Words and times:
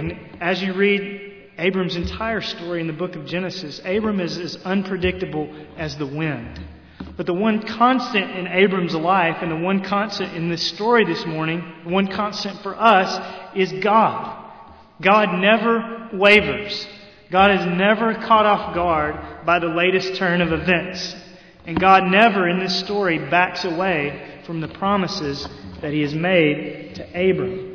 and 0.00 0.18
as 0.40 0.62
you 0.62 0.72
read 0.72 1.50
Abram's 1.58 1.94
entire 1.94 2.40
story 2.40 2.80
in 2.80 2.86
the 2.86 2.94
book 2.94 3.16
of 3.16 3.26
Genesis, 3.26 3.82
Abram 3.84 4.18
is 4.18 4.38
as 4.38 4.56
unpredictable 4.64 5.54
as 5.76 5.94
the 5.98 6.06
wind. 6.06 6.58
But 7.18 7.26
the 7.26 7.34
one 7.34 7.66
constant 7.66 8.30
in 8.30 8.46
Abram's 8.46 8.94
life 8.94 9.36
and 9.42 9.50
the 9.50 9.62
one 9.62 9.84
constant 9.84 10.34
in 10.34 10.48
this 10.48 10.66
story 10.68 11.04
this 11.04 11.26
morning, 11.26 11.62
the 11.84 11.90
one 11.90 12.06
constant 12.06 12.62
for 12.62 12.74
us, 12.74 13.54
is 13.54 13.70
God. 13.82 14.42
God 15.02 15.38
never 15.38 16.08
wavers. 16.14 16.86
God 17.30 17.50
is 17.50 17.66
never 17.66 18.14
caught 18.14 18.46
off 18.46 18.74
guard 18.74 19.44
by 19.44 19.58
the 19.58 19.68
latest 19.68 20.16
turn 20.16 20.40
of 20.40 20.50
events. 20.50 21.14
And 21.66 21.78
God 21.78 22.04
never 22.04 22.48
in 22.48 22.58
this 22.58 22.80
story 22.80 23.18
backs 23.18 23.66
away 23.66 24.40
from 24.46 24.62
the 24.62 24.68
promises 24.68 25.46
that 25.82 25.92
He 25.92 26.00
has 26.00 26.14
made 26.14 26.94
to 26.94 27.30
Abram. 27.30 27.69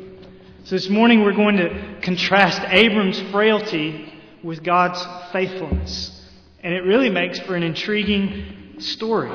So 0.66 0.74
this 0.74 0.88
morning 0.88 1.22
we're 1.22 1.32
going 1.32 1.58
to 1.58 2.00
contrast 2.02 2.60
Abram's 2.66 3.20
frailty 3.30 4.12
with 4.42 4.64
God's 4.64 5.00
faithfulness. 5.30 6.10
And 6.58 6.74
it 6.74 6.80
really 6.80 7.08
makes 7.08 7.38
for 7.38 7.54
an 7.54 7.62
intriguing 7.62 8.80
story. 8.80 9.30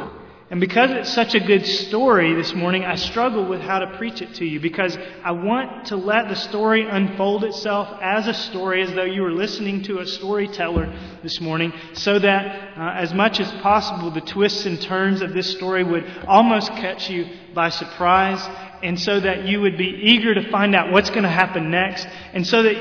And 0.49 0.59
because 0.59 0.91
it's 0.91 1.13
such 1.13 1.33
a 1.33 1.39
good 1.39 1.65
story 1.65 2.33
this 2.33 2.53
morning, 2.53 2.83
I 2.83 2.95
struggle 2.95 3.47
with 3.47 3.61
how 3.61 3.79
to 3.79 3.95
preach 3.95 4.21
it 4.21 4.33
to 4.35 4.45
you 4.45 4.59
because 4.59 4.97
I 5.23 5.31
want 5.31 5.85
to 5.85 5.95
let 5.95 6.27
the 6.27 6.35
story 6.35 6.85
unfold 6.85 7.45
itself 7.45 7.87
as 8.01 8.27
a 8.27 8.33
story, 8.33 8.81
as 8.81 8.91
though 8.91 9.05
you 9.05 9.21
were 9.21 9.31
listening 9.31 9.83
to 9.83 9.99
a 9.99 10.05
storyteller 10.05 10.93
this 11.23 11.39
morning, 11.39 11.71
so 11.93 12.19
that 12.19 12.77
uh, 12.77 12.91
as 12.97 13.13
much 13.13 13.39
as 13.39 13.49
possible, 13.61 14.11
the 14.11 14.19
twists 14.19 14.65
and 14.65 14.81
turns 14.81 15.21
of 15.21 15.31
this 15.31 15.49
story 15.53 15.85
would 15.85 16.03
almost 16.27 16.71
catch 16.71 17.09
you 17.09 17.25
by 17.53 17.69
surprise, 17.69 18.45
and 18.83 18.99
so 18.99 19.19
that 19.19 19.45
you 19.45 19.61
would 19.61 19.77
be 19.77 19.87
eager 20.03 20.33
to 20.33 20.49
find 20.51 20.75
out 20.75 20.91
what's 20.91 21.09
going 21.09 21.23
to 21.23 21.29
happen 21.29 21.71
next, 21.71 22.07
and 22.33 22.45
so 22.45 22.63
that 22.63 22.75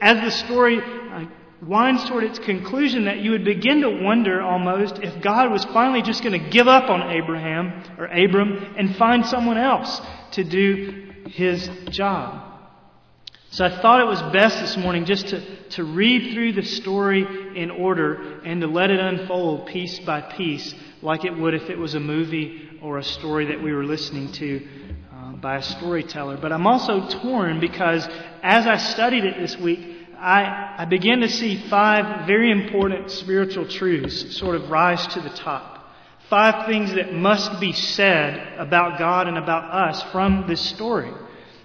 as 0.00 0.20
the 0.20 0.30
story 0.30 0.80
uh, 0.80 1.26
winds 1.62 2.04
toward 2.08 2.24
its 2.24 2.38
conclusion 2.40 3.04
that 3.04 3.18
you 3.18 3.30
would 3.30 3.44
begin 3.44 3.82
to 3.82 4.02
wonder 4.02 4.42
almost 4.42 4.98
if 4.98 5.22
God 5.22 5.50
was 5.50 5.64
finally 5.66 6.02
just 6.02 6.22
going 6.22 6.42
to 6.42 6.50
give 6.50 6.66
up 6.66 6.90
on 6.90 7.10
Abraham 7.10 7.84
or 7.98 8.06
Abram 8.06 8.74
and 8.76 8.96
find 8.96 9.24
someone 9.24 9.58
else 9.58 10.00
to 10.32 10.42
do 10.42 11.12
his 11.28 11.70
job. 11.90 12.48
So 13.50 13.66
I 13.66 13.82
thought 13.82 14.00
it 14.00 14.06
was 14.06 14.20
best 14.32 14.60
this 14.60 14.76
morning 14.78 15.04
just 15.04 15.28
to, 15.28 15.68
to 15.70 15.84
read 15.84 16.32
through 16.32 16.54
the 16.54 16.62
story 16.62 17.26
in 17.54 17.70
order 17.70 18.40
and 18.40 18.62
to 18.62 18.66
let 18.66 18.90
it 18.90 18.98
unfold 18.98 19.66
piece 19.66 20.00
by 20.00 20.22
piece 20.22 20.74
like 21.02 21.24
it 21.24 21.36
would 21.36 21.54
if 21.54 21.68
it 21.68 21.78
was 21.78 21.94
a 21.94 22.00
movie 22.00 22.78
or 22.82 22.98
a 22.98 23.04
story 23.04 23.46
that 23.46 23.62
we 23.62 23.72
were 23.72 23.84
listening 23.84 24.32
to 24.32 24.66
by 25.42 25.56
a 25.56 25.62
storyteller. 25.62 26.38
But 26.40 26.52
I'm 26.52 26.66
also 26.68 27.08
torn 27.08 27.58
because 27.58 28.08
as 28.42 28.66
I 28.66 28.76
studied 28.76 29.24
it 29.24 29.36
this 29.38 29.58
week, 29.58 29.80
I, 30.16 30.76
I 30.78 30.84
began 30.84 31.18
to 31.20 31.28
see 31.28 31.68
five 31.68 32.28
very 32.28 32.52
important 32.52 33.10
spiritual 33.10 33.66
truths 33.66 34.36
sort 34.36 34.54
of 34.54 34.70
rise 34.70 35.04
to 35.08 35.20
the 35.20 35.30
top. 35.30 35.84
Five 36.30 36.66
things 36.66 36.94
that 36.94 37.12
must 37.12 37.60
be 37.60 37.72
said 37.72 38.56
about 38.56 39.00
God 39.00 39.26
and 39.26 39.36
about 39.36 39.64
us 39.64 40.00
from 40.12 40.46
this 40.46 40.60
story. 40.60 41.10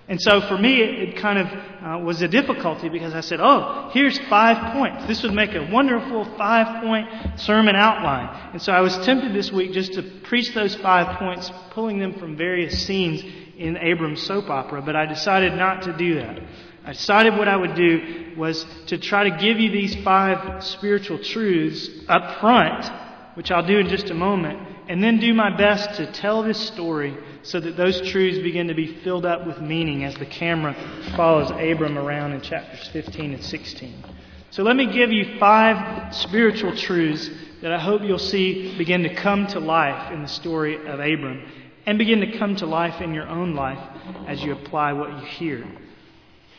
And 0.09 0.19
so 0.21 0.41
for 0.41 0.57
me, 0.57 0.81
it, 0.81 1.09
it 1.09 1.17
kind 1.17 1.37
of 1.37 1.47
uh, 1.47 2.03
was 2.03 2.21
a 2.21 2.27
difficulty 2.27 2.89
because 2.89 3.13
I 3.13 3.19
said, 3.19 3.39
oh, 3.41 3.91
here's 3.93 4.17
five 4.27 4.73
points. 4.73 5.05
This 5.05 5.21
would 5.21 5.33
make 5.33 5.53
a 5.53 5.69
wonderful 5.71 6.25
five 6.37 6.81
point 6.81 7.39
sermon 7.39 7.75
outline. 7.75 8.53
And 8.53 8.61
so 8.61 8.71
I 8.71 8.81
was 8.81 8.97
tempted 9.05 9.35
this 9.35 9.51
week 9.51 9.73
just 9.73 9.93
to 9.93 10.03
preach 10.23 10.53
those 10.55 10.75
five 10.75 11.19
points, 11.19 11.51
pulling 11.71 11.99
them 11.99 12.13
from 12.13 12.35
various 12.35 12.85
scenes 12.85 13.23
in 13.57 13.75
Abram's 13.77 14.21
soap 14.21 14.49
opera, 14.49 14.81
but 14.81 14.95
I 14.95 15.05
decided 15.05 15.53
not 15.53 15.83
to 15.83 15.97
do 15.97 16.15
that. 16.15 16.39
I 16.85 16.93
decided 16.93 17.37
what 17.37 17.47
I 17.47 17.55
would 17.55 17.75
do 17.75 18.33
was 18.37 18.65
to 18.87 18.97
try 18.97 19.29
to 19.29 19.37
give 19.37 19.59
you 19.59 19.71
these 19.71 19.95
five 20.03 20.63
spiritual 20.63 21.19
truths 21.19 21.89
up 22.07 22.39
front, 22.39 22.89
which 23.33 23.51
I'll 23.51 23.65
do 23.65 23.77
in 23.77 23.89
just 23.89 24.09
a 24.09 24.13
moment, 24.13 24.59
and 24.87 25.03
then 25.03 25.19
do 25.19 25.33
my 25.33 25.55
best 25.55 25.97
to 25.97 26.09
tell 26.11 26.43
this 26.43 26.59
story 26.67 27.17
so 27.41 27.59
that 27.59 27.75
those 27.75 27.99
truths 28.09 28.39
begin 28.39 28.67
to 28.67 28.73
be 28.73 29.01
filled 29.01 29.25
up 29.25 29.45
with 29.45 29.59
meaning 29.59 30.03
as 30.03 30.15
the 30.15 30.25
camera 30.25 30.75
follows 31.15 31.51
Abram 31.51 31.97
around 31.97 32.33
in 32.33 32.41
chapters 32.41 32.87
15 32.93 33.33
and 33.33 33.43
16. 33.43 34.03
So 34.51 34.63
let 34.63 34.75
me 34.75 34.85
give 34.85 35.11
you 35.11 35.37
five 35.39 36.15
spiritual 36.15 36.75
truths 36.75 37.29
that 37.61 37.73
I 37.73 37.79
hope 37.79 38.01
you'll 38.03 38.17
see 38.17 38.77
begin 38.77 39.03
to 39.03 39.13
come 39.13 39.47
to 39.47 39.59
life 39.59 40.13
in 40.13 40.21
the 40.21 40.27
story 40.27 40.77
of 40.87 40.99
Abram 40.99 41.43
and 41.87 41.97
begin 41.97 42.19
to 42.19 42.37
come 42.37 42.55
to 42.57 42.65
life 42.65 43.01
in 43.01 43.13
your 43.13 43.27
own 43.27 43.55
life 43.55 43.79
as 44.27 44.43
you 44.43 44.51
apply 44.51 44.91
what 44.91 45.09
you 45.09 45.25
hear. 45.25 45.65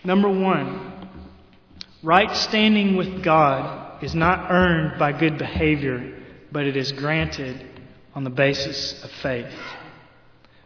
Number 0.02 0.28
one, 0.28 1.10
right 2.02 2.34
standing 2.34 2.96
with 2.96 3.22
God 3.22 4.02
is 4.02 4.14
not 4.14 4.50
earned 4.50 4.98
by 4.98 5.12
good 5.12 5.36
behavior, 5.36 6.18
but 6.50 6.64
it 6.64 6.78
is 6.78 6.92
granted 6.92 7.62
on 8.14 8.24
the 8.24 8.30
basis 8.30 9.04
of 9.04 9.10
faith. 9.22 9.52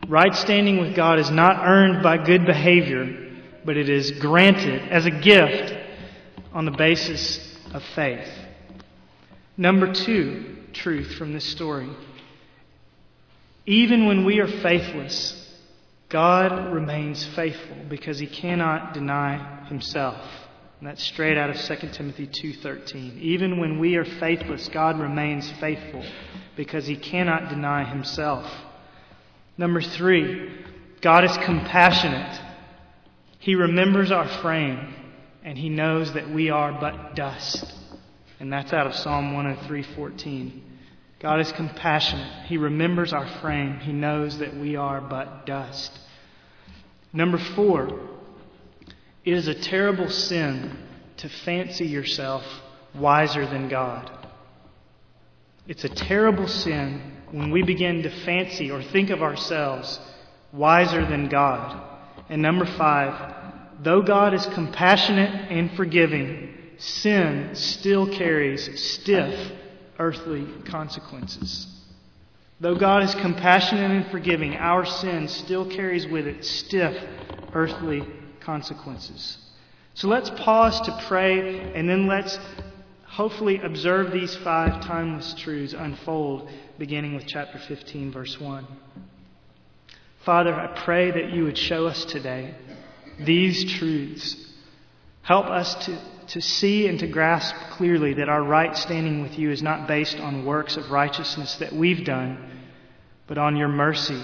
Right 0.06 0.34
standing 0.34 0.78
with 0.78 0.94
God 0.94 1.18
is 1.18 1.30
not 1.30 1.66
earned 1.66 2.02
by 2.04 2.24
good 2.24 2.46
behavior, 2.46 3.30
but 3.64 3.76
it 3.76 3.88
is 3.88 4.12
granted 4.12 4.88
as 4.90 5.06
a 5.06 5.10
gift 5.10 5.74
on 6.52 6.66
the 6.66 6.70
basis 6.70 7.58
of 7.74 7.82
faith. 7.96 8.28
Number 9.56 9.92
two, 9.92 10.58
truth 10.72 11.14
from 11.16 11.32
this 11.32 11.44
story. 11.44 11.88
Even 13.66 14.06
when 14.06 14.24
we 14.24 14.40
are 14.40 14.48
faithless, 14.48 15.38
God 16.08 16.72
remains 16.72 17.24
faithful 17.24 17.76
because 17.88 18.18
he 18.18 18.26
cannot 18.26 18.92
deny 18.92 19.66
himself. 19.68 20.20
And 20.80 20.88
that's 20.88 21.02
straight 21.02 21.38
out 21.38 21.48
of 21.48 21.56
2 21.56 21.92
Timothy 21.92 22.26
2:13. 22.26 23.18
Even 23.20 23.58
when 23.58 23.78
we 23.78 23.94
are 23.96 24.04
faithless, 24.04 24.68
God 24.68 24.98
remains 24.98 25.50
faithful 25.52 26.04
because 26.56 26.86
he 26.86 26.96
cannot 26.96 27.48
deny 27.48 27.84
himself. 27.84 28.52
Number 29.56 29.80
3, 29.80 30.50
God 31.00 31.24
is 31.24 31.36
compassionate. 31.38 32.40
He 33.38 33.54
remembers 33.54 34.10
our 34.10 34.26
frame 34.26 34.94
and 35.44 35.56
he 35.56 35.68
knows 35.68 36.12
that 36.14 36.30
we 36.30 36.50
are 36.50 36.72
but 36.72 37.14
dust. 37.14 37.72
And 38.40 38.52
that's 38.52 38.72
out 38.72 38.88
of 38.88 38.94
Psalm 38.94 39.32
103:14. 39.34 40.62
God 41.22 41.41
is 41.41 41.53
compassionate. 41.53 42.47
He 42.47 42.56
remembers 42.56 43.12
our 43.12 43.28
frame. 43.41 43.78
He 43.78 43.93
knows 43.93 44.38
that 44.38 44.56
we 44.56 44.75
are 44.75 45.00
but 45.00 45.47
dust. 45.47 45.97
Number 47.12 47.38
four, 47.38 48.00
it 49.25 49.33
is 49.33 49.47
a 49.47 49.55
terrible 49.55 50.10
sin 50.10 50.77
to 51.19 51.28
fancy 51.28 51.87
yourself 51.87 52.44
wiser 52.93 53.47
than 53.47 53.69
God. 53.69 54.10
It's 55.69 55.84
a 55.84 55.88
terrible 55.88 56.49
sin 56.49 57.19
when 57.31 57.53
we 57.53 57.62
begin 57.62 58.03
to 58.03 58.10
fancy 58.10 58.72
or 58.72 58.83
think 58.83 59.10
of 59.10 59.22
ourselves 59.22 60.00
wiser 60.53 61.06
than 61.06 61.28
God. 61.28 61.81
And 62.28 62.43
number 62.43 62.66
five, 62.66 63.34
though 63.81 64.03
God 64.03 64.34
is 64.34 64.44
compassionate 64.47 65.53
and 65.53 65.71
forgiving, 65.77 66.53
sin 66.78 67.50
still 67.54 68.09
carries 68.09 68.83
stiff 68.83 69.53
earthly 69.98 70.47
consequences. 70.64 71.66
Though 72.60 72.76
God 72.76 73.03
is 73.03 73.14
compassionate 73.16 73.91
and 73.91 74.10
forgiving, 74.10 74.56
our 74.56 74.84
sin 74.84 75.28
still 75.28 75.69
carries 75.69 76.06
with 76.06 76.26
it 76.26 76.44
stiff 76.44 76.97
earthly 77.53 78.06
consequences. 78.41 79.38
So 79.94 80.08
let's 80.08 80.30
pause 80.30 80.80
to 80.82 81.04
pray 81.06 81.72
and 81.75 81.88
then 81.88 82.06
let's 82.06 82.38
hopefully 83.04 83.58
observe 83.58 84.10
these 84.12 84.34
five 84.36 84.80
timeless 84.82 85.34
truths 85.34 85.75
unfold 85.75 86.48
beginning 86.78 87.14
with 87.14 87.26
chapter 87.26 87.59
15, 87.59 88.10
verse 88.10 88.41
1. 88.41 88.66
Father, 90.24 90.54
I 90.54 90.69
pray 90.69 91.10
that 91.10 91.32
you 91.32 91.44
would 91.44 91.59
show 91.59 91.86
us 91.86 92.04
today 92.04 92.54
these 93.19 93.70
truths. 93.74 94.36
Help 95.22 95.47
us 95.47 95.74
to, 95.86 95.98
to 96.28 96.41
see 96.41 96.86
and 96.89 96.98
to 97.01 97.07
grasp 97.07 97.54
clearly 97.72 98.15
that 98.15 98.28
our 98.28 98.42
right 98.42 98.77
standing 98.77 99.22
with 99.22 99.39
you 99.39 99.51
is 99.51 99.63
not 99.63 99.89
based 99.89 100.19
on 100.19 100.45
works 100.45 100.77
of 100.77 100.91
righteousness 100.91 101.57
that 101.57 101.72
we've 101.72 102.04
done 102.04 102.53
but 103.27 103.39
on 103.39 103.57
your 103.57 103.69
mercy 103.69 104.21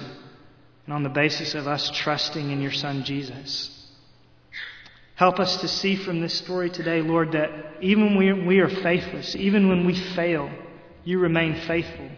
and 0.84 0.94
on 0.94 1.02
the 1.02 1.08
basis 1.08 1.54
of 1.54 1.66
us 1.66 1.90
trusting 1.90 2.50
in 2.50 2.60
your 2.60 2.72
Son 2.72 3.04
Jesus. 3.04 3.74
Help 5.14 5.40
us 5.40 5.60
to 5.62 5.68
see 5.68 5.96
from 5.96 6.20
this 6.20 6.34
story 6.34 6.70
today, 6.70 7.00
Lord, 7.00 7.32
that 7.32 7.50
even 7.80 8.16
when 8.16 8.46
we 8.46 8.60
are 8.60 8.68
faithless, 8.68 9.34
even 9.34 9.68
when 9.68 9.86
we 9.86 9.94
fail, 10.14 10.50
you 11.04 11.18
remain 11.18 11.54
faithful. 11.66 12.08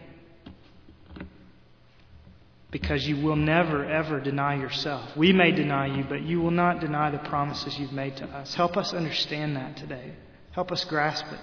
Because 2.70 3.06
you 3.06 3.16
will 3.16 3.36
never, 3.36 3.84
ever 3.84 4.20
deny 4.20 4.54
yourself. 4.54 5.16
We 5.16 5.32
may 5.32 5.50
deny 5.50 5.86
you, 5.96 6.04
but 6.04 6.22
you 6.22 6.40
will 6.40 6.52
not 6.52 6.80
deny 6.80 7.10
the 7.10 7.18
promises 7.18 7.78
you've 7.78 7.92
made 7.92 8.16
to 8.18 8.26
us. 8.26 8.54
Help 8.54 8.76
us 8.76 8.94
understand 8.94 9.56
that 9.56 9.76
today. 9.76 10.12
Help 10.52 10.70
us 10.70 10.84
grasp 10.84 11.26
it. 11.32 11.40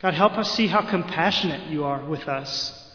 God, 0.00 0.14
help 0.14 0.32
us 0.32 0.52
see 0.52 0.66
how 0.66 0.88
compassionate 0.88 1.70
you 1.70 1.84
are 1.84 2.04
with 2.04 2.26
us 2.28 2.86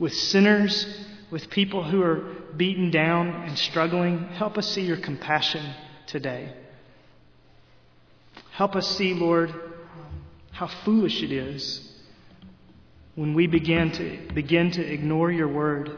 with 0.00 0.14
sinners, 0.14 0.86
with 1.30 1.48
people 1.50 1.84
who 1.84 2.02
are 2.02 2.34
beaten 2.56 2.90
down 2.90 3.28
and 3.28 3.56
struggling. 3.56 4.24
Help 4.30 4.58
us 4.58 4.66
see 4.72 4.80
your 4.80 4.96
compassion 4.96 5.74
today. 6.06 6.52
Help 8.52 8.74
us 8.74 8.96
see, 8.96 9.14
Lord, 9.14 9.54
how 10.50 10.66
foolish 10.84 11.22
it 11.22 11.30
is 11.30 11.86
when 13.14 13.34
we 13.34 13.46
begin 13.46 13.92
to 13.92 14.34
begin 14.34 14.70
to 14.72 14.82
ignore 14.82 15.30
your 15.30 15.48
word 15.48 15.96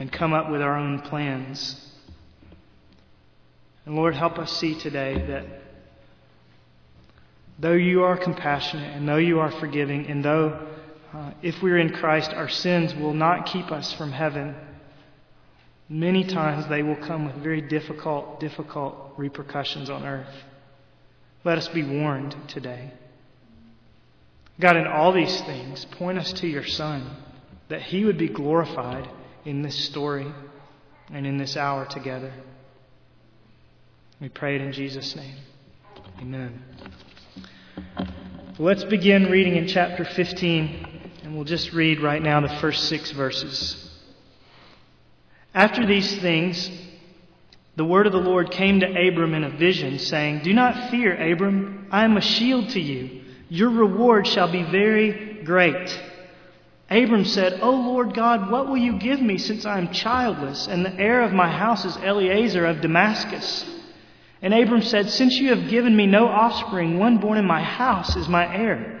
and 0.00 0.10
come 0.10 0.32
up 0.32 0.50
with 0.50 0.62
our 0.62 0.76
own 0.76 0.98
plans. 1.02 1.76
And 3.84 3.94
Lord, 3.94 4.14
help 4.14 4.38
us 4.38 4.50
see 4.56 4.74
today 4.74 5.26
that 5.28 5.44
though 7.58 7.74
you 7.74 8.02
are 8.02 8.16
compassionate 8.16 8.96
and 8.96 9.06
though 9.06 9.16
you 9.16 9.40
are 9.40 9.52
forgiving 9.52 10.06
and 10.06 10.24
though 10.24 10.66
uh, 11.12 11.32
if 11.42 11.62
we're 11.62 11.76
in 11.76 11.90
Christ, 11.90 12.32
our 12.32 12.48
sins 12.48 12.94
will 12.94 13.12
not 13.12 13.46
keep 13.46 13.70
us 13.70 13.92
from 13.92 14.12
heaven. 14.12 14.54
Many 15.88 16.24
times 16.24 16.68
they 16.68 16.82
will 16.82 16.96
come 16.96 17.26
with 17.26 17.34
very 17.36 17.60
difficult, 17.60 18.40
difficult 18.40 18.94
repercussions 19.16 19.90
on 19.90 20.06
earth. 20.06 20.34
Let 21.44 21.58
us 21.58 21.68
be 21.68 21.82
warned 21.82 22.36
today. 22.48 22.92
God, 24.60 24.76
in 24.76 24.86
all 24.86 25.12
these 25.12 25.40
things, 25.42 25.84
point 25.86 26.16
us 26.16 26.32
to 26.34 26.46
your 26.46 26.66
Son, 26.66 27.16
that 27.68 27.82
he 27.82 28.04
would 28.04 28.18
be 28.18 28.28
glorified 28.28 29.08
in 29.44 29.62
this 29.62 29.76
story 29.86 30.32
and 31.12 31.26
in 31.26 31.38
this 31.38 31.56
hour 31.56 31.86
together. 31.86 32.32
We 34.20 34.28
pray 34.28 34.56
it 34.56 34.60
in 34.60 34.72
Jesus' 34.72 35.16
name. 35.16 35.36
Amen. 36.20 36.62
Let's 38.58 38.84
begin 38.84 39.30
reading 39.30 39.56
in 39.56 39.66
chapter 39.66 40.04
15, 40.04 41.00
and 41.24 41.34
we'll 41.34 41.44
just 41.44 41.72
read 41.72 42.00
right 42.00 42.20
now 42.20 42.40
the 42.40 42.54
first 42.60 42.88
six 42.88 43.10
verses. 43.10 43.90
After 45.54 45.86
these 45.86 46.20
things, 46.20 46.70
the 47.76 47.84
word 47.84 48.06
of 48.06 48.12
the 48.12 48.18
Lord 48.18 48.50
came 48.50 48.80
to 48.80 48.86
Abram 48.86 49.32
in 49.32 49.44
a 49.44 49.50
vision, 49.50 49.98
saying, 49.98 50.42
Do 50.42 50.52
not 50.52 50.90
fear, 50.90 51.32
Abram. 51.32 51.88
I 51.90 52.04
am 52.04 52.18
a 52.18 52.20
shield 52.20 52.68
to 52.70 52.80
you. 52.80 53.22
Your 53.48 53.70
reward 53.70 54.26
shall 54.26 54.52
be 54.52 54.62
very 54.62 55.42
great. 55.42 55.98
Abram 56.90 57.24
said, 57.24 57.60
O 57.62 57.70
Lord 57.70 58.14
God, 58.14 58.50
what 58.50 58.66
will 58.66 58.76
you 58.76 58.98
give 58.98 59.22
me 59.22 59.38
since 59.38 59.64
I 59.64 59.78
am 59.78 59.92
childless, 59.92 60.66
and 60.66 60.84
the 60.84 60.94
heir 60.94 61.22
of 61.22 61.32
my 61.32 61.48
house 61.48 61.84
is 61.84 61.96
Eliezer 61.98 62.66
of 62.66 62.80
Damascus? 62.80 63.64
And 64.42 64.52
Abram 64.52 64.82
said, 64.82 65.08
Since 65.08 65.38
you 65.38 65.50
have 65.54 65.68
given 65.68 65.94
me 65.94 66.06
no 66.06 66.26
offspring, 66.26 66.98
one 66.98 67.18
born 67.18 67.38
in 67.38 67.44
my 67.46 67.62
house 67.62 68.16
is 68.16 68.28
my 68.28 68.52
heir. 68.52 69.00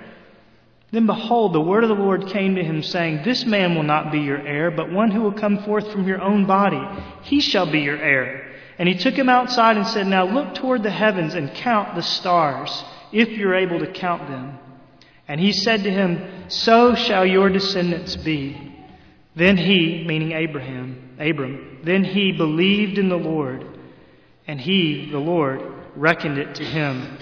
Then 0.92 1.06
behold, 1.06 1.52
the 1.52 1.60
word 1.60 1.82
of 1.82 1.88
the 1.88 1.96
Lord 1.96 2.28
came 2.28 2.54
to 2.54 2.64
him, 2.64 2.82
saying, 2.82 3.22
This 3.24 3.44
man 3.44 3.74
will 3.74 3.82
not 3.82 4.12
be 4.12 4.20
your 4.20 4.44
heir, 4.46 4.70
but 4.70 4.92
one 4.92 5.10
who 5.10 5.22
will 5.22 5.32
come 5.32 5.62
forth 5.64 5.90
from 5.90 6.06
your 6.06 6.20
own 6.20 6.46
body. 6.46 6.82
He 7.22 7.40
shall 7.40 7.70
be 7.70 7.80
your 7.80 7.98
heir. 7.98 8.52
And 8.78 8.88
he 8.88 8.94
took 8.94 9.14
him 9.14 9.28
outside 9.28 9.76
and 9.76 9.86
said, 9.86 10.06
Now 10.06 10.24
look 10.24 10.54
toward 10.54 10.82
the 10.84 10.90
heavens 10.90 11.34
and 11.34 11.54
count 11.54 11.96
the 11.96 12.02
stars, 12.02 12.84
if 13.12 13.30
you're 13.30 13.54
able 13.54 13.80
to 13.80 13.92
count 13.92 14.28
them. 14.28 14.58
And 15.30 15.40
he 15.40 15.52
said 15.52 15.84
to 15.84 15.90
him, 15.92 16.48
So 16.48 16.96
shall 16.96 17.24
your 17.24 17.50
descendants 17.50 18.16
be. 18.16 18.74
Then 19.36 19.56
he, 19.56 20.04
meaning 20.04 20.32
Abraham, 20.32 21.16
Abram, 21.20 21.82
then 21.84 22.02
he 22.02 22.32
believed 22.32 22.98
in 22.98 23.08
the 23.08 23.16
Lord, 23.16 23.64
and 24.48 24.60
he, 24.60 25.08
the 25.08 25.20
Lord, 25.20 25.62
reckoned 25.94 26.36
it 26.36 26.56
to 26.56 26.64
him 26.64 27.16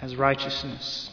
as 0.00 0.14
righteousness. 0.14 1.10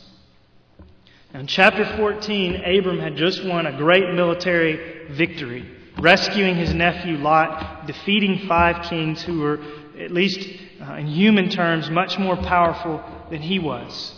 Now, 1.33 1.39
in 1.39 1.48
chapter 1.48 1.83
14, 1.98 2.63
Abram 2.63 3.00
had 3.00 3.15
just 3.15 3.44
won 3.44 3.65
a 3.65 3.75
great 3.75 4.13
military 4.13 5.07
victory 5.10 5.68
rescuing 5.98 6.56
his 6.57 6.75
nephew 6.75 7.18
Lot, 7.18 7.88
defeating 7.88 8.48
five 8.48 8.86
kings 8.86 9.24
who 9.24 9.39
were, 9.39 9.60
at 10.00 10.12
least 10.12 10.48
uh, 10.80 10.94
in 10.94 11.07
human 11.07 11.50
terms, 11.50 11.89
much 11.89 12.19
more 12.19 12.38
powerful 12.38 13.04
than 13.31 13.42
he 13.42 13.57
was. 13.57 14.13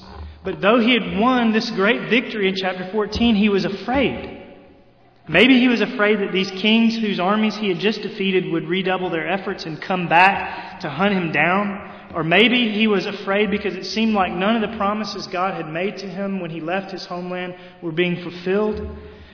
But 0.45 0.62
though 0.62 0.80
he 0.80 0.94
had 0.94 1.19
won 1.19 1.51
this 1.51 1.71
great 1.71 2.07
victory 2.09 2.47
in 2.47 2.56
chapter 2.56 2.88
14, 2.92 3.36
he 3.36 3.50
was 3.50 3.65
afraid. 3.65 4.44
Maybe 5.27 5.59
he 5.59 5.68
was 5.68 5.81
afraid 5.81 6.19
that 6.19 6.31
these 6.31 6.51
kings 6.51 6.95
whose 6.95 7.19
armies 7.19 7.56
he 7.56 7.68
had 7.68 7.80
just 7.80 8.03
defeated 8.03 8.51
would 8.51 8.69
redouble 8.69 9.09
their 9.09 9.27
efforts 9.27 9.65
and 9.65 9.81
come 9.81 10.07
back 10.07 10.81
to 10.81 10.89
hunt 10.89 11.15
him 11.15 11.31
down. 11.31 12.12
Or 12.13 12.24
maybe 12.24 12.71
he 12.71 12.86
was 12.86 13.07
afraid 13.07 13.50
because 13.50 13.75
it 13.75 13.86
seemed 13.86 14.13
like 14.13 14.31
none 14.31 14.56
of 14.56 14.69
the 14.69 14.77
promises 14.77 15.25
God 15.25 15.56
had 15.56 15.68
made 15.68 15.97
to 15.97 16.07
him 16.07 16.39
when 16.39 16.51
he 16.51 16.62
left 16.62 16.92
his 16.92 17.06
homeland 17.06 17.56
were 17.81 17.92
being 17.92 18.21
fulfilled. 18.21 18.88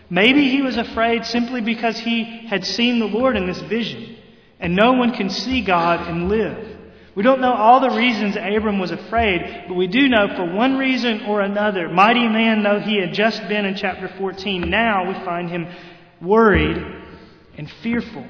Maybe 0.10 0.50
he 0.50 0.62
was 0.62 0.78
afraid 0.78 1.26
simply 1.26 1.60
because 1.60 2.00
he 2.00 2.24
had 2.48 2.66
seen 2.66 3.00
the 3.00 3.06
Lord 3.06 3.36
in 3.36 3.46
this 3.46 3.62
vision. 3.62 4.16
And 4.62 4.76
no 4.78 4.94
one 4.94 5.12
can 5.14 5.30
see 5.30 5.62
God 5.62 6.08
and 6.08 6.30
live. 6.30 6.71
We 7.14 7.24
don't 7.24 7.42
know 7.42 7.54
all 7.54 7.82
the 7.82 7.96
reasons 7.96 8.38
Abram 8.38 8.80
was 8.80 8.92
afraid, 8.92 9.66
but 9.68 9.74
we 9.74 9.88
do 9.88 10.08
know 10.08 10.34
for 10.36 10.46
one 10.46 10.78
reason 10.78 11.26
or 11.26 11.42
another, 11.42 11.90
mighty 11.90 12.28
man 12.28 12.64
though 12.64 12.80
he 12.80 13.00
had 13.00 13.14
just 13.14 13.48
been 13.50 13.66
in 13.66 13.76
chapter 13.76 14.08
14, 14.18 14.70
now 14.70 15.08
we 15.08 15.14
find 15.26 15.50
him 15.50 15.68
worried 16.22 16.78
and 17.58 17.70
fearful. 17.84 18.26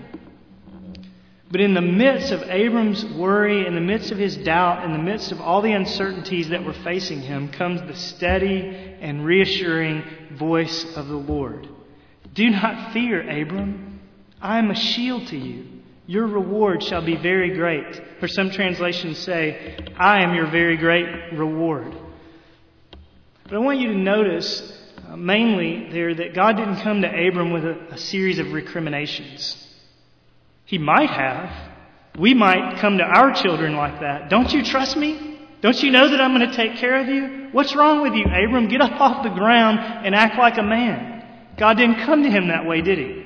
But 1.51 1.59
in 1.59 1.73
the 1.73 1.81
midst 1.81 2.31
of 2.31 2.43
Abram's 2.43 3.03
worry, 3.05 3.67
in 3.67 3.75
the 3.75 3.81
midst 3.81 4.11
of 4.11 4.17
his 4.17 4.37
doubt, 4.37 4.85
in 4.85 4.93
the 4.93 4.99
midst 4.99 5.33
of 5.33 5.41
all 5.41 5.61
the 5.61 5.73
uncertainties 5.73 6.49
that 6.49 6.63
were 6.63 6.73
facing 6.73 7.19
him, 7.19 7.49
comes 7.49 7.81
the 7.81 7.95
steady 7.95 8.95
and 9.01 9.25
reassuring 9.25 10.03
voice 10.31 10.95
of 10.95 11.07
the 11.07 11.17
Lord. 11.17 11.67
Do 12.33 12.49
not 12.49 12.93
fear, 12.93 13.21
Abram. 13.21 13.99
I 14.41 14.59
am 14.59 14.71
a 14.71 14.75
shield 14.75 15.27
to 15.27 15.37
you. 15.37 15.80
Your 16.11 16.27
reward 16.27 16.83
shall 16.83 17.05
be 17.05 17.15
very 17.15 17.55
great. 17.55 18.01
Or 18.21 18.27
some 18.27 18.51
translations 18.51 19.17
say, 19.17 19.77
I 19.97 20.23
am 20.23 20.35
your 20.35 20.51
very 20.51 20.75
great 20.75 21.31
reward. 21.31 21.95
But 23.45 23.53
I 23.53 23.59
want 23.59 23.79
you 23.79 23.93
to 23.93 23.97
notice 23.97 24.77
uh, 25.07 25.15
mainly 25.15 25.89
there 25.89 26.13
that 26.13 26.35
God 26.35 26.57
didn't 26.57 26.81
come 26.81 27.01
to 27.03 27.07
Abram 27.07 27.53
with 27.53 27.63
a, 27.63 27.93
a 27.93 27.97
series 27.97 28.39
of 28.39 28.51
recriminations. 28.51 29.55
He 30.65 30.77
might 30.77 31.11
have. 31.11 31.49
We 32.19 32.33
might 32.33 32.81
come 32.81 32.97
to 32.97 33.05
our 33.05 33.33
children 33.33 33.77
like 33.77 34.01
that. 34.01 34.29
Don't 34.29 34.51
you 34.51 34.65
trust 34.65 34.97
me? 34.97 35.39
Don't 35.61 35.81
you 35.81 35.91
know 35.91 36.09
that 36.09 36.19
I'm 36.19 36.35
going 36.35 36.49
to 36.49 36.57
take 36.57 36.75
care 36.75 36.99
of 36.99 37.07
you? 37.07 37.47
What's 37.53 37.73
wrong 37.73 38.01
with 38.01 38.15
you, 38.15 38.25
Abram? 38.25 38.67
Get 38.67 38.81
up 38.81 38.99
off 38.99 39.23
the 39.23 39.29
ground 39.29 39.79
and 39.79 40.13
act 40.13 40.37
like 40.37 40.57
a 40.57 40.63
man. 40.63 41.23
God 41.57 41.77
didn't 41.77 42.03
come 42.03 42.23
to 42.23 42.29
him 42.29 42.49
that 42.49 42.65
way, 42.65 42.81
did 42.81 42.97
he? 42.97 43.25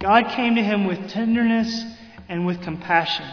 God 0.00 0.28
came 0.34 0.54
to 0.54 0.62
him 0.62 0.86
with 0.86 1.10
tenderness 1.10 1.84
and 2.28 2.46
with 2.46 2.62
compassion, 2.62 3.26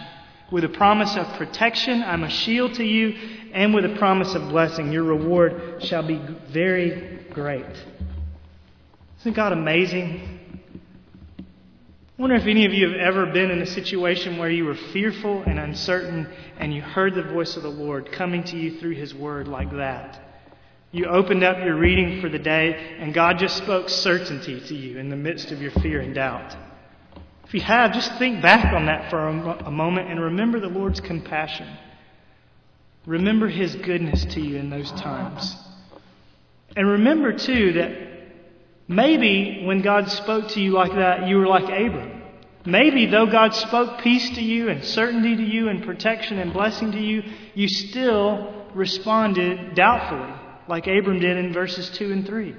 with 0.52 0.64
a 0.64 0.70
promise 0.70 1.16
of 1.16 1.28
protection. 1.38 2.04
I'm 2.04 2.24
a 2.24 2.30
shield 2.30 2.76
to 2.76 2.84
you, 2.84 3.16
and 3.54 3.74
with 3.74 3.86
a 3.86 3.96
promise 3.98 4.34
of 4.36 4.50
blessing. 4.50 4.92
Your 4.92 5.04
reward 5.04 5.84
shall 5.84 6.06
be 6.06 6.22
very 6.50 7.26
great. 7.32 7.66
Isn't 9.22 9.36
God 9.36 9.54
amazing? 9.54 10.34
I 11.40 12.22
wonder 12.22 12.36
if 12.36 12.46
any 12.46 12.66
of 12.66 12.74
you 12.74 12.90
have 12.90 13.00
ever 13.00 13.26
been 13.26 13.50
in 13.50 13.62
a 13.62 13.66
situation 13.66 14.38
where 14.38 14.50
you 14.50 14.66
were 14.66 14.76
fearful 14.76 15.44
and 15.44 15.60
uncertain 15.60 16.28
and 16.60 16.74
you 16.74 16.82
heard 16.82 17.16
the 17.16 17.24
voice 17.24 17.58
of 17.58 17.64
the 17.64 17.70
Lord 17.70 18.12
coming 18.12 18.44
to 18.44 18.58
you 18.58 18.80
through 18.80 18.96
His 18.96 19.16
Word 19.16 19.48
like 19.48 19.72
that. 19.72 20.22
You 20.92 21.06
opened 21.06 21.44
up 21.44 21.58
your 21.58 21.76
reading 21.76 22.22
for 22.22 22.30
the 22.30 22.38
day 22.38 22.98
and 23.00 23.16
God 23.16 23.40
just 23.40 23.58
spoke 23.58 23.90
certainty 23.90 24.62
to 24.62 24.76
you 24.76 25.00
in 25.00 25.10
the 25.10 25.16
midst 25.16 25.52
of 25.52 25.60
your 25.60 25.72
fear 25.72 26.02
and 26.02 26.14
doubt. 26.14 26.56
If 27.54 27.62
you 27.62 27.62
have, 27.62 27.94
just 27.94 28.18
think 28.18 28.42
back 28.42 28.74
on 28.74 28.88
that 28.88 29.12
for 29.12 29.28
a, 29.28 29.72
moment 29.72 30.10
and 30.10 30.20
remember 30.20 30.60
the 30.60 30.70
Lord's 30.70 31.00
compassion. 31.00 31.68
Remember 33.06 33.48
His 33.48 33.76
goodness 33.76 34.26
to 34.26 34.42
you 34.42 34.58
in 34.58 34.72
those 34.72 34.92
times. 34.94 35.56
And 36.76 36.88
remember, 36.88 37.32
too, 37.32 37.74
that 37.74 38.14
Maybe 38.88 39.64
when 39.66 39.82
God 39.82 40.10
spoke 40.10 40.50
to 40.50 40.62
you 40.62 40.72
like 40.72 40.94
that, 40.96 41.28
you 41.28 41.38
were 41.38 41.48
like 41.48 41.64
Abram. 41.64 42.22
Maybe 42.66 43.06
though 43.06 43.26
God 43.26 43.54
spoke 43.54 44.02
peace 44.02 44.30
to 44.36 44.42
you 44.42 44.70
and 44.70 44.84
certainty 44.84 45.36
to 45.36 45.44
you 45.44 45.70
and 45.70 45.84
protection 45.84 46.40
and 46.40 46.54
blessing 46.54 46.92
to 46.92 47.00
you, 47.00 47.24
you 47.56 47.68
still 47.68 48.68
responded 48.74 49.76
doubtfully, 49.76 50.34
like 50.68 50.88
Abram 50.88 51.20
did 51.20 51.38
in 51.38 51.54
verses 51.54 51.90
2 51.92 52.12
and 52.12 52.26
3. 52.26 52.56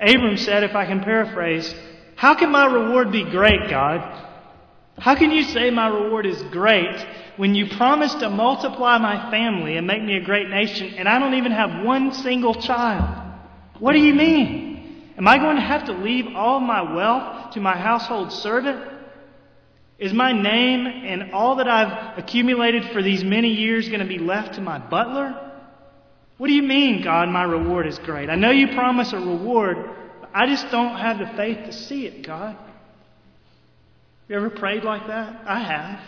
Abram 0.00 0.36
said, 0.36 0.64
if 0.64 0.74
I 0.74 0.86
can 0.86 1.00
paraphrase, 1.00 1.72
How 2.22 2.36
can 2.36 2.52
my 2.52 2.66
reward 2.66 3.10
be 3.10 3.24
great, 3.24 3.68
God? 3.68 3.98
How 4.96 5.16
can 5.16 5.32
you 5.32 5.42
say 5.42 5.70
my 5.70 5.88
reward 5.88 6.24
is 6.24 6.40
great 6.52 7.04
when 7.36 7.56
you 7.56 7.66
promised 7.76 8.20
to 8.20 8.30
multiply 8.30 8.96
my 8.98 9.28
family 9.32 9.76
and 9.76 9.88
make 9.88 10.04
me 10.04 10.18
a 10.18 10.24
great 10.24 10.48
nation 10.48 10.94
and 10.98 11.08
I 11.08 11.18
don't 11.18 11.34
even 11.34 11.50
have 11.50 11.84
one 11.84 12.12
single 12.12 12.54
child? 12.54 13.42
What 13.80 13.94
do 13.94 13.98
you 13.98 14.14
mean? 14.14 15.10
Am 15.18 15.26
I 15.26 15.38
going 15.38 15.56
to 15.56 15.62
have 15.62 15.86
to 15.86 15.94
leave 15.94 16.36
all 16.36 16.60
my 16.60 16.94
wealth 16.94 17.54
to 17.54 17.60
my 17.60 17.76
household 17.76 18.32
servant? 18.32 18.88
Is 19.98 20.12
my 20.12 20.30
name 20.30 20.86
and 20.86 21.32
all 21.32 21.56
that 21.56 21.66
I've 21.66 22.18
accumulated 22.18 22.84
for 22.92 23.02
these 23.02 23.24
many 23.24 23.48
years 23.48 23.88
going 23.88 23.98
to 23.98 24.06
be 24.06 24.20
left 24.20 24.54
to 24.54 24.60
my 24.60 24.78
butler? 24.78 25.50
What 26.38 26.46
do 26.46 26.54
you 26.54 26.62
mean, 26.62 27.02
God, 27.02 27.28
my 27.30 27.42
reward 27.42 27.88
is 27.88 27.98
great? 27.98 28.30
I 28.30 28.36
know 28.36 28.52
you 28.52 28.68
promise 28.76 29.12
a 29.12 29.16
reward, 29.16 29.90
I 30.34 30.46
just 30.46 30.70
don't 30.70 30.96
have 30.96 31.18
the 31.18 31.26
faith 31.36 31.66
to 31.66 31.72
see 31.72 32.06
it, 32.06 32.26
God. 32.26 32.56
You 34.28 34.36
ever 34.36 34.50
prayed 34.50 34.84
like 34.84 35.06
that? 35.08 35.42
I 35.46 35.58
have. 35.60 36.00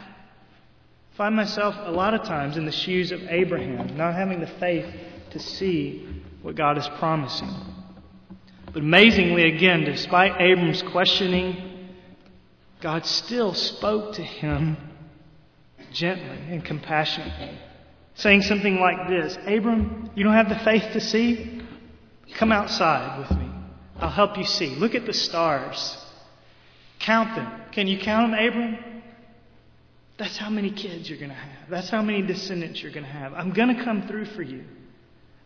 find 1.16 1.36
myself 1.36 1.74
a 1.78 1.90
lot 1.90 2.14
of 2.14 2.22
times 2.22 2.56
in 2.56 2.64
the 2.64 2.72
shoes 2.72 3.12
of 3.12 3.20
Abraham, 3.28 3.96
not 3.96 4.14
having 4.14 4.40
the 4.40 4.46
faith 4.46 4.86
to 5.30 5.38
see 5.38 6.08
what 6.42 6.56
God 6.56 6.78
is 6.78 6.88
promising. 6.98 7.54
But 8.66 8.82
amazingly, 8.82 9.54
again, 9.54 9.84
despite 9.84 10.40
Abram's 10.40 10.82
questioning, 10.82 11.90
God 12.80 13.06
still 13.06 13.54
spoke 13.54 14.14
to 14.14 14.22
him 14.22 14.76
gently 15.92 16.38
and 16.50 16.64
compassionately, 16.64 17.58
saying 18.14 18.42
something 18.42 18.80
like 18.80 19.08
this 19.08 19.36
Abram, 19.46 20.10
you 20.14 20.24
don't 20.24 20.34
have 20.34 20.48
the 20.48 20.58
faith 20.64 20.92
to 20.92 21.00
see? 21.00 21.62
Come 22.36 22.52
outside 22.52 23.18
with 23.18 23.38
me. 23.38 23.53
I'll 24.04 24.10
help 24.10 24.36
you 24.36 24.44
see. 24.44 24.66
Look 24.66 24.94
at 24.94 25.06
the 25.06 25.14
stars. 25.14 25.96
Count 26.98 27.34
them. 27.36 27.50
Can 27.72 27.86
you 27.86 27.98
count 27.98 28.32
them, 28.32 28.38
Abram? 28.38 29.02
That's 30.18 30.36
how 30.36 30.50
many 30.50 30.70
kids 30.70 31.08
you're 31.08 31.18
going 31.18 31.30
to 31.30 31.34
have. 31.34 31.70
That's 31.70 31.88
how 31.88 32.02
many 32.02 32.20
descendants 32.20 32.82
you're 32.82 32.92
going 32.92 33.06
to 33.06 33.10
have. 33.10 33.32
I'm 33.32 33.54
going 33.54 33.74
to 33.74 33.82
come 33.82 34.06
through 34.06 34.26
for 34.26 34.42
you. 34.42 34.64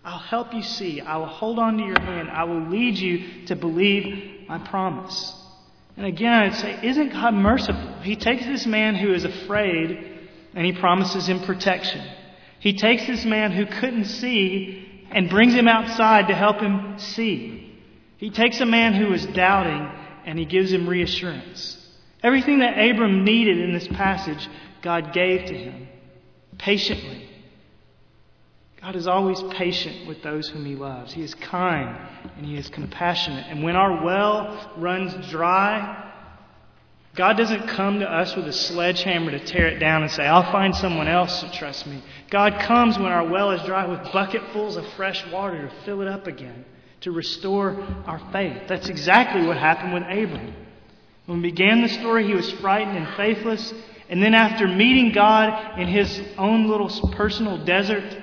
I'll 0.04 0.18
help 0.18 0.54
you 0.54 0.64
see. 0.64 1.00
I 1.00 1.18
will 1.18 1.26
hold 1.26 1.60
on 1.60 1.78
to 1.78 1.84
your 1.84 2.00
hand. 2.00 2.30
I 2.30 2.42
will 2.44 2.68
lead 2.68 2.98
you 2.98 3.46
to 3.46 3.54
believe 3.54 4.48
my 4.48 4.58
promise. 4.58 5.34
And 5.96 6.06
again, 6.06 6.32
I'd 6.32 6.56
say, 6.56 6.80
isn't 6.82 7.10
God 7.10 7.34
merciful? 7.34 8.00
He 8.02 8.16
takes 8.16 8.44
this 8.44 8.66
man 8.66 8.96
who 8.96 9.14
is 9.14 9.24
afraid 9.24 10.18
and 10.56 10.66
he 10.66 10.72
promises 10.72 11.28
him 11.28 11.44
protection. 11.44 12.04
He 12.58 12.76
takes 12.76 13.06
this 13.06 13.24
man 13.24 13.52
who 13.52 13.66
couldn't 13.66 14.06
see 14.06 15.06
and 15.12 15.30
brings 15.30 15.54
him 15.54 15.68
outside 15.68 16.26
to 16.26 16.34
help 16.34 16.58
him 16.58 16.98
see. 16.98 17.66
He 18.18 18.30
takes 18.30 18.60
a 18.60 18.66
man 18.66 18.94
who 18.94 19.12
is 19.12 19.24
doubting 19.26 19.90
and 20.26 20.38
he 20.38 20.44
gives 20.44 20.72
him 20.72 20.88
reassurance. 20.88 21.76
Everything 22.22 22.58
that 22.58 22.78
Abram 22.78 23.24
needed 23.24 23.58
in 23.58 23.72
this 23.72 23.88
passage, 23.88 24.48
God 24.82 25.12
gave 25.12 25.46
to 25.46 25.54
him 25.54 25.88
patiently. 26.58 27.28
God 28.80 28.94
is 28.94 29.08
always 29.08 29.42
patient 29.50 30.06
with 30.06 30.22
those 30.22 30.48
whom 30.48 30.64
He 30.64 30.76
loves. 30.76 31.12
He 31.12 31.22
is 31.22 31.34
kind 31.34 31.96
and 32.36 32.46
He 32.46 32.56
is 32.56 32.68
compassionate. 32.68 33.46
And 33.48 33.62
when 33.62 33.74
our 33.74 34.04
well 34.04 34.72
runs 34.76 35.30
dry, 35.30 36.04
God 37.14 37.36
doesn't 37.36 37.66
come 37.68 37.98
to 38.00 38.08
us 38.08 38.36
with 38.36 38.46
a 38.46 38.52
sledgehammer 38.52 39.32
to 39.32 39.44
tear 39.44 39.66
it 39.66 39.80
down 39.80 40.02
and 40.02 40.12
say, 40.12 40.24
I'll 40.24 40.52
find 40.52 40.76
someone 40.76 41.08
else 41.08 41.40
to 41.40 41.50
trust 41.50 41.86
me. 41.86 42.02
God 42.30 42.60
comes 42.60 42.96
when 42.96 43.10
our 43.10 43.26
well 43.26 43.50
is 43.50 43.62
dry 43.64 43.86
with 43.86 44.12
bucketfuls 44.12 44.76
of 44.76 44.86
fresh 44.92 45.26
water 45.32 45.68
to 45.68 45.84
fill 45.84 46.00
it 46.02 46.08
up 46.08 46.28
again, 46.28 46.64
to 47.02 47.12
restore 47.12 47.80
our 48.06 48.20
faith. 48.32 48.62
That's 48.68 48.88
exactly 48.88 49.46
what 49.46 49.56
happened 49.56 49.94
with 49.94 50.02
Abram. 50.02 50.54
When 51.26 51.42
we 51.42 51.50
began 51.50 51.82
the 51.82 51.88
story, 51.88 52.26
he 52.26 52.34
was 52.34 52.50
frightened 52.52 52.96
and 52.96 53.16
faithless. 53.16 53.72
And 54.08 54.22
then 54.22 54.34
after 54.34 54.66
meeting 54.66 55.12
God 55.12 55.78
in 55.78 55.86
his 55.86 56.20
own 56.38 56.68
little 56.68 56.88
personal 57.10 57.64
desert, 57.64 58.16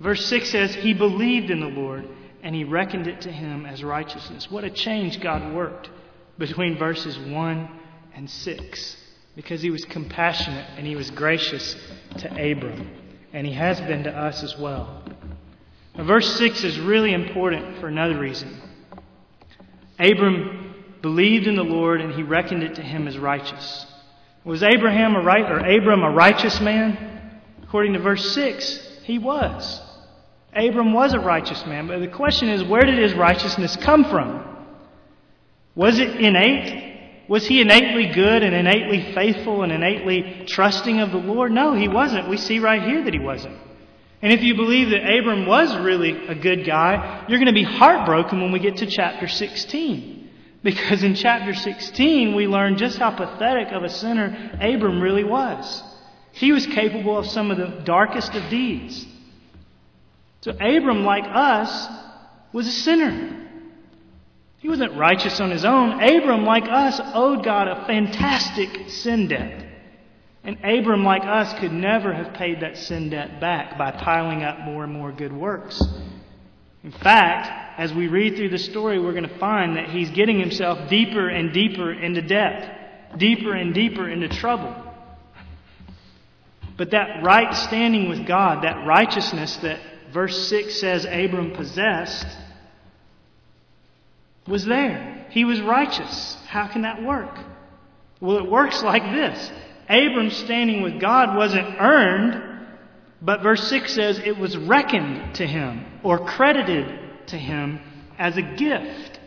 verse 0.00 0.24
6 0.26 0.50
says, 0.50 0.74
He 0.74 0.94
believed 0.94 1.50
in 1.50 1.60
the 1.60 1.66
Lord 1.66 2.08
and 2.42 2.54
he 2.54 2.64
reckoned 2.64 3.06
it 3.06 3.20
to 3.22 3.30
him 3.30 3.66
as 3.66 3.84
righteousness. 3.84 4.50
What 4.50 4.64
a 4.64 4.70
change 4.70 5.20
God 5.20 5.54
worked 5.54 5.90
between 6.38 6.78
verses 6.78 7.18
1 7.18 7.68
and 8.14 8.30
6 8.30 8.96
because 9.34 9.60
he 9.60 9.70
was 9.70 9.84
compassionate 9.84 10.66
and 10.76 10.86
he 10.86 10.96
was 10.96 11.10
gracious 11.10 11.76
to 12.18 12.28
Abram. 12.28 12.90
And 13.32 13.46
he 13.46 13.52
has 13.52 13.80
been 13.80 14.04
to 14.04 14.10
us 14.10 14.42
as 14.42 14.56
well. 14.56 15.02
Now, 15.96 16.04
verse 16.04 16.36
6 16.36 16.64
is 16.64 16.78
really 16.78 17.14
important 17.14 17.78
for 17.78 17.88
another 17.88 18.18
reason. 18.18 18.60
Abram 19.98 20.74
believed 21.00 21.46
in 21.46 21.56
the 21.56 21.64
Lord 21.64 22.00
and 22.00 22.12
he 22.12 22.22
reckoned 22.22 22.62
it 22.62 22.74
to 22.74 22.82
him 22.82 23.08
as 23.08 23.16
righteous. 23.18 23.86
Was 24.44 24.62
Abraham 24.62 25.16
a 25.16 25.22
right 25.22 25.50
or 25.50 25.58
Abram 25.58 26.02
a 26.02 26.10
righteous 26.10 26.60
man? 26.60 27.40
According 27.62 27.94
to 27.94 27.98
verse 27.98 28.34
6, 28.34 29.00
he 29.04 29.18
was. 29.18 29.80
Abram 30.54 30.92
was 30.92 31.14
a 31.14 31.20
righteous 31.20 31.64
man, 31.66 31.86
but 31.86 32.00
the 32.00 32.08
question 32.08 32.48
is 32.48 32.62
where 32.62 32.82
did 32.82 32.98
his 32.98 33.14
righteousness 33.14 33.76
come 33.76 34.04
from? 34.04 34.66
Was 35.74 35.98
it 35.98 36.16
innate? 36.16 37.26
Was 37.28 37.46
he 37.46 37.60
innately 37.60 38.06
good 38.06 38.42
and 38.42 38.54
innately 38.54 39.12
faithful 39.12 39.62
and 39.62 39.72
innately 39.72 40.44
trusting 40.46 41.00
of 41.00 41.10
the 41.10 41.18
Lord? 41.18 41.52
No, 41.52 41.74
he 41.74 41.88
wasn't. 41.88 42.28
We 42.28 42.36
see 42.36 42.58
right 42.58 42.82
here 42.82 43.02
that 43.02 43.12
he 43.12 43.18
wasn't. 43.18 43.56
And 44.22 44.32
if 44.32 44.42
you 44.42 44.54
believe 44.54 44.90
that 44.90 45.02
Abram 45.02 45.46
was 45.46 45.76
really 45.76 46.26
a 46.26 46.34
good 46.34 46.64
guy, 46.64 47.24
you're 47.28 47.38
going 47.38 47.46
to 47.46 47.52
be 47.52 47.62
heartbroken 47.62 48.40
when 48.40 48.52
we 48.52 48.58
get 48.58 48.78
to 48.78 48.86
chapter 48.86 49.28
16. 49.28 50.30
Because 50.62 51.02
in 51.02 51.14
chapter 51.14 51.54
16, 51.54 52.34
we 52.34 52.46
learn 52.46 52.76
just 52.76 52.98
how 52.98 53.10
pathetic 53.10 53.72
of 53.72 53.84
a 53.84 53.88
sinner 53.88 54.58
Abram 54.60 55.00
really 55.00 55.22
was. 55.22 55.82
He 56.32 56.52
was 56.52 56.66
capable 56.66 57.16
of 57.18 57.26
some 57.26 57.50
of 57.50 57.58
the 57.58 57.82
darkest 57.84 58.34
of 58.34 58.48
deeds. 58.50 59.06
So 60.40 60.52
Abram, 60.52 61.04
like 61.04 61.24
us, 61.24 61.88
was 62.52 62.66
a 62.66 62.72
sinner. 62.72 63.48
He 64.58 64.68
wasn't 64.68 64.96
righteous 64.96 65.40
on 65.40 65.50
his 65.50 65.64
own. 65.64 66.02
Abram, 66.02 66.44
like 66.44 66.64
us, 66.64 67.00
owed 67.14 67.44
God 67.44 67.68
a 67.68 67.84
fantastic 67.86 68.90
sin 68.90 69.28
debt. 69.28 69.65
And 70.46 70.58
Abram, 70.64 71.04
like 71.04 71.24
us, 71.24 71.58
could 71.58 71.72
never 71.72 72.14
have 72.14 72.34
paid 72.34 72.60
that 72.60 72.78
sin 72.78 73.10
debt 73.10 73.40
back 73.40 73.76
by 73.76 73.90
piling 73.90 74.44
up 74.44 74.60
more 74.60 74.84
and 74.84 74.92
more 74.92 75.10
good 75.10 75.32
works. 75.32 75.82
In 76.84 76.92
fact, 76.92 77.80
as 77.80 77.92
we 77.92 78.06
read 78.06 78.36
through 78.36 78.50
the 78.50 78.58
story, 78.58 79.00
we're 79.00 79.12
going 79.12 79.28
to 79.28 79.38
find 79.38 79.76
that 79.76 79.90
he's 79.90 80.08
getting 80.10 80.38
himself 80.38 80.88
deeper 80.88 81.28
and 81.28 81.52
deeper 81.52 81.92
into 81.92 82.22
debt, 82.22 83.18
deeper 83.18 83.54
and 83.54 83.74
deeper 83.74 84.08
into 84.08 84.28
trouble. 84.28 84.72
But 86.76 86.92
that 86.92 87.24
right 87.24 87.52
standing 87.52 88.08
with 88.08 88.24
God, 88.24 88.62
that 88.62 88.86
righteousness 88.86 89.56
that 89.58 89.80
verse 90.12 90.46
6 90.48 90.78
says 90.78 91.04
Abram 91.06 91.54
possessed, 91.54 92.26
was 94.46 94.64
there. 94.64 95.26
He 95.30 95.44
was 95.44 95.60
righteous. 95.60 96.36
How 96.46 96.68
can 96.68 96.82
that 96.82 97.02
work? 97.02 97.36
Well, 98.20 98.36
it 98.36 98.48
works 98.48 98.80
like 98.84 99.02
this. 99.02 99.50
Abram's 99.88 100.36
standing 100.36 100.82
with 100.82 101.00
God 101.00 101.36
wasn't 101.36 101.80
earned, 101.80 102.66
but 103.22 103.42
verse 103.42 103.68
6 103.68 103.92
says 103.92 104.18
it 104.18 104.36
was 104.36 104.56
reckoned 104.56 105.36
to 105.36 105.46
him 105.46 105.84
or 106.02 106.18
credited 106.18 107.26
to 107.28 107.36
him 107.36 107.80
as 108.18 108.36
a 108.36 108.42
gift. 108.42 109.20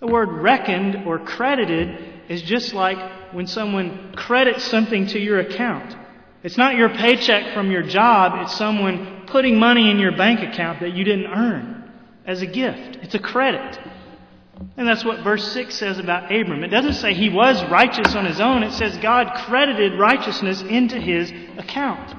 The 0.00 0.06
word 0.06 0.28
reckoned 0.28 1.06
or 1.06 1.18
credited 1.18 1.98
is 2.28 2.42
just 2.42 2.72
like 2.72 2.98
when 3.32 3.46
someone 3.46 4.12
credits 4.14 4.64
something 4.64 5.06
to 5.08 5.18
your 5.18 5.40
account. 5.40 5.96
It's 6.42 6.56
not 6.56 6.76
your 6.76 6.88
paycheck 6.88 7.52
from 7.52 7.70
your 7.70 7.82
job, 7.82 8.40
it's 8.42 8.56
someone 8.56 9.24
putting 9.26 9.58
money 9.58 9.90
in 9.90 9.98
your 9.98 10.16
bank 10.16 10.40
account 10.40 10.80
that 10.80 10.94
you 10.94 11.04
didn't 11.04 11.26
earn 11.26 11.90
as 12.24 12.42
a 12.42 12.46
gift. 12.46 12.98
It's 13.02 13.14
a 13.14 13.18
credit. 13.18 13.78
And 14.76 14.88
that's 14.88 15.04
what 15.04 15.22
verse 15.22 15.52
6 15.52 15.74
says 15.74 15.98
about 15.98 16.32
Abram. 16.32 16.64
It 16.64 16.68
doesn't 16.68 16.94
say 16.94 17.14
he 17.14 17.28
was 17.28 17.62
righteous 17.70 18.14
on 18.14 18.24
his 18.24 18.40
own. 18.40 18.62
It 18.62 18.72
says 18.72 18.96
God 18.98 19.44
credited 19.46 19.98
righteousness 19.98 20.62
into 20.62 21.00
his 21.00 21.30
account. 21.56 22.14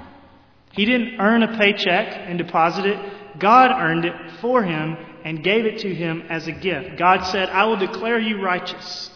He 0.72 0.86
didn't 0.86 1.20
earn 1.20 1.44
a 1.44 1.58
paycheck 1.58 2.14
and 2.16 2.38
deposit 2.38 2.86
it. 2.86 3.40
God 3.40 3.72
earned 3.72 4.06
it 4.06 4.14
for 4.42 4.64
him 4.64 4.98
and 5.24 5.44
gave 5.44 5.66
it 5.66 5.80
to 5.80 5.94
him 5.94 6.24
as 6.30 6.48
a 6.48 6.52
gift. 6.52 6.98
God 6.98 7.24
said, 7.26 7.50
I 7.50 7.66
will 7.66 7.78
declare 7.78 8.20
you 8.20 8.42
righteous. 8.42 9.10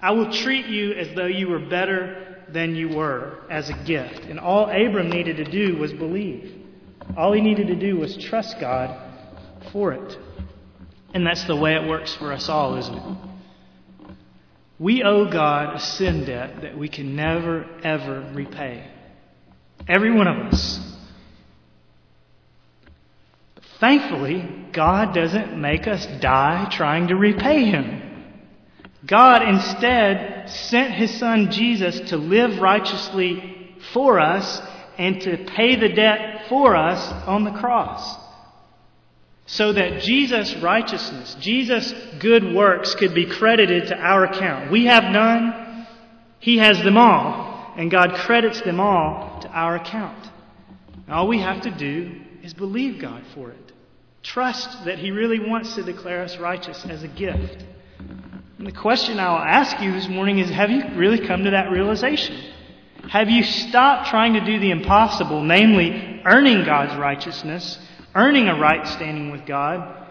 I 0.00 0.12
will 0.12 0.32
treat 0.32 0.66
you 0.66 0.92
as 0.92 1.14
though 1.14 1.26
you 1.26 1.48
were 1.48 1.60
better 1.60 2.44
than 2.48 2.74
you 2.74 2.88
were 2.88 3.38
as 3.50 3.70
a 3.70 3.84
gift. 3.84 4.24
And 4.24 4.38
all 4.38 4.64
Abram 4.66 5.10
needed 5.10 5.36
to 5.38 5.44
do 5.44 5.76
was 5.76 5.92
believe. 5.92 6.62
All 7.16 7.32
he 7.32 7.40
needed 7.40 7.68
to 7.68 7.76
do 7.76 7.96
was 7.96 8.16
trust 8.16 8.58
God 8.60 8.96
for 9.72 9.92
it. 9.92 10.18
And 11.14 11.24
that's 11.24 11.44
the 11.44 11.54
way 11.54 11.76
it 11.76 11.88
works 11.88 12.12
for 12.16 12.32
us 12.32 12.48
all, 12.48 12.76
isn't 12.76 12.94
it? 12.96 13.18
We 14.80 15.04
owe 15.04 15.26
God 15.30 15.76
a 15.76 15.78
sin 15.78 16.24
debt 16.24 16.62
that 16.62 16.76
we 16.76 16.88
can 16.88 17.14
never, 17.14 17.64
ever 17.84 18.32
repay. 18.34 18.84
Every 19.86 20.10
one 20.10 20.26
of 20.26 20.52
us. 20.52 20.80
But 23.54 23.64
thankfully, 23.78 24.66
God 24.72 25.14
doesn't 25.14 25.56
make 25.56 25.86
us 25.86 26.04
die 26.20 26.66
trying 26.72 27.06
to 27.08 27.14
repay 27.14 27.64
Him. 27.66 28.24
God 29.06 29.42
instead 29.42 30.50
sent 30.50 30.94
His 30.94 31.16
Son 31.16 31.52
Jesus 31.52 32.10
to 32.10 32.16
live 32.16 32.58
righteously 32.58 33.76
for 33.92 34.18
us 34.18 34.60
and 34.98 35.20
to 35.20 35.44
pay 35.44 35.76
the 35.76 35.90
debt 35.90 36.46
for 36.48 36.74
us 36.74 37.00
on 37.28 37.44
the 37.44 37.52
cross 37.52 38.23
so 39.46 39.72
that 39.72 40.02
Jesus' 40.02 40.54
righteousness, 40.56 41.36
Jesus' 41.40 41.92
good 42.18 42.54
works 42.54 42.94
could 42.94 43.14
be 43.14 43.26
credited 43.26 43.88
to 43.88 43.96
our 43.96 44.24
account. 44.24 44.70
We 44.70 44.86
have 44.86 45.04
none, 45.04 45.86
He 46.38 46.58
has 46.58 46.82
them 46.82 46.96
all, 46.96 47.74
and 47.76 47.90
God 47.90 48.14
credits 48.14 48.60
them 48.62 48.80
all 48.80 49.40
to 49.42 49.48
our 49.48 49.76
account. 49.76 50.30
All 51.08 51.28
we 51.28 51.40
have 51.40 51.62
to 51.62 51.70
do 51.70 52.20
is 52.42 52.54
believe 52.54 53.00
God 53.00 53.22
for 53.34 53.50
it. 53.50 53.72
Trust 54.22 54.86
that 54.86 54.98
He 54.98 55.10
really 55.10 55.38
wants 55.38 55.74
to 55.74 55.82
declare 55.82 56.22
us 56.22 56.38
righteous 56.38 56.82
as 56.86 57.02
a 57.02 57.08
gift. 57.08 57.64
And 58.58 58.66
the 58.66 58.72
question 58.72 59.20
I'll 59.20 59.36
ask 59.36 59.78
you 59.82 59.92
this 59.92 60.08
morning 60.08 60.38
is 60.38 60.48
have 60.48 60.70
you 60.70 60.82
really 60.94 61.26
come 61.26 61.44
to 61.44 61.50
that 61.50 61.70
realization? 61.70 62.52
Have 63.10 63.28
you 63.28 63.42
stopped 63.42 64.08
trying 64.08 64.32
to 64.32 64.40
do 64.40 64.58
the 64.58 64.70
impossible, 64.70 65.42
namely 65.42 66.22
earning 66.24 66.64
God's 66.64 66.96
righteousness, 66.96 67.78
earning 68.14 68.48
a 68.48 68.58
right 68.58 68.86
standing 68.86 69.30
with 69.30 69.46
God, 69.46 70.02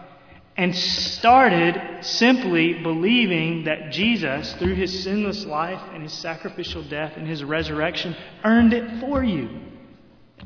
and 0.55 0.75
started 0.75 2.03
simply 2.05 2.73
believing 2.83 3.63
that 3.63 3.91
Jesus, 3.91 4.53
through 4.53 4.75
his 4.75 5.03
sinless 5.03 5.45
life 5.45 5.81
and 5.93 6.03
his 6.03 6.13
sacrificial 6.13 6.83
death 6.83 7.13
and 7.17 7.27
his 7.27 7.43
resurrection, 7.43 8.15
earned 8.43 8.73
it 8.73 8.99
for 8.99 9.23
you? 9.23 9.49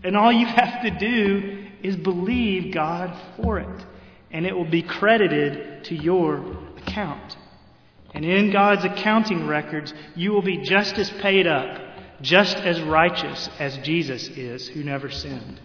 And 0.03 0.15
all 0.15 0.31
you 0.31 0.45
have 0.45 0.81
to 0.83 0.91
do 0.91 1.65
is 1.83 1.95
believe 1.95 2.73
God 2.73 3.19
for 3.35 3.59
it, 3.59 3.85
and 4.31 4.45
it 4.45 4.55
will 4.55 4.69
be 4.69 4.81
credited 4.81 5.83
to 5.85 5.95
your 5.95 6.57
account. 6.77 7.35
And 8.13 8.23
in 8.23 8.51
God's 8.51 8.85
accounting 8.85 9.47
records, 9.47 9.93
you 10.15 10.31
will 10.31 10.41
be 10.41 10.57
just 10.57 10.97
as 10.97 11.09
paid 11.09 11.47
up, 11.47 11.81
just 12.21 12.55
as 12.57 12.81
righteous 12.81 13.49
as 13.59 13.77
Jesus 13.79 14.27
is, 14.29 14.67
who 14.69 14.83
never 14.83 15.09
sinned. 15.09 15.59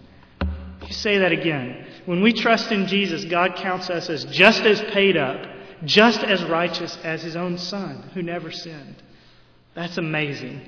Say 0.93 1.19
that 1.19 1.33
again. 1.33 1.87
When 2.07 2.23
we 2.23 2.33
trust 2.33 2.71
in 2.71 2.87
Jesus, 2.87 3.25
God 3.25 3.57
counts 3.57 3.91
us 3.91 4.11
as 4.11 4.25
just 4.27 4.63
as 4.63 4.81
paid 4.93 5.17
up, 5.17 5.47
just 5.85 6.23
as 6.23 6.45
righteous 6.45 6.97
as 7.03 7.23
his 7.23 7.37
own 7.37 7.59
son, 7.59 8.11
who 8.15 8.23
never 8.23 8.51
sinned. 8.51 9.03
That's 9.75 9.99
amazing. 9.99 10.61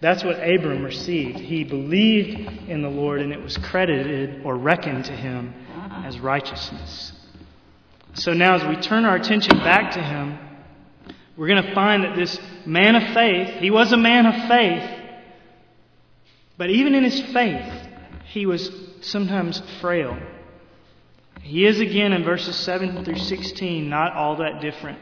That's 0.00 0.24
what 0.24 0.36
Abram 0.36 0.84
received. 0.84 1.38
He 1.38 1.64
believed 1.64 2.68
in 2.68 2.82
the 2.82 2.88
Lord, 2.88 3.20
and 3.20 3.32
it 3.32 3.40
was 3.40 3.56
credited 3.56 4.44
or 4.44 4.56
reckoned 4.56 5.04
to 5.06 5.12
him 5.12 5.54
as 6.04 6.18
righteousness. 6.18 7.12
So 8.14 8.32
now, 8.32 8.56
as 8.56 8.64
we 8.64 8.76
turn 8.82 9.04
our 9.04 9.16
attention 9.16 9.56
back 9.58 9.92
to 9.92 10.02
him, 10.02 10.38
we're 11.36 11.48
going 11.48 11.62
to 11.62 11.74
find 11.74 12.04
that 12.04 12.14
this 12.14 12.38
man 12.66 12.94
of 12.94 13.14
faith, 13.14 13.60
he 13.60 13.70
was 13.70 13.92
a 13.92 13.96
man 13.96 14.26
of 14.26 14.48
faith, 14.48 15.00
but 16.58 16.68
even 16.68 16.94
in 16.94 17.04
his 17.04 17.20
faith, 17.32 17.88
he 18.32 18.46
was 18.46 18.70
sometimes 19.02 19.62
frail. 19.82 20.18
He 21.42 21.66
is 21.66 21.80
again 21.80 22.14
in 22.14 22.24
verses 22.24 22.56
7 22.56 23.04
through 23.04 23.18
16 23.18 23.90
not 23.90 24.14
all 24.14 24.36
that 24.36 24.62
different 24.62 24.98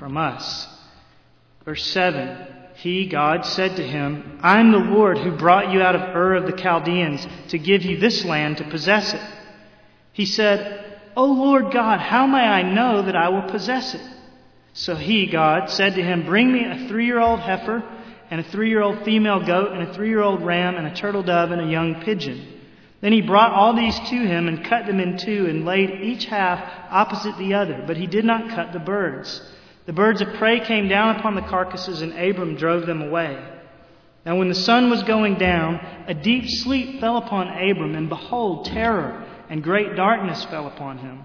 from 0.00 0.16
us. 0.16 0.66
Verse 1.64 1.86
7 1.86 2.44
He, 2.74 3.06
God, 3.06 3.46
said 3.46 3.76
to 3.76 3.86
him, 3.86 4.40
I 4.42 4.58
am 4.58 4.72
the 4.72 4.78
Lord 4.78 5.16
who 5.16 5.36
brought 5.36 5.70
you 5.70 5.80
out 5.80 5.94
of 5.94 6.16
Ur 6.16 6.34
of 6.34 6.46
the 6.46 6.60
Chaldeans 6.60 7.24
to 7.50 7.58
give 7.58 7.84
you 7.84 7.98
this 7.98 8.24
land 8.24 8.56
to 8.56 8.68
possess 8.68 9.14
it. 9.14 9.22
He 10.12 10.26
said, 10.26 11.00
O 11.16 11.26
Lord 11.26 11.72
God, 11.72 12.00
how 12.00 12.26
may 12.26 12.38
I 12.38 12.62
know 12.62 13.02
that 13.02 13.14
I 13.14 13.28
will 13.28 13.48
possess 13.48 13.94
it? 13.94 14.02
So 14.72 14.96
he, 14.96 15.26
God, 15.26 15.70
said 15.70 15.94
to 15.94 16.02
him, 16.02 16.26
Bring 16.26 16.52
me 16.52 16.64
a 16.64 16.88
three 16.88 17.06
year 17.06 17.20
old 17.20 17.38
heifer, 17.38 17.84
and 18.28 18.40
a 18.40 18.50
three 18.50 18.70
year 18.70 18.82
old 18.82 19.04
female 19.04 19.46
goat, 19.46 19.70
and 19.70 19.88
a 19.88 19.94
three 19.94 20.08
year 20.08 20.20
old 20.20 20.42
ram, 20.42 20.74
and 20.74 20.88
a 20.88 20.94
turtle 20.94 21.22
dove, 21.22 21.52
and 21.52 21.60
a 21.60 21.70
young 21.70 22.02
pigeon. 22.02 22.54
Then 23.06 23.12
he 23.12 23.20
brought 23.20 23.52
all 23.52 23.72
these 23.72 23.96
to 23.96 24.16
him 24.16 24.48
and 24.48 24.64
cut 24.64 24.86
them 24.86 24.98
in 24.98 25.16
two 25.16 25.46
and 25.46 25.64
laid 25.64 26.02
each 26.02 26.24
half 26.24 26.58
opposite 26.90 27.38
the 27.38 27.54
other, 27.54 27.84
but 27.86 27.96
he 27.96 28.08
did 28.08 28.24
not 28.24 28.48
cut 28.48 28.72
the 28.72 28.80
birds. 28.80 29.40
The 29.84 29.92
birds 29.92 30.20
of 30.22 30.34
prey 30.34 30.58
came 30.58 30.88
down 30.88 31.14
upon 31.14 31.36
the 31.36 31.42
carcasses, 31.42 32.02
and 32.02 32.12
Abram 32.18 32.56
drove 32.56 32.84
them 32.84 33.02
away. 33.02 33.38
Now, 34.24 34.36
when 34.36 34.48
the 34.48 34.56
sun 34.56 34.90
was 34.90 35.04
going 35.04 35.38
down, 35.38 35.76
a 36.08 36.14
deep 36.14 36.48
sleep 36.48 36.98
fell 36.98 37.16
upon 37.18 37.46
Abram, 37.46 37.94
and 37.94 38.08
behold, 38.08 38.64
terror 38.64 39.24
and 39.48 39.62
great 39.62 39.94
darkness 39.94 40.44
fell 40.46 40.66
upon 40.66 40.98
him. 40.98 41.22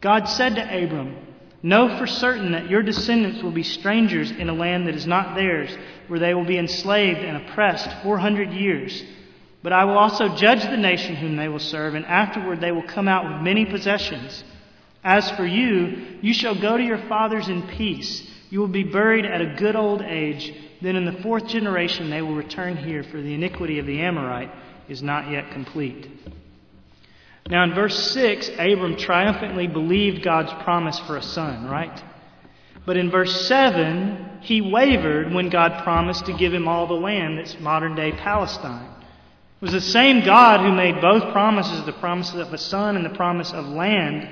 God 0.00 0.26
said 0.26 0.54
to 0.54 0.84
Abram, 0.84 1.16
Know 1.60 1.98
for 1.98 2.06
certain 2.06 2.52
that 2.52 2.70
your 2.70 2.84
descendants 2.84 3.42
will 3.42 3.50
be 3.50 3.64
strangers 3.64 4.30
in 4.30 4.48
a 4.48 4.54
land 4.54 4.86
that 4.86 4.94
is 4.94 5.08
not 5.08 5.34
theirs, 5.34 5.76
where 6.06 6.20
they 6.20 6.34
will 6.34 6.44
be 6.44 6.56
enslaved 6.58 7.18
and 7.18 7.36
oppressed 7.36 7.90
400 8.04 8.52
years. 8.52 9.02
But 9.66 9.72
I 9.72 9.84
will 9.84 9.98
also 9.98 10.28
judge 10.28 10.62
the 10.62 10.76
nation 10.76 11.16
whom 11.16 11.34
they 11.34 11.48
will 11.48 11.58
serve, 11.58 11.96
and 11.96 12.06
afterward 12.06 12.60
they 12.60 12.70
will 12.70 12.84
come 12.84 13.08
out 13.08 13.24
with 13.24 13.42
many 13.42 13.64
possessions. 13.64 14.44
As 15.02 15.28
for 15.32 15.44
you, 15.44 16.18
you 16.22 16.32
shall 16.34 16.54
go 16.54 16.76
to 16.76 16.82
your 16.84 17.02
fathers 17.08 17.48
in 17.48 17.66
peace. 17.66 18.30
You 18.48 18.60
will 18.60 18.68
be 18.68 18.84
buried 18.84 19.26
at 19.26 19.40
a 19.40 19.56
good 19.58 19.74
old 19.74 20.02
age. 20.02 20.54
Then 20.80 20.94
in 20.94 21.04
the 21.04 21.20
fourth 21.20 21.48
generation 21.48 22.10
they 22.10 22.22
will 22.22 22.36
return 22.36 22.76
here, 22.76 23.02
for 23.02 23.20
the 23.20 23.34
iniquity 23.34 23.80
of 23.80 23.86
the 23.86 24.00
Amorite 24.02 24.52
is 24.88 25.02
not 25.02 25.32
yet 25.32 25.50
complete. 25.50 26.12
Now 27.50 27.64
in 27.64 27.74
verse 27.74 28.12
6, 28.12 28.50
Abram 28.50 28.96
triumphantly 28.96 29.66
believed 29.66 30.22
God's 30.22 30.52
promise 30.62 31.00
for 31.00 31.16
a 31.16 31.22
son, 31.24 31.66
right? 31.66 32.04
But 32.84 32.98
in 32.98 33.10
verse 33.10 33.48
7, 33.48 34.42
he 34.42 34.60
wavered 34.60 35.34
when 35.34 35.48
God 35.48 35.82
promised 35.82 36.26
to 36.26 36.32
give 36.34 36.54
him 36.54 36.68
all 36.68 36.86
the 36.86 36.94
land 36.94 37.38
that's 37.38 37.58
modern 37.58 37.96
day 37.96 38.12
Palestine. 38.12 38.92
It 39.56 39.64
was 39.64 39.72
the 39.72 39.80
same 39.80 40.22
God 40.22 40.60
who 40.60 40.70
made 40.70 41.00
both 41.00 41.32
promises 41.32 41.84
the 41.86 41.92
promise 41.94 42.34
of 42.34 42.52
a 42.52 42.58
son 42.58 42.96
and 42.96 43.04
the 43.04 43.16
promise 43.16 43.52
of 43.52 43.66
land. 43.66 44.28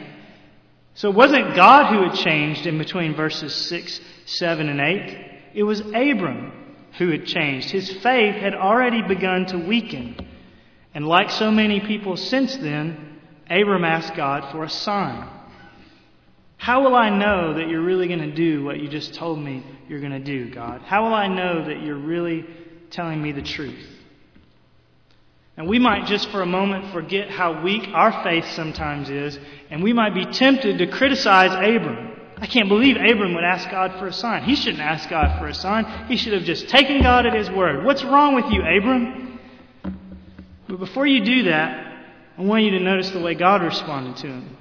So 0.93 1.09
it 1.09 1.17
wasn't 1.17 1.57
God 1.57 1.93
who 1.93 2.09
had 2.09 2.19
changed 2.19 2.67
in 2.67 2.77
between 2.77 3.15
verses 3.15 3.55
6, 3.55 4.01
7, 4.27 4.69
and 4.69 4.81
8. 4.81 5.41
It 5.55 5.63
was 5.63 5.81
Abram 5.81 6.53
who 6.99 7.11
had 7.11 7.25
changed. 7.25 7.71
His 7.71 7.91
faith 7.91 8.37
had 8.37 8.55
already 8.55 9.01
begun 9.01 9.47
to 9.47 9.59
weaken. 9.59 10.17
And 10.93 11.09
like 11.09 11.31
so 11.31 11.51
many 11.51 11.81
people 11.81 12.19
since 12.19 12.55
then, 12.57 13.19
Abram 13.49 13.85
asked 13.85 14.15
God 14.15 14.53
for 14.53 14.63
a 14.63 14.71
sign. 14.71 15.29
How 16.59 16.83
will 16.83 16.95
I 16.95 17.09
know 17.09 17.55
that 17.55 17.69
you're 17.69 17.83
really 17.83 18.09
going 18.09 18.21
to 18.21 18.35
do 18.35 18.63
what 18.63 18.79
you 18.79 18.89
just 18.89 19.15
told 19.15 19.39
me 19.39 19.65
you're 19.89 20.01
going 20.01 20.13
to 20.13 20.19
do, 20.19 20.51
God? 20.55 20.83
How 20.83 21.05
will 21.05 21.15
I 21.15 21.29
know 21.29 21.65
that 21.67 21.83
you're 21.83 21.97
really 21.97 22.47
telling 22.91 23.23
me 23.23 23.33
the 23.33 23.43
truth? 23.43 23.87
And 25.57 25.69
we 25.69 25.79
might 25.79 26.07
just 26.07 26.31
for 26.31 26.43
a 26.43 26.47
moment 26.47 26.93
forget 26.93 27.31
how 27.31 27.63
weak 27.63 27.89
our 27.93 28.25
faith 28.25 28.45
sometimes 28.53 29.09
is, 29.09 29.39
and 29.71 29.83
we 29.83 29.93
might 29.93 30.15
be 30.15 30.27
tempted 30.27 30.79
to 30.79 30.87
criticize 30.89 31.53
Abram. 31.53 32.11
I 32.39 32.47
can't 32.47 32.69
believe 32.69 32.97
Abram 32.97 33.35
would 33.35 33.45
ask 33.45 33.71
God 33.71 33.97
for 33.99 34.09
a 34.09 34.13
sign. 34.13 34.43
He 34.43 34.57
shouldn't 34.57 34.83
ask 34.83 35.09
God 35.09 35.39
for 35.39 35.47
a 35.47 35.55
sign. 35.55 36.09
He 36.09 36.17
should 36.17 36.33
have 36.33 36.43
just 36.43 36.69
taken 36.69 37.01
God 37.01 37.25
at 37.25 37.35
his 37.35 37.49
word. 37.51 37.85
What's 37.85 38.03
wrong 38.03 38.35
with 38.35 38.47
you, 38.51 38.63
Abram? 38.63 39.39
But 40.69 40.81
before 40.81 41.07
you 41.07 41.25
do 41.25 41.45
that, 41.45 42.03
I 42.37 42.43
want 42.43 42.65
you 42.65 42.73
to 42.73 42.81
notice 42.81 43.11
the 43.11 43.21
way 43.21 43.35
God 43.35 43.63
responded 43.63 44.17
to 44.17 44.27
him. 44.27 44.57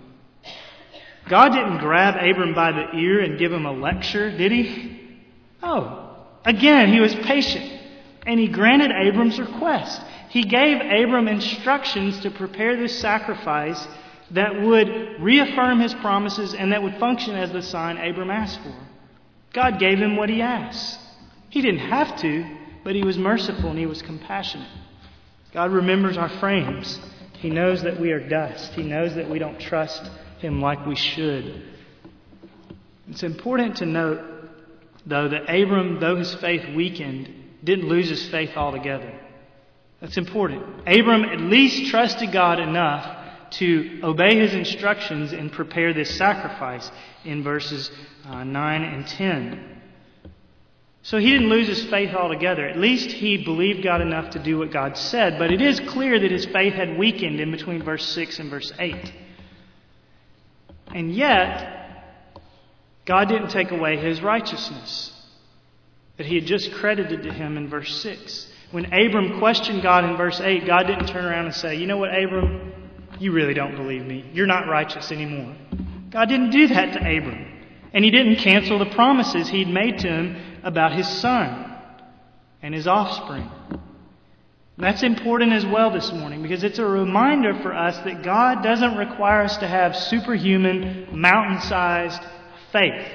God 1.27 1.49
didn't 1.49 1.79
grab 1.79 2.15
Abram 2.15 2.53
by 2.53 2.71
the 2.71 2.95
ear 2.95 3.21
and 3.21 3.39
give 3.39 3.51
him 3.51 3.65
a 3.65 3.71
lecture, 3.71 4.29
did 4.29 4.51
he? 4.51 5.21
Oh, 5.63 6.17
again, 6.45 6.93
he 6.93 6.99
was 6.99 7.15
patient, 7.15 7.81
and 8.27 8.39
he 8.39 8.47
granted 8.47 8.91
Abram's 8.91 9.39
request 9.39 9.99
he 10.33 10.45
gave 10.45 10.77
Abram 10.81 11.27
instructions 11.27 12.19
to 12.21 12.31
prepare 12.31 12.75
this 12.75 12.99
sacrifice 12.99 13.87
that 14.31 14.63
would 14.63 15.21
reaffirm 15.21 15.79
his 15.79 15.93
promises 15.93 16.55
and 16.55 16.71
that 16.71 16.81
would 16.81 16.97
function 16.97 17.35
as 17.35 17.51
the 17.51 17.61
sign 17.61 17.97
Abram 17.97 18.31
asked 18.31 18.59
for. 18.63 18.75
God 19.53 19.77
gave 19.77 19.99
him 19.99 20.15
what 20.15 20.29
he 20.29 20.41
asked. 20.41 20.99
He 21.51 21.61
didn't 21.61 21.87
have 21.87 22.19
to, 22.21 22.49
but 22.83 22.95
he 22.95 23.03
was 23.03 23.15
merciful 23.15 23.69
and 23.69 23.77
he 23.77 23.85
was 23.85 24.01
compassionate. 24.01 24.71
God 25.53 25.71
remembers 25.71 26.17
our 26.17 26.29
frames. 26.39 26.99
He 27.33 27.51
knows 27.51 27.83
that 27.83 27.99
we 27.99 28.11
are 28.11 28.27
dust. 28.27 28.73
He 28.73 28.81
knows 28.81 29.13
that 29.13 29.29
we 29.29 29.37
don't 29.37 29.59
trust 29.59 30.09
him 30.39 30.59
like 30.59 30.83
we 30.87 30.95
should. 30.95 31.61
It's 33.07 33.21
important 33.21 33.75
to 33.77 33.85
note, 33.85 34.19
though, 35.05 35.27
that 35.27 35.43
Abram, 35.43 35.99
though 35.99 36.15
his 36.15 36.33
faith 36.33 36.75
weakened, 36.75 37.29
didn't 37.63 37.87
lose 37.87 38.09
his 38.09 38.27
faith 38.29 38.57
altogether. 38.57 39.19
That's 40.03 40.17
important. 40.17 40.63
Abram 40.85 41.23
at 41.23 41.39
least 41.39 41.89
trusted 41.89 42.33
God 42.33 42.59
enough 42.59 43.51
to 43.51 44.01
obey 44.03 44.37
his 44.37 44.53
instructions 44.53 45.31
and 45.31 45.49
prepare 45.49 45.93
this 45.93 46.17
sacrifice 46.17 46.91
in 47.23 47.41
verses 47.41 47.89
uh, 48.25 48.43
9 48.43 48.83
and 48.83 49.07
10. 49.07 49.81
So 51.03 51.17
he 51.19 51.31
didn't 51.31 51.47
lose 51.47 51.69
his 51.69 51.85
faith 51.85 52.13
altogether. 52.13 52.67
At 52.67 52.77
least 52.77 53.11
he 53.11 53.45
believed 53.45 53.81
God 53.81 54.01
enough 54.01 54.31
to 54.31 54.43
do 54.43 54.57
what 54.57 54.73
God 54.73 54.97
said. 54.97 55.39
But 55.39 55.53
it 55.53 55.61
is 55.61 55.79
clear 55.79 56.19
that 56.19 56.31
his 56.31 56.43
faith 56.47 56.73
had 56.73 56.97
weakened 56.97 57.39
in 57.39 57.51
between 57.51 57.81
verse 57.81 58.05
6 58.07 58.39
and 58.39 58.49
verse 58.49 58.73
8. 58.77 59.13
And 60.87 61.15
yet, 61.15 62.41
God 63.05 63.29
didn't 63.29 63.51
take 63.51 63.71
away 63.71 63.95
his 63.95 64.21
righteousness 64.21 65.11
that 66.17 66.25
he 66.25 66.35
had 66.35 66.45
just 66.45 66.73
credited 66.73 67.23
to 67.23 67.31
him 67.31 67.55
in 67.55 67.69
verse 67.69 68.01
6. 68.01 68.49
When 68.73 68.91
Abram 68.91 69.37
questioned 69.37 69.83
God 69.83 70.03
in 70.03 70.17
verse 70.17 70.41
8, 70.41 70.65
God 70.65 70.87
didn't 70.87 71.05
turn 71.05 71.25
around 71.25 71.45
and 71.45 71.53
say, 71.53 71.75
You 71.75 71.85
know 71.85 71.97
what, 71.97 72.09
Abram? 72.09 72.73
You 73.19 73.31
really 73.31 73.53
don't 73.53 73.75
believe 73.75 74.03
me. 74.03 74.27
You're 74.33 74.47
not 74.47 74.67
righteous 74.67 75.11
anymore. 75.11 75.55
God 76.09 76.27
didn't 76.27 76.49
do 76.49 76.65
that 76.69 76.93
to 76.93 76.99
Abram. 76.99 77.45
And 77.93 78.03
he 78.03 78.09
didn't 78.09 78.37
cancel 78.37 78.79
the 78.79 78.87
promises 78.87 79.47
he'd 79.47 79.67
made 79.67 79.99
to 79.99 80.07
him 80.07 80.61
about 80.63 80.93
his 80.93 81.07
son 81.07 81.71
and 82.63 82.73
his 82.73 82.87
offspring. 82.87 83.47
That's 84.79 85.03
important 85.03 85.53
as 85.53 85.67
well 85.67 85.91
this 85.91 86.11
morning 86.11 86.41
because 86.41 86.63
it's 86.63 86.79
a 86.79 86.85
reminder 86.85 87.53
for 87.61 87.75
us 87.75 87.95
that 88.05 88.23
God 88.23 88.63
doesn't 88.63 88.97
require 88.97 89.43
us 89.43 89.57
to 89.57 89.67
have 89.67 89.95
superhuman, 89.95 91.09
mountain 91.11 91.61
sized 91.61 92.23
faith. 92.71 93.05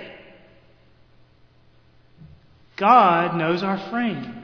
God 2.77 3.37
knows 3.37 3.65
our 3.65 3.79
frame. 3.91 4.38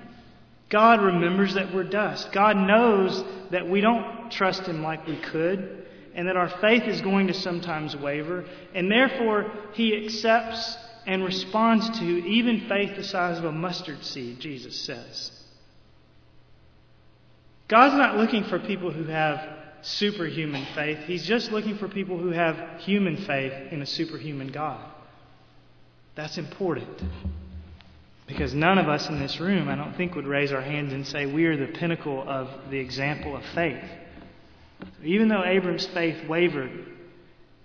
God 0.75 1.03
remembers 1.03 1.55
that 1.55 1.73
we're 1.73 1.85
dust. 1.85 2.33
God 2.33 2.57
knows 2.57 3.23
that 3.53 3.69
we 3.69 3.81
don't 3.81 4.29
trust 4.33 4.63
Him 4.63 4.83
like 4.83 5.07
we 5.07 5.17
could, 5.17 5.87
and 6.17 6.27
that 6.27 6.37
our 6.37 6.49
faith 6.49 6.83
is 6.83 7.01
going 7.01 7.29
to 7.29 7.33
sometimes 7.33 7.95
waver, 7.95 8.45
and 8.75 8.91
therefore 8.91 9.53
He 9.75 10.05
accepts 10.05 10.77
and 11.07 11.23
responds 11.23 11.97
to 12.01 12.05
even 12.05 12.67
faith 12.69 12.97
the 12.97 13.05
size 13.05 13.39
of 13.39 13.45
a 13.45 13.53
mustard 13.53 14.05
seed, 14.05 14.41
Jesus 14.41 14.75
says. 14.81 15.31
God's 17.69 17.95
not 17.95 18.17
looking 18.17 18.43
for 18.43 18.59
people 18.59 18.91
who 18.91 19.05
have 19.05 19.47
superhuman 19.83 20.67
faith. 20.75 20.99
He's 21.07 21.25
just 21.25 21.53
looking 21.53 21.79
for 21.79 21.87
people 21.87 22.19
who 22.19 22.31
have 22.31 22.81
human 22.81 23.17
faith 23.17 23.53
in 23.71 23.81
a 23.81 23.87
superhuman 23.87 24.49
God. 24.49 24.85
That's 26.17 26.37
important. 26.37 27.01
Because 28.35 28.53
none 28.53 28.79
of 28.79 28.89
us 28.89 29.09
in 29.09 29.21
this 29.21 29.39
room, 29.39 29.69
I 29.69 29.77
don't 29.77 29.97
think, 29.97 30.17
would 30.17 30.27
raise 30.27 30.51
our 30.51 30.61
hands 30.61 30.93
and 30.93 31.07
say 31.07 31.25
we 31.25 31.45
are 31.45 31.57
the 31.57 31.73
pinnacle 31.73 32.29
of 32.29 32.49
the 32.69 32.79
example 32.79 33.37
of 33.37 33.45
faith. 33.55 33.85
Even 35.05 35.29
though 35.29 35.45
Abram's 35.45 35.87
faith 35.87 36.29
wavered, 36.29 36.73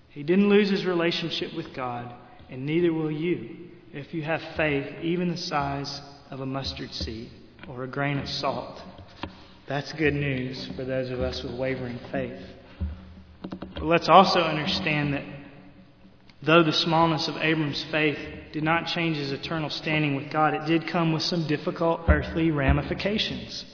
he 0.10 0.22
didn't 0.22 0.48
lose 0.48 0.70
his 0.70 0.86
relationship 0.86 1.56
with 1.56 1.74
God, 1.74 2.14
and 2.52 2.68
neither 2.68 2.94
will 2.94 3.10
you 3.10 3.72
if 3.94 4.14
you 4.14 4.22
have 4.22 4.44
faith 4.56 4.86
even 5.02 5.32
the 5.32 5.38
size 5.38 6.02
of 6.30 6.40
a 6.40 6.46
mustard 6.46 6.94
seed 6.94 7.32
or 7.68 7.84
a 7.84 7.88
grain 7.88 8.20
of 8.20 8.30
salt. 8.30 8.80
That's 9.66 9.92
good 9.94 10.14
news 10.14 10.70
for 10.76 10.86
those 10.86 11.10
of 11.10 11.20
us 11.20 11.42
with 11.42 11.54
wavering 11.54 12.00
faith. 12.12 12.42
But 13.74 13.86
let's 13.86 14.08
also 14.08 14.42
understand 14.42 15.16
that 15.16 15.24
though 16.42 16.64
the 16.64 16.74
smallness 16.74 17.28
of 17.28 17.38
Abram's 17.38 17.84
faith 17.84 18.18
did 18.52 18.64
not 18.64 18.88
change 18.88 19.18
his 19.18 19.32
eternal 19.32 19.70
standing 19.70 20.16
with 20.16 20.30
God, 20.30 20.54
it 20.54 20.66
did 20.66 20.88
come 20.88 21.12
with 21.12 21.24
some 21.24 21.48
difficult 21.48 22.02
earthly 22.08 22.52
ramifications. 22.52 23.66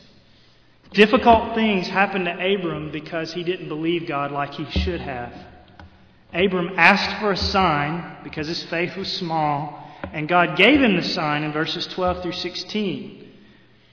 Difficult 0.91 1.55
things 1.55 1.87
happened 1.87 2.25
to 2.25 2.31
Abram 2.31 2.91
because 2.91 3.33
he 3.33 3.43
didn't 3.43 3.67
believe 3.67 4.07
God 4.07 4.31
like 4.31 4.53
he 4.53 4.79
should 4.79 5.01
have. 5.01 5.33
Abram 6.33 6.73
asked 6.77 7.19
for 7.19 7.31
a 7.31 7.37
sign 7.37 8.17
because 8.23 8.47
his 8.47 8.63
faith 8.63 8.95
was 8.97 9.11
small, 9.11 9.81
and 10.13 10.27
God 10.27 10.57
gave 10.57 10.81
him 10.81 10.95
the 10.95 11.03
sign 11.03 11.43
in 11.43 11.51
verses 11.51 11.87
12 11.87 12.23
through 12.23 12.31
16. 12.33 13.31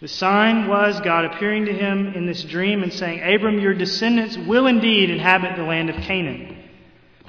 The 0.01 0.09
sign 0.09 0.67
was 0.67 1.01
God 1.01 1.25
appearing 1.25 1.67
to 1.67 1.73
him 1.73 2.09
in 2.15 2.27
this 2.27 2.43
dream 2.43 2.83
and 2.83 2.93
saying, 2.93 3.21
Abram, 3.23 3.61
your 3.61 3.75
descendants 3.75 4.37
will 4.37 4.67
indeed 4.67 5.11
inhabit 5.11 5.57
the 5.57 5.63
land 5.63 5.91
of 5.91 5.97
Canaan. 6.03 6.62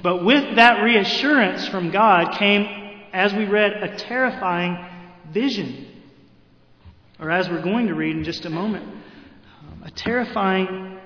But 0.04 0.22
with 0.22 0.56
that 0.56 0.82
reassurance 0.82 1.66
from 1.68 1.90
God 1.90 2.36
came, 2.36 2.66
as 3.14 3.32
we 3.32 3.46
read, 3.46 3.72
a 3.72 3.96
terrifying 3.96 4.84
vision. 5.32 5.86
Or 7.18 7.30
as 7.30 7.48
we're 7.48 7.62
going 7.62 7.86
to 7.86 7.94
read 7.94 8.14
in 8.14 8.22
just 8.22 8.44
a 8.44 8.50
moment, 8.50 8.84
um, 8.84 9.82
a 9.82 9.90
terrifying 9.90 10.98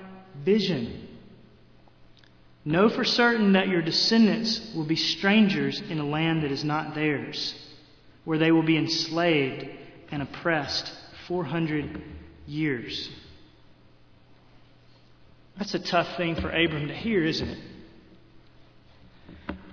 vision. 0.43 1.07
Know 2.65 2.89
for 2.89 3.05
certain 3.05 3.53
that 3.53 3.69
your 3.69 3.81
descendants 3.81 4.73
will 4.75 4.83
be 4.83 4.97
strangers 4.97 5.79
in 5.79 5.99
a 5.99 6.05
land 6.05 6.43
that 6.43 6.51
is 6.51 6.65
not 6.65 6.93
theirs, 6.93 7.55
where 8.25 8.37
they 8.37 8.51
will 8.51 8.63
be 8.63 8.75
enslaved 8.75 9.65
and 10.11 10.21
oppressed 10.21 10.91
400 11.25 12.03
years. 12.47 13.09
That's 15.57 15.73
a 15.73 15.79
tough 15.79 16.17
thing 16.17 16.35
for 16.35 16.49
Abram 16.49 16.89
to 16.89 16.93
hear, 16.93 17.23
isn't 17.23 17.47
it? 17.47 17.68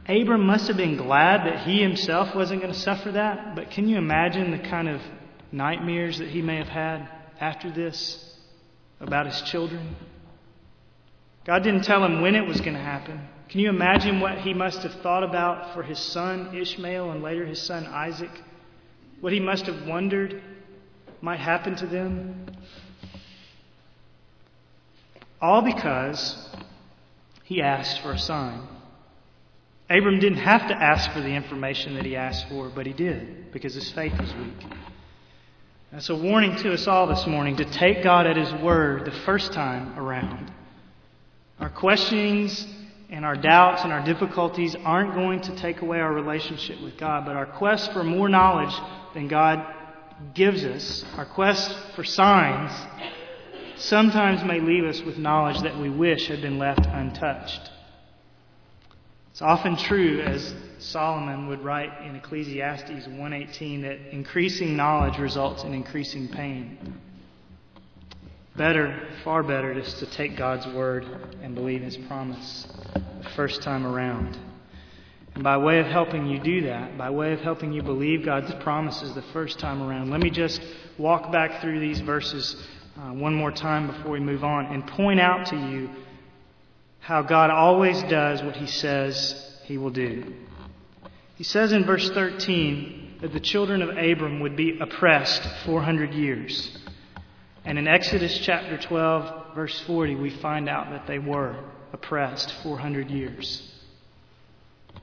Abram 0.09 0.47
must 0.47 0.69
have 0.69 0.77
been 0.77 0.97
glad 0.97 1.47
that 1.47 1.67
he 1.67 1.83
himself 1.83 2.35
wasn't 2.35 2.61
going 2.61 2.73
to 2.73 2.79
suffer 2.79 3.13
that, 3.13 3.57
but 3.57 3.71
can 3.71 3.89
you 3.89 3.99
imagine 3.99 4.53
the 4.53 4.59
kind 4.59 4.89
of 4.89 5.01
nightmares 5.51 6.19
that 6.19 6.29
he 6.29 6.43
may 6.43 6.57
have 6.57 6.69
had 6.69 7.09
after 7.41 7.73
this 7.73 8.37
about 9.01 9.27
his 9.27 9.43
children? 9.43 9.97
God 11.45 11.65
didn't 11.65 11.83
tell 11.83 12.05
him 12.05 12.21
when 12.21 12.37
it 12.37 12.47
was 12.47 12.61
going 12.61 12.75
to 12.75 12.81
happen. 12.81 13.21
Can 13.49 13.61
you 13.61 13.69
imagine 13.69 14.21
what 14.21 14.39
he 14.39 14.55
must 14.55 14.83
have 14.83 14.95
thought 15.03 15.25
about 15.25 15.75
for 15.75 15.83
his 15.83 15.99
son 15.99 16.55
Ishmael 16.57 17.11
and 17.11 17.23
later 17.23 17.45
his 17.45 17.63
son 17.63 17.87
Isaac? 17.87 18.31
What 19.21 19.33
he 19.33 19.41
must 19.41 19.67
have 19.67 19.87
wondered 19.87 20.43
might 21.21 21.41
happen 21.41 21.75
to 21.77 21.87
them. 21.87 22.47
All 25.41 25.63
because 25.63 26.49
he 27.45 27.61
asked 27.61 28.03
for 28.03 28.13
a 28.13 28.19
sign. 28.19 28.76
Abram 29.89 30.19
didn't 30.19 30.39
have 30.39 30.67
to 30.69 30.75
ask 30.75 31.11
for 31.13 31.21
the 31.21 31.29
information 31.29 31.95
that 31.95 32.05
he 32.05 32.17
asked 32.17 32.49
for, 32.49 32.69
but 32.75 32.87
he 32.87 32.93
did 32.93 33.53
because 33.53 33.75
his 33.75 33.91
faith 33.93 34.19
was 34.19 34.35
weak. 34.35 34.67
That's 35.93 36.09
a 36.09 36.17
warning 36.17 36.57
to 36.57 36.73
us 36.73 36.89
all 36.89 37.07
this 37.07 37.27
morning 37.27 37.57
to 37.57 37.65
take 37.65 38.03
God 38.03 38.27
at 38.27 38.37
his 38.37 38.53
word 38.63 39.05
the 39.05 39.13
first 39.25 39.53
time 39.53 39.97
around. 39.97 40.53
Our 41.61 41.71
questionings 41.71 42.67
and 43.09 43.25
our 43.25 43.37
doubts 43.37 43.85
and 43.85 43.93
our 43.93 44.05
difficulties 44.05 44.75
aren't 44.85 45.15
going 45.15 45.41
to 45.43 45.57
take 45.57 45.81
away 45.81 46.01
our 46.01 46.13
relationship 46.13 46.83
with 46.83 46.99
God, 46.99 47.25
but 47.25 47.37
our 47.37 47.47
quest 47.47 47.93
for 47.93 48.03
more 48.03 48.29
knowledge 48.29 48.75
than 49.15 49.29
God 49.29 49.65
gives 50.35 50.65
us, 50.65 51.05
our 51.17 51.27
quest 51.27 51.75
for 51.95 52.03
signs, 52.03 52.73
sometimes 53.77 54.43
may 54.43 54.61
leave 54.61 54.85
us 54.85 55.01
with 55.03 55.17
knowledge 55.17 55.61
that 55.61 55.79
we 55.79 55.89
wish 55.89 56.27
had 56.27 56.43
been 56.43 56.59
left 56.59 56.85
untouched. 56.87 57.71
It's 59.37 59.43
often 59.43 59.77
true, 59.77 60.23
as 60.23 60.55
Solomon 60.79 61.49
would 61.49 61.63
write 61.63 61.93
in 62.07 62.17
Ecclesiastes 62.17 63.07
1:18, 63.07 63.83
that 63.83 63.99
increasing 64.11 64.79
knowledge 64.79 65.19
results 65.19 65.63
in 65.63 65.75
increasing 65.75 66.27
pain. 66.27 66.79
Better, 68.57 68.99
far 69.25 69.43
better, 69.43 69.75
just 69.75 69.99
to 69.99 70.07
take 70.07 70.39
God's 70.39 70.67
word 70.69 71.05
and 71.43 71.55
believe 71.55 71.83
His 71.83 71.99
promise 71.99 72.67
the 72.95 73.29
first 73.37 73.61
time 73.61 73.87
around. 73.87 74.39
And 75.35 75.45
by 75.45 75.59
way 75.59 75.81
of 75.81 75.87
helping 75.87 76.27
you 76.27 76.39
do 76.39 76.63
that, 76.63 76.97
by 76.97 77.11
way 77.11 77.35
of 77.35 77.41
helping 77.41 77.75
you 77.75 77.83
believe 77.83 78.25
God's 78.25 78.55
promises 78.65 79.15
the 79.15 79.21
first 79.35 79.59
time 79.59 79.83
around, 79.83 80.09
let 80.09 80.21
me 80.21 80.31
just 80.31 80.63
walk 80.97 81.31
back 81.31 81.61
through 81.61 81.81
these 81.81 82.01
verses 82.01 82.57
uh, 82.99 83.13
one 83.13 83.35
more 83.35 83.53
time 83.53 83.89
before 83.89 84.13
we 84.13 84.21
move 84.21 84.45
on 84.45 84.65
and 84.73 84.87
point 84.87 85.21
out 85.21 85.45
to 85.49 85.57
you 85.57 85.91
how 87.07 87.23
God 87.23 87.51
always 87.51 88.03
does 88.03 88.43
what 88.43 88.57
He 88.57 88.67
says 88.67 89.61
He 89.63 89.79
will 89.79 89.91
do. 89.91 90.35
He 91.37 91.45
says 91.45 91.71
in 91.71 91.85
verse 91.85 92.11
13 92.11 93.19
that 93.21 93.33
the 93.33 93.39
children 93.39 93.81
of 93.81 93.91
Abram 93.91 94.41
would 94.41 94.57
be 94.57 94.81
oppressed 94.81 95.49
400 95.67 96.13
years. 96.13 96.77
And 97.65 97.79
in 97.79 97.87
Exodus 97.87 98.37
chapter 98.39 98.77
12, 98.77 99.55
verse 99.55 99.79
40, 99.87 100.17
we 100.17 100.31
find 100.31 100.69
out 100.69 100.91
that 100.91 101.07
they 101.07 101.21
were 101.21 101.55
oppressed 101.93 102.53
400 102.65 103.09
years. 103.09 103.73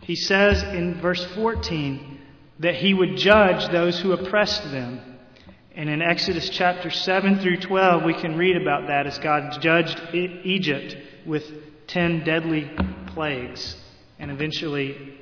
He 0.02 0.18
says 0.18 0.62
in 0.62 1.00
verse 1.00 1.24
14 1.36 2.20
that 2.60 2.76
he 2.76 2.94
would 2.94 3.16
judge 3.16 3.72
those 3.72 3.98
who 4.02 4.12
oppressed 4.12 4.64
them. 4.74 5.20
And 5.74 5.90
in 5.90 6.02
Exodus 6.02 6.50
chapter 6.50 6.90
7 6.90 7.40
through 7.40 7.62
12, 7.62 8.04
we 8.04 8.14
can 8.14 8.38
read 8.38 8.62
about 8.62 8.88
that 8.88 9.08
as 9.08 9.18
God 9.20 9.62
judged 9.62 10.02
Egypt 10.14 10.98
with 11.26 11.50
10 11.88 12.24
deadly 12.24 12.72
plagues 13.08 13.76
and 14.20 14.32
eventually 14.32 15.18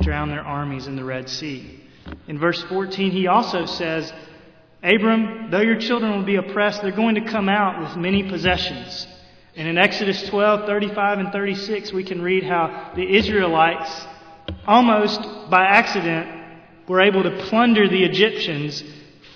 drown 0.00 0.28
their 0.28 0.42
armies 0.42 0.86
in 0.86 0.96
the 0.96 1.04
Red 1.04 1.28
Sea. 1.28 1.84
In 2.26 2.38
verse 2.38 2.62
14, 2.64 3.10
he 3.10 3.26
also 3.26 3.66
says, 3.66 4.12
Abram, 4.82 5.50
though 5.50 5.60
your 5.60 5.78
children 5.78 6.12
will 6.12 6.24
be 6.24 6.36
oppressed, 6.36 6.82
they're 6.82 6.92
going 6.92 7.16
to 7.16 7.30
come 7.30 7.48
out 7.48 7.80
with 7.80 7.96
many 7.96 8.28
possessions. 8.28 9.06
And 9.56 9.66
in 9.66 9.76
Exodus 9.76 10.28
12, 10.28 10.66
35, 10.66 11.18
and 11.18 11.32
36, 11.32 11.92
we 11.92 12.04
can 12.04 12.22
read 12.22 12.44
how 12.44 12.92
the 12.94 13.16
Israelites, 13.16 14.06
almost 14.66 15.20
by 15.50 15.64
accident, 15.64 16.36
were 16.86 17.00
able 17.00 17.24
to 17.24 17.44
plunder 17.46 17.88
the 17.88 18.04
Egyptians 18.04 18.82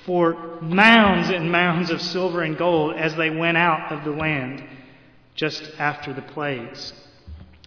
for 0.07 0.61
mounds 0.61 1.29
and 1.29 1.51
mounds 1.51 1.91
of 1.91 2.01
silver 2.01 2.43
and 2.43 2.57
gold 2.57 2.95
as 2.97 3.15
they 3.17 3.31
went 3.31 3.57
out 3.57 3.93
of 3.93 4.05
the 4.05 4.11
land 4.11 4.63
just 5.35 5.63
after 5.79 6.13
the 6.13 6.23
plagues. 6.23 6.93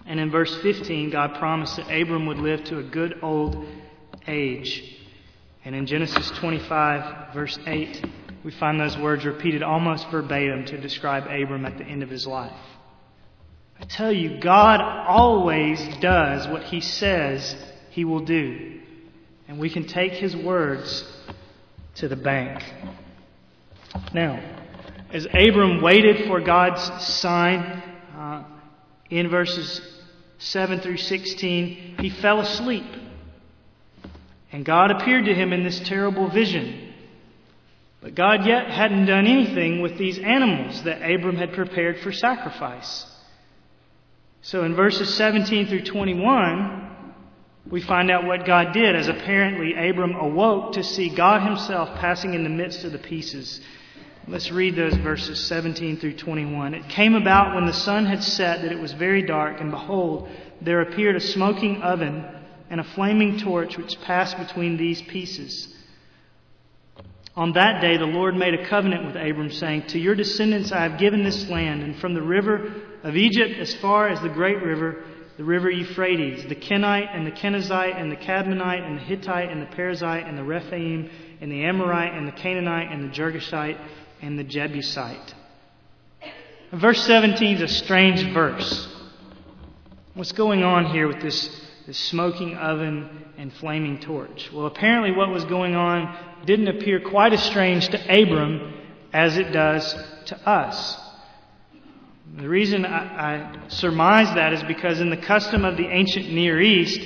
And 0.06 0.20
in 0.20 0.30
verse 0.30 0.56
15, 0.62 1.10
God 1.10 1.36
promised 1.36 1.78
that 1.78 1.90
Abram 1.90 2.28
would 2.28 2.38
live 2.38 2.64
to 2.66 2.80
a 2.80 2.84
good 2.84 3.20
old 3.24 3.66
age. 4.28 4.98
And 5.64 5.74
in 5.74 5.88
Genesis 5.88 6.30
25, 6.32 7.34
verse 7.34 7.58
8, 7.66 8.06
we 8.44 8.52
find 8.52 8.80
those 8.80 8.98
words 8.98 9.26
repeated 9.26 9.64
almost 9.64 10.08
verbatim 10.12 10.66
to 10.66 10.80
describe 10.80 11.24
Abram 11.24 11.66
at 11.66 11.80
the 11.80 11.84
end 11.84 12.04
of 12.04 12.10
his 12.10 12.28
life. 12.28 12.54
I 13.80 13.86
tell 13.86 14.12
you, 14.12 14.40
God 14.40 14.80
always 14.80 15.80
does 15.98 16.48
what 16.48 16.64
he 16.64 16.82
says 16.82 17.56
he 17.90 18.06
will 18.06 18.24
do. 18.24 18.80
And 19.48 19.60
we 19.60 19.70
can 19.70 19.86
take 19.88 20.14
his 20.14 20.36
words 20.36 21.04
to 21.96 22.08
the 22.08 22.16
bank. 22.16 22.64
Now, 24.14 24.40
as 25.16 25.26
Abram 25.28 25.82
waited 25.82 26.28
for 26.28 26.42
God's 26.42 26.82
sign 27.06 27.62
uh, 28.18 28.44
in 29.10 29.30
verses 29.30 29.80
7 30.40 30.82
through 30.82 30.98
16, 30.98 31.96
he 32.02 32.10
fell 32.10 32.42
asleep. 32.42 32.84
And 34.52 34.66
God 34.66 34.92
appeared 34.92 35.24
to 35.24 35.34
him 35.34 35.54
in 35.54 35.64
this 35.64 35.80
terrible 35.80 36.28
vision. 36.28 36.94
But 38.02 38.14
God 38.14 38.46
yet 38.46 38.70
hadn't 38.70 39.06
done 39.06 39.26
anything 39.26 39.82
with 39.82 39.98
these 39.98 40.20
animals 40.20 40.84
that 40.84 40.98
Abram 40.98 41.38
had 41.38 41.54
prepared 41.54 42.00
for 42.00 42.12
sacrifice. 42.12 43.06
So 44.42 44.66
in 44.66 44.76
verses 44.76 45.14
17 45.14 45.68
through 45.68 45.84
21, 45.84 47.14
we 47.72 47.80
find 47.80 48.12
out 48.12 48.26
what 48.26 48.46
God 48.46 48.74
did 48.74 48.98
as 48.98 49.08
apparently 49.08 49.76
Abram 49.90 50.16
awoke 50.16 50.74
to 50.74 50.84
see 50.84 51.08
God 51.08 51.42
himself 51.42 51.98
passing 52.00 52.34
in 52.34 52.44
the 52.44 52.50
midst 52.50 52.84
of 52.84 52.92
the 52.92 53.00
pieces. 53.00 53.62
Let's 54.28 54.52
read 54.52 54.76
those 54.76 54.96
verses 54.96 55.40
17 55.46 55.98
through 55.98 56.18
21. 56.18 56.74
It 56.74 56.90
came 56.90 57.14
about 57.14 57.54
when 57.54 57.68
the 57.68 57.74
sun 57.74 58.08
had 58.08 58.24
set 58.24 58.64
that 58.64 58.72
it 58.72 58.80
was 58.80 58.92
very 58.94 59.22
dark, 59.22 59.62
and 59.62 59.70
behold, 59.70 60.28
there 60.62 60.82
appeared 60.82 61.16
a 61.16 61.20
smoking 61.20 61.84
oven 61.84 62.26
and 62.72 62.80
a 62.80 62.84
flaming 62.84 63.38
torch 63.38 63.78
which 63.78 64.02
passed 64.02 64.36
between 64.40 64.78
these 64.78 65.00
pieces. 65.04 65.72
On 67.36 67.54
that 67.54 67.82
day, 67.82 67.98
the 67.98 68.06
Lord 68.06 68.36
made 68.36 68.56
a 68.56 68.68
covenant 68.68 69.06
with 69.06 69.16
Abram, 69.16 69.52
saying, 69.52 69.88
To 69.90 70.00
your 70.00 70.16
descendants 70.16 70.72
I 70.72 70.82
have 70.82 71.00
given 71.00 71.24
this 71.24 71.48
land, 71.48 71.84
and 71.84 71.96
from 71.96 72.16
the 72.16 72.24
river 72.24 72.74
of 73.04 73.16
Egypt 73.16 73.60
as 73.60 73.76
far 73.76 74.08
as 74.08 74.20
the 74.22 74.30
great 74.30 74.64
river, 74.64 75.04
the 75.38 75.44
river 75.44 75.70
Euphrates, 75.70 76.46
the 76.50 76.56
Kenite 76.56 77.10
and 77.14 77.28
the 77.28 77.32
Kenizzite 77.32 77.96
and 77.96 78.12
the 78.12 78.16
Cadmonite 78.16 78.88
and 78.88 78.98
the 78.98 79.04
Hittite 79.04 79.52
and 79.52 79.62
the 79.62 79.68
Perizzite 79.68 80.28
and 80.28 80.36
the 80.36 80.44
Rephaim 80.44 81.12
and 81.42 81.52
the 81.52 81.66
Amorite 81.66 82.14
and 82.14 82.28
the 82.28 82.32
Canaanite 82.32 82.92
and 82.92 83.04
the 83.04 83.14
Girgashite 83.14 83.78
and 84.26 84.40
the 84.40 84.44
Jebusite. 84.44 85.36
Verse 86.74 87.06
17 87.06 87.58
is 87.58 87.62
a 87.62 87.68
strange 87.68 88.34
verse. 88.34 88.92
What's 90.16 90.32
going 90.32 90.64
on 90.64 90.88
here 90.88 91.08
with 91.08 91.22
this, 91.22 91.48
this 91.86 91.98
smoking 91.98 92.56
oven 92.56 93.26
and 93.38 93.54
flaming 93.54 94.00
torch? 94.00 94.52
Well, 94.52 94.66
apparently, 94.66 95.12
what 95.12 95.30
was 95.30 95.46
going 95.46 95.76
on 95.76 96.18
didn't 96.44 96.70
appear 96.70 97.00
quite 97.02 97.34
as 97.34 97.44
strange 97.44 97.90
to 97.90 98.24
Abram 98.24 98.74
as 99.14 99.38
it 99.38 99.52
does 99.52 99.94
to 100.26 100.50
us. 100.50 101.00
The 102.38 102.50
reason 102.50 102.84
I, 102.84 103.60
I 103.60 103.68
surmise 103.68 104.34
that 104.34 104.54
is 104.54 104.64
because 104.64 105.02
in 105.02 105.12
the 105.12 105.18
custom 105.18 105.64
of 105.64 105.78
the 105.78 105.86
ancient 105.86 106.32
Near 106.32 106.60
East, 106.60 107.00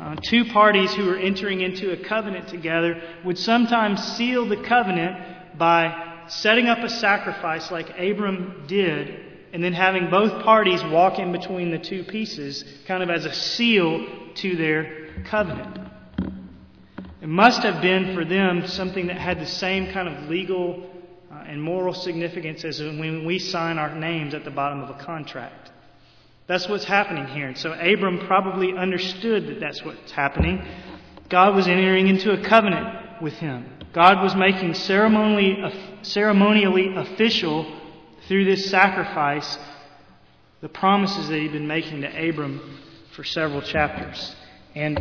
uh, 0.00 0.16
two 0.16 0.46
parties 0.46 0.92
who 0.92 1.06
were 1.06 1.18
entering 1.18 1.60
into 1.60 1.92
a 1.92 1.96
covenant 1.96 2.48
together 2.48 3.00
would 3.24 3.38
sometimes 3.38 4.02
seal 4.16 4.48
the 4.48 4.60
covenant 4.64 5.56
by 5.56 6.13
setting 6.28 6.66
up 6.66 6.78
a 6.78 6.88
sacrifice 6.88 7.70
like 7.70 7.90
Abram 7.98 8.64
did, 8.66 9.20
and 9.52 9.62
then 9.62 9.72
having 9.72 10.10
both 10.10 10.42
parties 10.42 10.82
walk 10.84 11.18
in 11.18 11.32
between 11.32 11.70
the 11.70 11.78
two 11.78 12.04
pieces, 12.04 12.64
kind 12.86 13.02
of 13.02 13.10
as 13.10 13.24
a 13.24 13.32
seal 13.32 14.06
to 14.34 14.56
their 14.56 15.24
covenant. 15.24 15.78
It 17.22 17.28
must 17.28 17.62
have 17.62 17.80
been 17.80 18.14
for 18.14 18.24
them 18.24 18.66
something 18.66 19.06
that 19.06 19.16
had 19.16 19.40
the 19.40 19.46
same 19.46 19.92
kind 19.92 20.08
of 20.08 20.28
legal 20.28 20.90
uh, 21.32 21.44
and 21.46 21.62
moral 21.62 21.94
significance 21.94 22.64
as 22.64 22.80
when 22.80 23.24
we 23.24 23.38
sign 23.38 23.78
our 23.78 23.94
names 23.94 24.34
at 24.34 24.44
the 24.44 24.50
bottom 24.50 24.82
of 24.82 24.90
a 24.90 25.02
contract. 25.02 25.70
That's 26.46 26.68
what's 26.68 26.84
happening 26.84 27.26
here. 27.28 27.46
And 27.46 27.56
so 27.56 27.72
Abram 27.72 28.26
probably 28.26 28.76
understood 28.76 29.46
that 29.46 29.60
that's 29.60 29.82
what's 29.82 30.12
happening. 30.12 30.66
God 31.30 31.54
was 31.54 31.66
entering 31.66 32.08
into 32.08 32.32
a 32.32 32.44
covenant 32.44 33.22
with 33.22 33.34
him. 33.34 33.70
God 33.94 34.22
was 34.22 34.36
making 34.36 34.74
ceremonially, 34.74 35.62
ceremonially 36.04 36.94
official 36.94 37.80
through 38.28 38.44
this 38.44 38.70
sacrifice 38.70 39.58
the 40.60 40.68
promises 40.68 41.28
that 41.28 41.38
he'd 41.38 41.52
been 41.52 41.66
making 41.66 42.00
to 42.00 42.28
Abram 42.28 42.80
for 43.14 43.22
several 43.22 43.60
chapters. 43.60 44.34
And 44.74 44.98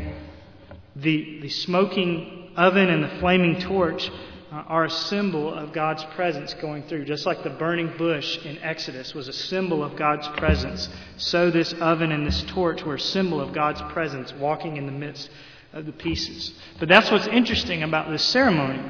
the, 0.96 1.40
the 1.42 1.50
smoking 1.50 2.52
oven 2.56 2.90
and 2.90 3.04
the 3.04 3.20
flaming 3.20 3.62
torch 3.62 4.12
uh, 4.52 4.56
are 4.68 4.86
a 4.86 4.90
symbol 4.90 5.54
of 5.54 5.74
God's 5.74 6.04
presence 6.16 6.54
going 6.56 6.84
through. 6.84 7.06
Just 7.06 7.26
like 7.26 7.44
the 7.44 7.50
burning 7.50 7.96
bush 7.98 8.38
in 8.46 8.58
Exodus 8.60 9.14
was 9.14 9.28
a 9.28 9.34
symbol 9.34 9.84
of 9.84 9.96
God's 9.96 10.28
presence, 10.38 10.90
so 11.18 11.50
this 11.50 11.74
oven 11.74 12.12
and 12.12 12.28
this 12.28 12.44
torch 12.50 12.84
were 12.84 12.96
a 12.96 13.00
symbol 13.00 13.42
of 13.42 13.54
God's 13.54 13.82
presence 13.94 14.34
walking 14.34 14.78
in 14.78 14.86
the 14.86 14.92
midst 14.92 15.30
of 15.72 15.86
the 15.86 15.92
pieces. 15.92 16.54
But 16.78 16.90
that's 16.90 17.10
what's 17.10 17.28
interesting 17.28 17.84
about 17.84 18.12
this 18.12 18.24
ceremony. 18.24 18.82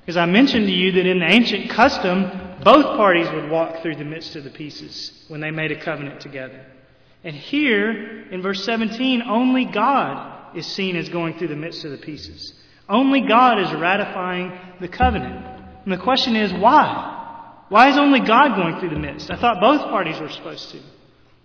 Because 0.00 0.16
I 0.16 0.26
mentioned 0.26 0.66
to 0.66 0.72
you 0.72 0.92
that 0.92 1.06
in 1.06 1.20
the 1.20 1.30
ancient 1.30 1.70
custom, 1.70 2.30
both 2.64 2.84
parties 2.96 3.30
would 3.32 3.50
walk 3.50 3.82
through 3.82 3.96
the 3.96 4.04
midst 4.04 4.36
of 4.36 4.44
the 4.44 4.50
pieces 4.50 5.24
when 5.28 5.40
they 5.40 5.50
made 5.50 5.72
a 5.72 5.80
covenant 5.80 6.20
together. 6.20 6.64
And 7.22 7.34
here, 7.34 8.26
in 8.30 8.42
verse 8.42 8.64
17, 8.64 9.22
only 9.22 9.66
God 9.66 10.56
is 10.56 10.66
seen 10.66 10.96
as 10.96 11.08
going 11.08 11.38
through 11.38 11.48
the 11.48 11.56
midst 11.56 11.84
of 11.84 11.90
the 11.90 11.98
pieces. 11.98 12.54
Only 12.88 13.20
God 13.20 13.60
is 13.60 13.72
ratifying 13.72 14.58
the 14.80 14.88
covenant. 14.88 15.46
And 15.84 15.92
the 15.92 16.02
question 16.02 16.34
is, 16.34 16.52
why? 16.52 17.64
Why 17.68 17.90
is 17.90 17.98
only 17.98 18.20
God 18.20 18.56
going 18.56 18.80
through 18.80 18.90
the 18.90 18.98
midst? 18.98 19.30
I 19.30 19.36
thought 19.38 19.60
both 19.60 19.82
parties 19.82 20.18
were 20.20 20.28
supposed 20.28 20.70
to. 20.70 20.80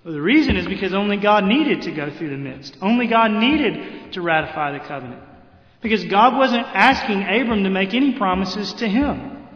Well, 0.04 0.14
the 0.14 0.22
reason 0.22 0.56
is 0.56 0.66
because 0.66 0.94
only 0.94 1.18
God 1.18 1.46
needed 1.46 1.84
to 1.84 1.92
go 1.92 2.10
through 2.10 2.30
the 2.30 2.38
midst. 2.38 2.78
Only 2.82 3.08
God 3.08 3.32
needed 3.32 4.14
to 4.14 4.22
ratify 4.22 4.78
the 4.78 4.86
covenant. 4.86 5.22
Because 5.86 6.06
God 6.06 6.36
wasn't 6.36 6.66
asking 6.66 7.22
Abram 7.22 7.64
to 7.64 7.70
make 7.70 7.94
any 7.94 8.18
promises 8.18 8.74
to 8.74 8.88
him. 8.88 9.48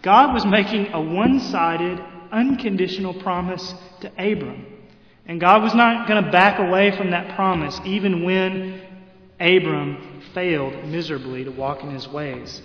God 0.00 0.32
was 0.32 0.46
making 0.46 0.94
a 0.94 0.98
one 0.98 1.40
sided, 1.40 2.02
unconditional 2.32 3.12
promise 3.12 3.74
to 4.00 4.08
Abram. 4.12 4.64
And 5.26 5.38
God 5.38 5.62
was 5.62 5.74
not 5.74 6.08
going 6.08 6.24
to 6.24 6.30
back 6.30 6.58
away 6.58 6.96
from 6.96 7.10
that 7.10 7.36
promise 7.36 7.78
even 7.84 8.24
when 8.24 8.80
Abram 9.38 10.22
failed 10.32 10.86
miserably 10.86 11.44
to 11.44 11.50
walk 11.50 11.82
in 11.82 11.90
his 11.90 12.08
ways. 12.08 12.62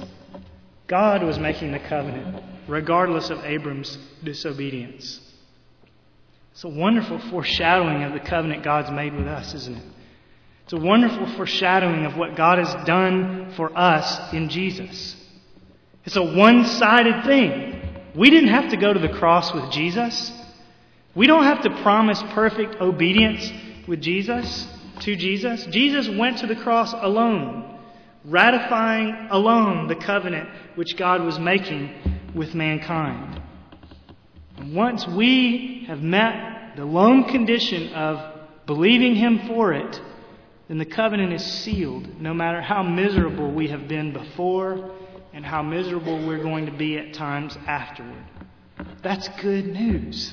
God 0.88 1.22
was 1.22 1.38
making 1.38 1.74
the 1.74 1.80
covenant, 1.80 2.42
regardless 2.70 3.30
of 3.30 3.44
Abram's 3.44 3.98
disobedience. 4.24 5.20
It's 6.54 6.64
a 6.64 6.70
wonderful 6.70 7.20
foreshadowing 7.20 8.02
of 8.04 8.14
the 8.14 8.22
covenant 8.22 8.64
God's 8.64 8.92
made 8.92 9.14
with 9.14 9.28
us, 9.28 9.54
isn't 9.56 9.76
it? 9.76 9.84
It's 10.70 10.80
a 10.80 10.86
wonderful 10.86 11.26
foreshadowing 11.36 12.06
of 12.06 12.16
what 12.16 12.36
God 12.36 12.60
has 12.60 12.86
done 12.86 13.54
for 13.56 13.76
us 13.76 14.32
in 14.32 14.50
Jesus. 14.50 15.16
It's 16.06 16.16
a 16.16 16.22
one 16.22 16.64
sided 16.64 17.26
thing. 17.26 17.82
We 18.16 18.30
didn't 18.30 18.50
have 18.50 18.70
to 18.70 18.78
go 18.78 18.94
to 18.94 19.00
the 19.00 19.10
cross 19.10 19.52
with 19.52 19.72
Jesus. 19.72 20.32
We 21.16 21.26
don't 21.26 21.46
have 21.46 21.64
to 21.64 21.82
promise 21.82 22.22
perfect 22.36 22.76
obedience 22.76 23.52
with 23.88 24.00
Jesus 24.00 24.68
to 25.00 25.16
Jesus. 25.16 25.66
Jesus 25.72 26.08
went 26.08 26.38
to 26.38 26.46
the 26.46 26.56
cross 26.56 26.94
alone, 26.94 27.80
ratifying 28.24 29.30
alone 29.32 29.88
the 29.88 29.96
covenant 29.96 30.50
which 30.76 30.96
God 30.98 31.24
was 31.24 31.40
making 31.40 32.32
with 32.36 32.54
mankind. 32.54 33.42
And 34.58 34.76
once 34.76 35.08
we 35.08 35.86
have 35.88 36.04
met 36.04 36.76
the 36.76 36.86
lone 36.86 37.24
condition 37.24 37.92
of 37.94 38.68
believing 38.68 39.16
Him 39.16 39.48
for 39.48 39.74
it, 39.74 40.00
then 40.70 40.78
the 40.78 40.86
covenant 40.86 41.34
is 41.34 41.44
sealed, 41.44 42.22
no 42.22 42.34
matter 42.34 42.62
how 42.62 42.84
miserable 42.84 43.52
we 43.52 43.70
have 43.70 43.88
been 43.88 44.14
before 44.14 44.92
and 45.34 45.44
how 45.44 45.64
miserable 45.64 46.26
we're 46.28 46.44
going 46.44 46.68
to 46.68 46.72
be 46.72 46.98
at 46.98 47.16
times 47.16 47.58
afterward. 47.68 48.24
That's 49.02 49.28
good 49.42 49.66
news. 49.66 50.32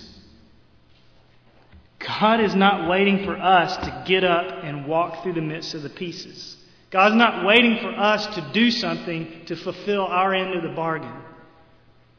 God 1.98 2.40
is 2.40 2.54
not 2.54 2.88
waiting 2.88 3.24
for 3.24 3.34
us 3.34 3.76
to 3.78 4.04
get 4.06 4.24
up 4.24 4.62
and 4.62 4.86
walk 4.86 5.22
through 5.22 5.32
the 5.32 5.40
midst 5.40 5.74
of 5.74 5.82
the 5.82 5.88
pieces. 5.88 6.56
God's 6.90 7.16
not 7.16 7.46
waiting 7.46 7.78
for 7.80 7.88
us 7.88 8.26
to 8.34 8.50
do 8.52 8.70
something 8.70 9.46
to 9.46 9.56
fulfill 9.56 10.04
our 10.04 10.34
end 10.34 10.54
of 10.54 10.62
the 10.62 10.76
bargain. 10.76 11.12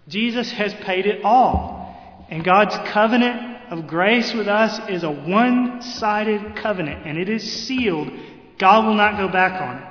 Jesus 0.08 0.52
has 0.52 0.74
paid 0.74 1.06
it 1.06 1.24
all. 1.24 2.26
And 2.30 2.44
God's 2.44 2.76
covenant 2.92 3.47
of 3.70 3.88
grace 3.88 4.34
with 4.34 4.48
us 4.48 4.80
is 4.90 5.04
a 5.04 5.12
one 5.12 5.82
sided 5.82 6.56
covenant, 6.56 7.06
and 7.06 7.18
it 7.18 7.30
is 7.30 7.66
sealed. 7.66 8.10
God 8.58 8.86
will 8.86 8.96
not 8.96 9.18
go 9.18 9.28
back 9.28 9.62
on 9.62 9.78
it. 9.78 9.88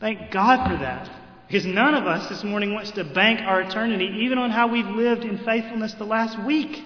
Thank 0.00 0.30
God 0.30 0.68
for 0.68 0.76
that. 0.76 1.10
Because 1.46 1.66
none 1.66 1.94
of 1.94 2.06
us 2.06 2.28
this 2.28 2.42
morning 2.42 2.74
wants 2.74 2.90
to 2.92 3.04
bank 3.04 3.40
our 3.40 3.60
eternity 3.60 4.22
even 4.22 4.38
on 4.38 4.50
how 4.50 4.68
we've 4.68 4.86
lived 4.86 5.24
in 5.24 5.38
faithfulness 5.38 5.94
the 5.94 6.04
last 6.04 6.42
week. 6.44 6.82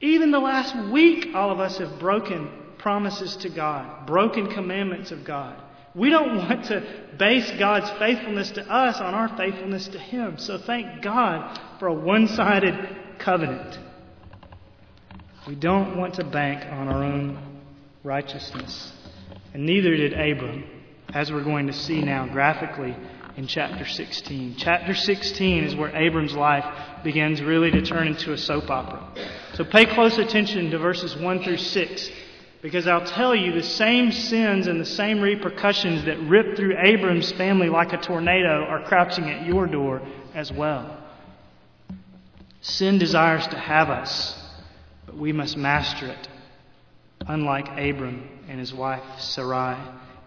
Even 0.00 0.30
the 0.30 0.40
last 0.40 0.76
week, 0.90 1.28
all 1.34 1.50
of 1.50 1.60
us 1.60 1.78
have 1.78 1.98
broken 1.98 2.50
promises 2.78 3.36
to 3.36 3.48
God, 3.48 4.06
broken 4.06 4.48
commandments 4.48 5.10
of 5.10 5.24
God. 5.24 5.63
We 5.94 6.10
don't 6.10 6.36
want 6.36 6.64
to 6.66 6.84
base 7.18 7.50
God's 7.58 7.88
faithfulness 7.98 8.50
to 8.52 8.62
us 8.62 9.00
on 9.00 9.14
our 9.14 9.36
faithfulness 9.36 9.86
to 9.88 9.98
Him. 9.98 10.38
So 10.38 10.58
thank 10.58 11.02
God 11.02 11.58
for 11.78 11.86
a 11.88 11.94
one 11.94 12.26
sided 12.28 12.74
covenant. 13.18 13.78
We 15.46 15.54
don't 15.54 15.96
want 15.96 16.14
to 16.14 16.24
bank 16.24 16.64
on 16.64 16.88
our 16.88 17.04
own 17.04 17.60
righteousness. 18.02 18.92
And 19.52 19.66
neither 19.66 19.96
did 19.96 20.14
Abram, 20.14 20.64
as 21.12 21.30
we're 21.30 21.44
going 21.44 21.68
to 21.68 21.72
see 21.72 22.02
now 22.02 22.26
graphically 22.26 22.96
in 23.36 23.46
chapter 23.46 23.84
16. 23.84 24.56
Chapter 24.56 24.94
16 24.94 25.64
is 25.64 25.76
where 25.76 25.94
Abram's 25.94 26.34
life 26.34 26.64
begins 27.04 27.42
really 27.42 27.70
to 27.70 27.82
turn 27.82 28.08
into 28.08 28.32
a 28.32 28.38
soap 28.38 28.70
opera. 28.70 29.28
So 29.54 29.64
pay 29.64 29.84
close 29.86 30.18
attention 30.18 30.70
to 30.70 30.78
verses 30.78 31.16
1 31.16 31.42
through 31.44 31.58
6 31.58 32.10
Because 32.64 32.86
I'll 32.86 33.04
tell 33.04 33.34
you, 33.34 33.52
the 33.52 33.62
same 33.62 34.10
sins 34.10 34.68
and 34.68 34.80
the 34.80 34.86
same 34.86 35.20
repercussions 35.20 36.06
that 36.06 36.18
ripped 36.20 36.56
through 36.56 36.78
Abram's 36.78 37.30
family 37.32 37.68
like 37.68 37.92
a 37.92 37.98
tornado 37.98 38.64
are 38.64 38.82
crouching 38.84 39.28
at 39.28 39.44
your 39.46 39.66
door 39.66 40.00
as 40.34 40.50
well. 40.50 40.96
Sin 42.62 42.96
desires 42.96 43.46
to 43.48 43.58
have 43.58 43.90
us, 43.90 44.34
but 45.04 45.14
we 45.14 45.30
must 45.30 45.58
master 45.58 46.06
it, 46.06 46.28
unlike 47.26 47.68
Abram 47.68 48.26
and 48.48 48.58
his 48.58 48.72
wife 48.72 49.04
Sarai 49.18 49.76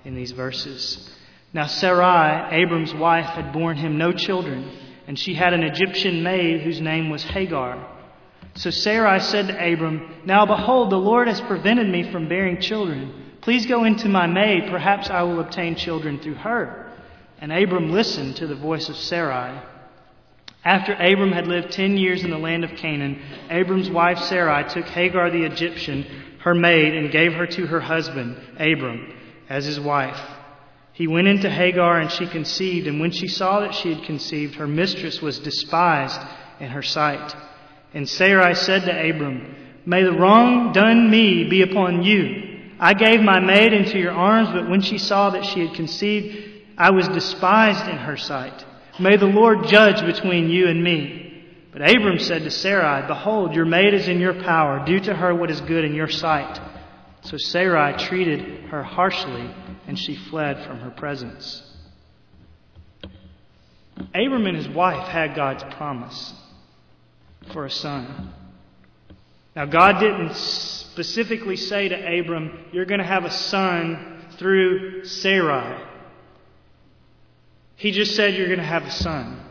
in 0.06 0.13
these 0.13 0.32
verses. 0.32 1.10
Now, 1.54 1.65
Sarai, 1.65 2.62
Abram's 2.62 2.93
wife, 2.93 3.26
had 3.26 3.52
borne 3.52 3.78
him 3.78 3.97
no 3.97 4.12
children, 4.12 4.78
and 5.08 5.17
she 5.17 5.34
had 5.34 5.54
an 5.54 5.63
Egyptian 5.63 6.21
maid 6.21 6.62
whose 6.62 6.82
name 6.82 7.10
was 7.10 7.23
Hagar. 7.23 7.96
So 8.57 8.71
Sarai 8.71 9.19
said 9.19 9.47
to 9.47 9.73
Abram, 9.73 10.21
Now 10.25 10.45
behold, 10.45 10.89
the 10.89 10.97
Lord 10.97 11.27
has 11.27 11.39
prevented 11.41 11.87
me 11.87 12.11
from 12.11 12.27
bearing 12.27 12.59
children. 12.59 13.35
Please 13.41 13.67
go 13.67 13.83
into 13.83 14.09
my 14.09 14.25
maid, 14.25 14.69
perhaps 14.69 15.11
I 15.11 15.21
will 15.21 15.39
obtain 15.39 15.75
children 15.75 16.19
through 16.19 16.35
her. 16.35 16.91
And 17.39 17.51
Abram 17.51 17.91
listened 17.91 18.37
to 18.37 18.47
the 18.47 18.55
voice 18.55 18.89
of 18.89 18.95
Sarai. 18.95 19.61
After 20.65 20.93
Abram 20.93 21.31
had 21.31 21.47
lived 21.47 21.71
ten 21.71 21.97
years 21.97 22.23
in 22.23 22.31
the 22.31 22.37
land 22.37 22.63
of 22.63 22.71
Canaan, 22.71 23.21
Abram's 23.51 23.91
wife 23.91 24.17
Sarai 24.17 24.67
took 24.67 24.85
Hagar 24.85 25.29
the 25.29 25.45
Egyptian, 25.45 26.03
her 26.39 26.55
maid, 26.55 26.95
and 26.95 27.11
gave 27.11 27.33
her 27.33 27.45
to 27.45 27.67
her 27.67 27.79
husband, 27.79 28.37
Abram, 28.59 29.13
as 29.49 29.65
his 29.65 29.79
wife. 29.79 30.19
He 30.93 31.05
went 31.05 31.27
into 31.27 31.47
Hagar 31.47 31.99
and 31.99 32.11
she 32.11 32.25
conceived, 32.25 32.87
and 32.87 32.99
when 32.99 33.11
she 33.11 33.27
saw 33.27 33.59
that 33.59 33.75
she 33.75 33.93
had 33.93 34.03
conceived, 34.03 34.55
her 34.55 34.67
mistress 34.67 35.21
was 35.21 35.37
despised 35.37 36.19
in 36.59 36.69
her 36.69 36.81
sight. 36.81 37.35
And 37.97 38.07
Sarai 38.07 38.53
said 38.53 38.83
to 38.83 39.10
Abram, 39.10 39.55
May 39.88 40.03
the 40.03 40.12
wrong 40.12 40.71
done 40.71 41.10
me 41.10 41.45
be 41.45 41.63
upon 41.63 42.03
you. 42.03 42.75
I 42.79 42.93
gave 42.93 43.21
my 43.21 43.39
maid 43.39 43.73
into 43.73 43.97
your 43.97 44.12
arms, 44.12 44.49
but 44.53 44.69
when 44.69 44.81
she 44.81 44.99
saw 44.99 45.31
that 45.31 45.43
she 45.43 45.65
had 45.65 45.75
conceived, 45.75 46.63
I 46.77 46.91
was 46.91 47.07
despised 47.07 47.89
in 47.89 47.97
her 47.97 48.15
sight. 48.15 48.63
May 48.99 49.17
the 49.17 49.25
Lord 49.25 49.67
judge 49.67 50.05
between 50.05 50.47
you 50.47 50.67
and 50.67 50.83
me. 50.83 51.43
But 51.71 51.89
Abram 51.89 52.19
said 52.19 52.43
to 52.43 52.51
Sarai, 52.51 53.07
Behold, 53.07 53.55
your 53.55 53.65
maid 53.65 53.95
is 53.95 54.07
in 54.07 54.19
your 54.19 54.43
power. 54.43 54.86
Do 54.86 54.99
to 54.99 55.15
her 55.15 55.33
what 55.33 55.49
is 55.49 55.62
good 55.62 55.83
in 55.83 55.95
your 55.95 56.07
sight. 56.07 56.62
So 57.21 57.38
Sarai 57.38 57.97
treated 57.97 58.65
her 58.65 58.83
harshly 58.83 59.49
and 59.88 59.97
she 59.97 60.15
fled 60.15 60.63
from 60.67 60.81
her 60.81 60.91
presence. 60.91 61.63
Abram 64.13 64.45
and 64.45 64.55
his 64.55 64.69
wife 64.69 65.07
had 65.07 65.36
God's 65.36 65.63
promise 65.73 66.36
for 67.53 67.65
a 67.65 67.71
son. 67.71 68.33
Now, 69.55 69.65
God 69.65 69.99
didn't 69.99 70.36
specifically 70.36 71.57
say 71.57 71.89
to 71.89 72.19
Abram, 72.19 72.65
You're 72.71 72.86
going 72.86 72.99
to 72.99 73.05
have 73.05 73.25
a 73.25 73.31
son 73.31 74.25
through 74.38 75.05
Sarai. 75.05 75.83
He 77.75 77.91
just 77.91 78.15
said, 78.15 78.36
You're 78.36 78.47
going 78.47 78.60
to 78.60 78.65
have 78.65 78.83
a 78.83 78.91
son. 78.91 79.43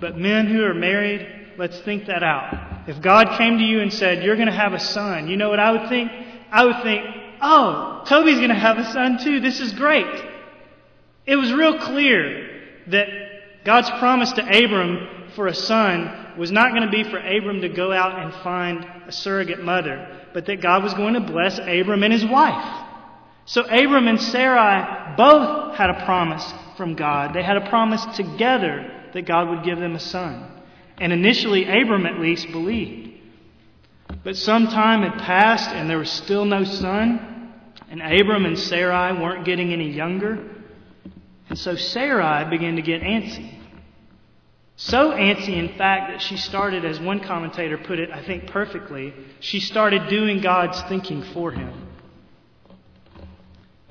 But 0.00 0.16
men 0.16 0.46
who 0.46 0.64
are 0.64 0.74
married, 0.74 1.54
let's 1.58 1.78
think 1.80 2.06
that 2.06 2.22
out. 2.22 2.88
If 2.88 3.02
God 3.02 3.36
came 3.36 3.58
to 3.58 3.64
you 3.64 3.80
and 3.80 3.92
said, 3.92 4.22
You're 4.22 4.36
going 4.36 4.48
to 4.48 4.54
have 4.54 4.72
a 4.72 4.80
son, 4.80 5.28
you 5.28 5.36
know 5.36 5.50
what 5.50 5.60
I 5.60 5.72
would 5.72 5.88
think? 5.88 6.10
I 6.50 6.64
would 6.64 6.82
think, 6.82 7.04
oh, 7.42 8.02
Toby's 8.06 8.36
going 8.36 8.48
to 8.48 8.54
have 8.54 8.78
a 8.78 8.90
son 8.92 9.18
too. 9.22 9.40
This 9.40 9.60
is 9.60 9.72
great. 9.72 10.24
It 11.26 11.36
was 11.36 11.52
real 11.52 11.78
clear 11.78 12.62
that 12.86 13.08
God's 13.68 13.90
promise 13.98 14.32
to 14.32 14.40
Abram 14.40 15.28
for 15.36 15.46
a 15.46 15.54
son 15.54 16.38
was 16.38 16.50
not 16.50 16.70
going 16.70 16.84
to 16.84 16.90
be 16.90 17.04
for 17.04 17.18
Abram 17.18 17.60
to 17.60 17.68
go 17.68 17.92
out 17.92 18.18
and 18.18 18.32
find 18.42 18.82
a 19.06 19.12
surrogate 19.12 19.62
mother, 19.62 20.08
but 20.32 20.46
that 20.46 20.62
God 20.62 20.82
was 20.82 20.94
going 20.94 21.12
to 21.12 21.20
bless 21.20 21.58
Abram 21.58 22.02
and 22.02 22.10
his 22.10 22.24
wife. 22.24 22.86
So 23.44 23.60
Abram 23.64 24.08
and 24.08 24.18
Sarai 24.22 25.14
both 25.18 25.76
had 25.76 25.90
a 25.90 26.02
promise 26.06 26.50
from 26.78 26.94
God. 26.94 27.34
They 27.34 27.42
had 27.42 27.58
a 27.58 27.68
promise 27.68 28.02
together 28.16 28.90
that 29.12 29.26
God 29.26 29.50
would 29.50 29.64
give 29.64 29.78
them 29.78 29.96
a 29.96 30.00
son. 30.00 30.50
And 30.96 31.12
initially, 31.12 31.64
Abram 31.64 32.06
at 32.06 32.18
least 32.18 32.50
believed. 32.50 33.20
But 34.24 34.38
some 34.38 34.68
time 34.68 35.02
had 35.02 35.20
passed 35.20 35.68
and 35.68 35.90
there 35.90 35.98
was 35.98 36.10
still 36.10 36.46
no 36.46 36.64
son, 36.64 37.52
and 37.90 38.00
Abram 38.00 38.46
and 38.46 38.58
Sarai 38.58 39.12
weren't 39.12 39.44
getting 39.44 39.74
any 39.74 39.90
younger. 39.90 40.42
And 41.50 41.58
so 41.58 41.76
Sarai 41.76 42.48
began 42.48 42.76
to 42.76 42.82
get 42.82 43.02
antsy. 43.02 43.56
So 44.80 45.10
antsy, 45.10 45.56
in 45.56 45.76
fact, 45.76 46.12
that 46.12 46.22
she 46.22 46.36
started, 46.36 46.84
as 46.84 47.00
one 47.00 47.18
commentator 47.18 47.76
put 47.76 47.98
it, 47.98 48.10
I 48.12 48.22
think 48.24 48.46
perfectly, 48.46 49.12
she 49.40 49.58
started 49.58 50.08
doing 50.08 50.40
God's 50.40 50.80
thinking 50.82 51.24
for 51.34 51.50
him. 51.50 51.88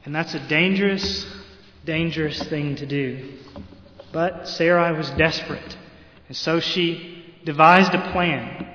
And 0.05 0.15
that's 0.15 0.33
a 0.33 0.39
dangerous, 0.47 1.25
dangerous 1.83 2.41
thing 2.43 2.77
to 2.77 2.85
do. 2.85 3.37
But 4.13 4.47
Sarai 4.47 4.97
was 4.97 5.09
desperate. 5.11 5.77
And 6.29 6.37
so 6.37 6.61
she 6.61 7.35
devised 7.43 7.93
a 7.93 8.11
plan. 8.13 8.73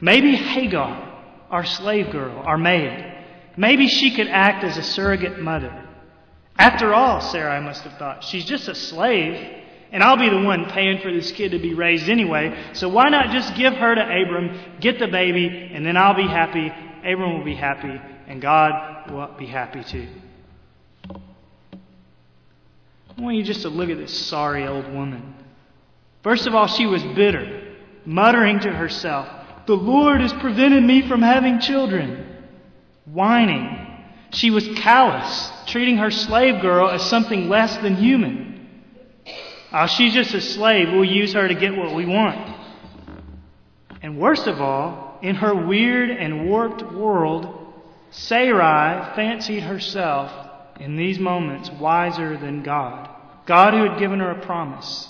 Maybe 0.00 0.34
Hagar, 0.34 1.16
our 1.48 1.64
slave 1.64 2.10
girl, 2.10 2.42
our 2.44 2.58
maid, 2.58 3.24
maybe 3.56 3.86
she 3.86 4.16
could 4.16 4.26
act 4.26 4.64
as 4.64 4.76
a 4.76 4.82
surrogate 4.82 5.38
mother. 5.38 5.86
After 6.58 6.92
all, 6.92 7.20
Sarai 7.20 7.60
must 7.62 7.82
have 7.82 7.96
thought, 7.98 8.24
she's 8.24 8.44
just 8.44 8.66
a 8.66 8.74
slave, 8.74 9.59
and 9.92 10.02
I'll 10.02 10.16
be 10.16 10.28
the 10.28 10.40
one 10.40 10.66
paying 10.66 11.00
for 11.00 11.12
this 11.12 11.32
kid 11.32 11.52
to 11.52 11.58
be 11.58 11.74
raised 11.74 12.08
anyway, 12.08 12.72
so 12.74 12.88
why 12.88 13.08
not 13.08 13.30
just 13.30 13.54
give 13.54 13.74
her 13.74 13.94
to 13.94 14.02
Abram, 14.02 14.58
get 14.80 14.98
the 14.98 15.08
baby, 15.08 15.70
and 15.72 15.84
then 15.84 15.96
I'll 15.96 16.14
be 16.14 16.26
happy, 16.26 16.72
Abram 16.98 17.38
will 17.38 17.44
be 17.44 17.56
happy, 17.56 18.00
and 18.26 18.40
God 18.40 19.10
will 19.10 19.34
be 19.38 19.46
happy 19.46 19.84
too. 19.84 20.08
I 21.08 23.20
want 23.20 23.36
you 23.36 23.42
just 23.42 23.62
to 23.62 23.68
look 23.68 23.90
at 23.90 23.98
this 23.98 24.16
sorry 24.16 24.66
old 24.66 24.92
woman. 24.92 25.34
First 26.22 26.46
of 26.46 26.54
all, 26.54 26.66
she 26.66 26.86
was 26.86 27.02
bitter, 27.02 27.74
muttering 28.04 28.60
to 28.60 28.70
herself, 28.70 29.28
the 29.66 29.76
Lord 29.76 30.20
has 30.20 30.32
prevented 30.32 30.82
me 30.82 31.06
from 31.06 31.22
having 31.22 31.60
children. 31.60 32.26
Whining. 33.06 33.86
She 34.32 34.50
was 34.50 34.66
callous, 34.76 35.50
treating 35.66 35.98
her 35.98 36.10
slave 36.10 36.60
girl 36.60 36.88
as 36.88 37.02
something 37.02 37.48
less 37.48 37.76
than 37.78 37.94
human. 37.94 38.49
Oh, 39.72 39.86
she's 39.86 40.12
just 40.12 40.34
a 40.34 40.40
slave. 40.40 40.88
We'll 40.92 41.04
use 41.04 41.32
her 41.34 41.46
to 41.46 41.54
get 41.54 41.76
what 41.76 41.94
we 41.94 42.06
want. 42.06 42.56
And 44.02 44.18
worst 44.18 44.46
of 44.46 44.60
all, 44.60 45.18
in 45.22 45.36
her 45.36 45.54
weird 45.54 46.10
and 46.10 46.48
warped 46.48 46.82
world, 46.92 47.74
Sarai 48.10 49.14
fancied 49.14 49.62
herself 49.62 50.32
in 50.80 50.96
these 50.96 51.18
moments 51.18 51.70
wiser 51.70 52.36
than 52.36 52.62
God. 52.62 53.08
God 53.46 53.74
who 53.74 53.88
had 53.88 53.98
given 53.98 54.20
her 54.20 54.30
a 54.30 54.44
promise. 54.44 55.08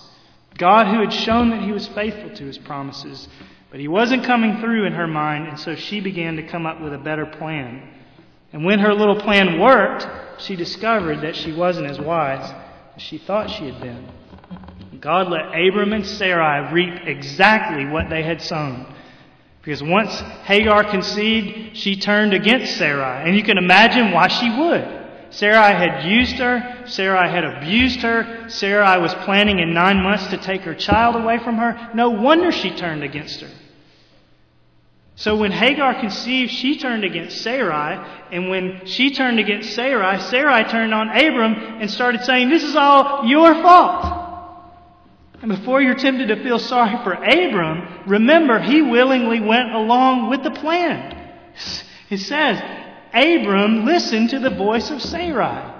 God 0.58 0.88
who 0.88 1.00
had 1.00 1.12
shown 1.12 1.50
that 1.50 1.62
he 1.62 1.72
was 1.72 1.88
faithful 1.88 2.30
to 2.36 2.44
his 2.44 2.58
promises. 2.58 3.28
But 3.70 3.80
he 3.80 3.88
wasn't 3.88 4.24
coming 4.24 4.60
through 4.60 4.84
in 4.86 4.92
her 4.92 5.06
mind, 5.06 5.46
and 5.46 5.58
so 5.58 5.76
she 5.76 6.00
began 6.00 6.36
to 6.36 6.46
come 6.46 6.66
up 6.66 6.80
with 6.80 6.92
a 6.92 6.98
better 6.98 7.24
plan. 7.24 7.88
And 8.52 8.64
when 8.64 8.80
her 8.80 8.92
little 8.92 9.20
plan 9.20 9.60
worked, 9.60 10.06
she 10.42 10.56
discovered 10.56 11.20
that 11.20 11.36
she 11.36 11.52
wasn't 11.52 11.86
as 11.86 12.00
wise 12.00 12.52
as 12.96 13.02
she 13.02 13.16
thought 13.16 13.48
she 13.48 13.66
had 13.66 13.80
been. 13.80 14.08
God 15.00 15.30
let 15.30 15.46
Abram 15.46 15.94
and 15.94 16.06
Sarai 16.06 16.72
reap 16.72 17.06
exactly 17.06 17.86
what 17.86 18.10
they 18.10 18.22
had 18.22 18.42
sown. 18.42 18.94
Because 19.62 19.82
once 19.82 20.12
Hagar 20.44 20.84
conceived, 20.84 21.76
she 21.76 21.96
turned 21.96 22.34
against 22.34 22.76
Sarai. 22.76 23.26
And 23.26 23.36
you 23.36 23.42
can 23.42 23.56
imagine 23.56 24.12
why 24.12 24.28
she 24.28 24.50
would. 24.50 24.98
Sarai 25.30 25.72
had 25.74 26.04
used 26.06 26.36
her. 26.36 26.84
Sarai 26.86 27.30
had 27.30 27.44
abused 27.44 28.00
her. 28.00 28.48
Sarai 28.48 29.00
was 29.00 29.14
planning 29.14 29.58
in 29.58 29.72
nine 29.72 30.02
months 30.02 30.26
to 30.28 30.36
take 30.36 30.62
her 30.62 30.74
child 30.74 31.16
away 31.16 31.38
from 31.38 31.56
her. 31.56 31.90
No 31.94 32.10
wonder 32.10 32.52
she 32.52 32.76
turned 32.76 33.02
against 33.02 33.40
her. 33.40 33.50
So 35.14 35.36
when 35.36 35.52
Hagar 35.52 36.00
conceived, 36.00 36.50
she 36.50 36.78
turned 36.78 37.04
against 37.04 37.42
Sarai. 37.42 37.96
And 38.32 38.50
when 38.50 38.86
she 38.86 39.14
turned 39.14 39.38
against 39.38 39.74
Sarai, 39.74 40.20
Sarai 40.20 40.64
turned 40.64 40.92
on 40.92 41.08
Abram 41.08 41.54
and 41.80 41.90
started 41.90 42.22
saying, 42.24 42.50
This 42.50 42.64
is 42.64 42.76
all 42.76 43.26
your 43.26 43.54
fault. 43.62 44.29
And 45.42 45.50
before 45.50 45.80
you're 45.80 45.94
tempted 45.94 46.28
to 46.28 46.42
feel 46.42 46.58
sorry 46.58 47.02
for 47.02 47.14
Abram, 47.14 48.02
remember 48.06 48.60
he 48.60 48.82
willingly 48.82 49.40
went 49.40 49.72
along 49.72 50.28
with 50.28 50.42
the 50.42 50.50
plan. 50.50 51.16
It 52.10 52.18
says, 52.18 52.60
Abram 53.14 53.86
listened 53.86 54.30
to 54.30 54.38
the 54.38 54.50
voice 54.50 54.90
of 54.90 55.00
Sarai. 55.00 55.76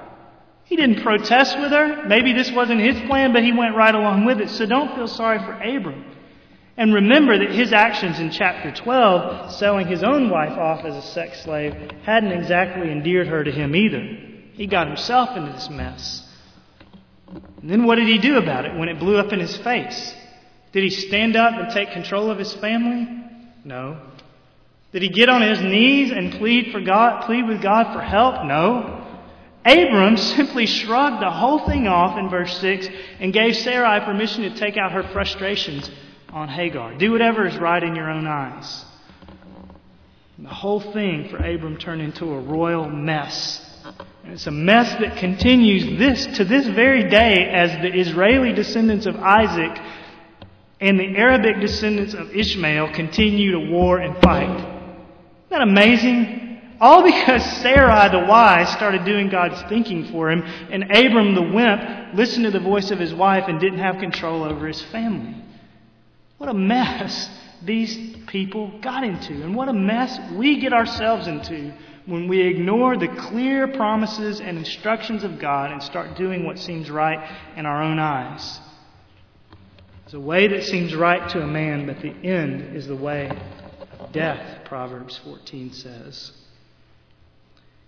He 0.65 0.77
didn't 0.77 1.03
protest 1.03 1.59
with 1.59 1.73
her. 1.73 2.07
Maybe 2.07 2.33
this 2.33 2.51
wasn't 2.53 2.81
his 2.81 2.99
plan, 3.03 3.33
but 3.33 3.43
he 3.43 3.53
went 3.53 3.77
right 3.77 3.95
along 3.95 4.25
with 4.25 4.41
it. 4.41 4.51
So 4.51 4.67
don't 4.67 4.95
feel 4.95 5.09
sorry 5.09 5.41
for 5.41 5.55
Abram. 5.55 6.05
And 6.77 6.95
remember 6.95 7.37
that 7.37 7.51
his 7.51 7.73
actions 7.73 8.19
in 8.21 8.31
chapter 8.31 8.73
12, 8.73 9.53
selling 9.53 9.87
his 9.87 10.03
own 10.03 10.31
wife 10.31 10.57
off 10.57 10.85
as 10.85 10.97
a 10.97 11.03
sex 11.03 11.43
slave, 11.43 11.75
hadn't 12.05 12.33
exactly 12.33 12.91
endeared 12.91 13.27
her 13.27 13.45
to 13.45 13.51
him 13.51 13.77
either. 13.77 14.17
He 14.55 14.67
got 14.67 14.87
himself 14.87 15.37
into 15.37 15.53
this 15.53 15.69
mess. 15.69 16.27
And 17.31 17.71
then 17.71 17.85
what 17.85 17.97
did 17.97 18.09
he 18.09 18.19
do 18.19 18.39
about 18.39 18.65
it 18.65 18.75
when 18.77 18.89
it 18.89 18.99
blew 18.99 19.17
up 19.17 19.33
in 19.33 19.41
his 19.41 19.57
face? 19.59 20.15
Did 20.73 20.85
he 20.85 20.91
stand 20.91 21.37
up 21.37 21.55
and 21.55 21.71
take 21.71 21.93
control 21.93 22.31
of 22.31 22.39
his 22.39 22.53
family? 22.55 23.09
No. 23.65 24.01
Did 24.93 25.03
he 25.03 25.09
get 25.09 25.29
on 25.29 25.43
his 25.43 25.61
knees 25.61 26.11
and 26.11 26.33
plead 26.33 26.73
for 26.73 26.81
God, 26.81 27.25
plead 27.27 27.47
with 27.47 27.63
God 27.63 27.93
for 27.93 28.03
help? 28.03 28.45
No. 28.45 29.07
Abram 29.65 30.17
simply 30.17 30.67
shrugged 30.67 31.23
the 31.23 31.31
whole 31.31 31.67
thing 31.67 31.87
off 31.87 32.19
in 32.19 32.31
verse 32.31 32.59
6 32.61 32.89
and 33.21 33.33
gave 33.33 33.57
Sarai 33.57 34.01
permission 34.05 34.43
to 34.43 34.59
take 34.59 34.77
out 34.77 34.93
her 34.93 35.03
frustrations 35.13 35.91
on 36.31 36.49
Hagar. 36.49 36.95
Do 36.95 37.13
whatever 37.13 37.47
is 37.47 37.57
right 37.59 37.83
in 37.83 37.95
your 37.95 38.11
own 38.11 38.27
eyes. 38.27 38.85
And 40.39 40.47
the 40.47 40.55
whole 40.55 40.81
thing 40.81 41.29
for 41.29 41.37
Abram 41.37 41.77
turned 41.77 42.01
into 42.01 42.33
a 42.33 42.41
royal 42.41 42.89
mess. 42.89 43.67
And 44.25 44.33
it's 44.33 44.47
a 44.47 44.51
mess 44.51 44.91
that 45.01 45.17
continues 45.17 45.99
this 45.99 46.39
to 46.39 46.45
this 46.45 46.67
very 46.67 47.09
day 47.09 47.49
as 47.51 47.71
the 47.83 47.99
Israeli 47.99 48.53
descendants 48.53 49.07
of 49.07 49.17
Isaac 49.17 49.81
and 50.81 50.99
the 50.99 51.17
Arabic 51.17 51.61
descendants 51.61 52.15
of 52.15 52.35
Ishmael 52.35 52.93
continue 52.95 53.53
to 53.53 53.71
war 53.71 53.99
and 53.99 54.17
fight. 54.23 54.51
Isn't 54.51 55.51
that 55.51 55.63
amazing? 55.63 56.41
All 56.81 57.03
because 57.11 57.45
Sarai 57.61 58.09
the 58.09 58.27
wise 58.27 58.71
started 58.71 59.05
doing 59.05 59.29
God's 59.29 59.61
thinking 59.69 60.07
for 60.07 60.31
him, 60.31 60.43
and 60.43 60.85
Abram 60.85 61.35
the 61.35 61.43
wimp 61.43 62.15
listened 62.15 62.45
to 62.45 62.51
the 62.51 62.61
voice 62.61 62.91
of 62.91 62.99
his 62.99 63.15
wife 63.15 63.45
and 63.49 63.61
didn't 63.61 63.81
have 63.81 63.99
control 63.99 64.43
over 64.43 64.67
his 64.67 64.81
family. 64.81 65.35
What 66.39 66.49
a 66.49 66.55
mess 66.55 67.29
these 67.63 68.17
people 68.27 68.81
got 68.81 69.05
into, 69.05 69.43
and 69.43 69.55
what 69.55 69.69
a 69.69 69.75
mess 69.75 70.19
we 70.33 70.61
get 70.61 70.73
ourselves 70.73 71.27
into 71.27 71.75
when 72.11 72.27
we 72.27 72.41
ignore 72.41 72.97
the 72.97 73.07
clear 73.07 73.69
promises 73.69 74.41
and 74.41 74.59
instructions 74.59 75.23
of 75.23 75.39
God 75.39 75.71
and 75.71 75.81
start 75.81 76.17
doing 76.17 76.45
what 76.45 76.59
seems 76.59 76.91
right 76.91 77.31
in 77.57 77.67
our 77.67 77.81
own 77.81 78.01
eyes. 78.01 78.59
It's 80.05 80.15
a 80.15 80.21
way 80.21 80.49
that 80.49 80.65
seems 80.65 80.93
right 80.93 81.29
to 81.31 81.41
a 81.41 81.47
man, 81.47 81.87
but 81.87 82.01
the 82.01 82.11
end 82.11 82.77
is 82.77 82.89
the 82.89 82.97
way 82.97 83.31
of 84.01 84.11
death, 84.11 84.65
Proverbs 84.65 85.21
14 85.23 85.73
says. 85.73 86.33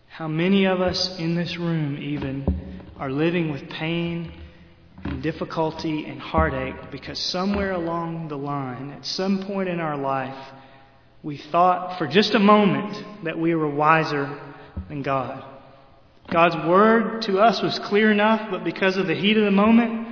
How 0.06 0.28
many 0.28 0.66
of 0.66 0.80
us 0.80 1.18
in 1.18 1.34
this 1.34 1.56
room, 1.56 1.98
even, 2.00 2.80
are 2.98 3.10
living 3.10 3.50
with 3.50 3.68
pain 3.70 4.32
and 5.02 5.20
difficulty 5.20 6.06
and 6.06 6.20
heartache 6.20 6.92
because 6.92 7.18
somewhere 7.18 7.72
along 7.72 8.28
the 8.28 8.38
line, 8.38 8.90
at 8.90 9.04
some 9.04 9.42
point 9.42 9.68
in 9.68 9.80
our 9.80 9.96
life, 9.96 10.52
we 11.22 11.36
thought 11.36 11.98
for 11.98 12.06
just 12.06 12.34
a 12.34 12.38
moment 12.38 13.24
that 13.24 13.38
we 13.38 13.54
were 13.54 13.68
wiser 13.68 14.40
than 14.88 15.02
God. 15.02 15.44
God's 16.30 16.56
word 16.66 17.22
to 17.22 17.38
us 17.38 17.62
was 17.62 17.78
clear 17.80 18.10
enough, 18.10 18.50
but 18.50 18.64
because 18.64 18.96
of 18.96 19.06
the 19.06 19.14
heat 19.14 19.36
of 19.36 19.44
the 19.44 19.50
moment, 19.50 20.08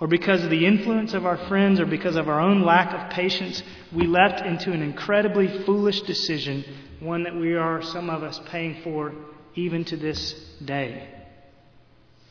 or 0.00 0.06
because 0.06 0.44
of 0.44 0.50
the 0.50 0.66
influence 0.66 1.14
of 1.14 1.26
our 1.26 1.36
friends, 1.48 1.80
or 1.80 1.86
because 1.86 2.16
of 2.16 2.28
our 2.28 2.40
own 2.40 2.62
lack 2.62 2.94
of 2.94 3.10
patience, 3.10 3.62
we 3.92 4.06
leapt 4.06 4.40
into 4.46 4.72
an 4.72 4.82
incredibly 4.82 5.64
foolish 5.64 6.02
decision 6.02 6.64
one 7.00 7.24
that 7.24 7.36
we 7.36 7.54
are, 7.54 7.82
some 7.82 8.10
of 8.10 8.22
us, 8.22 8.40
paying 8.46 8.82
for 8.82 9.14
even 9.54 9.84
to 9.84 9.96
this 9.96 10.32
day. 10.64 11.08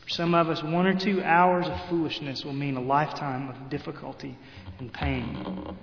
For 0.02 0.08
some 0.10 0.34
of 0.34 0.48
us, 0.48 0.62
one 0.62 0.86
or 0.86 0.98
two 0.98 1.22
hours 1.22 1.66
of 1.66 1.88
foolishness 1.88 2.44
will 2.44 2.52
mean 2.52 2.76
a 2.76 2.80
lifetime 2.80 3.48
of 3.48 3.70
difficulty 3.70 4.36
and 4.78 4.92
pain. 4.92 5.76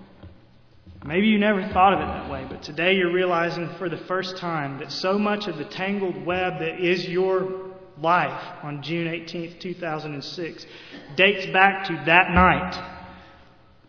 Maybe 1.06 1.28
you 1.28 1.38
never 1.38 1.62
thought 1.68 1.94
of 1.94 2.00
it 2.00 2.08
that 2.08 2.32
way, 2.32 2.48
but 2.50 2.64
today 2.64 2.96
you're 2.96 3.14
realizing 3.14 3.70
for 3.78 3.90
the 3.90 3.98
first 4.08 4.38
time 4.38 4.80
that 4.80 4.92
so 4.92 5.20
much 5.20 5.48
of 5.48 5.56
the 5.58 5.66
tangled 5.66 6.26
web 6.26 6.58
that 6.58 6.80
is 6.80 7.08
your 7.08 7.76
life 8.02 8.42
on 8.64 8.82
June 8.82 9.08
18th, 9.08 9.60
2006 9.60 10.66
dates 11.16 11.46
back 11.54 11.86
to 11.86 11.94
that 12.08 12.32
night 12.32 13.04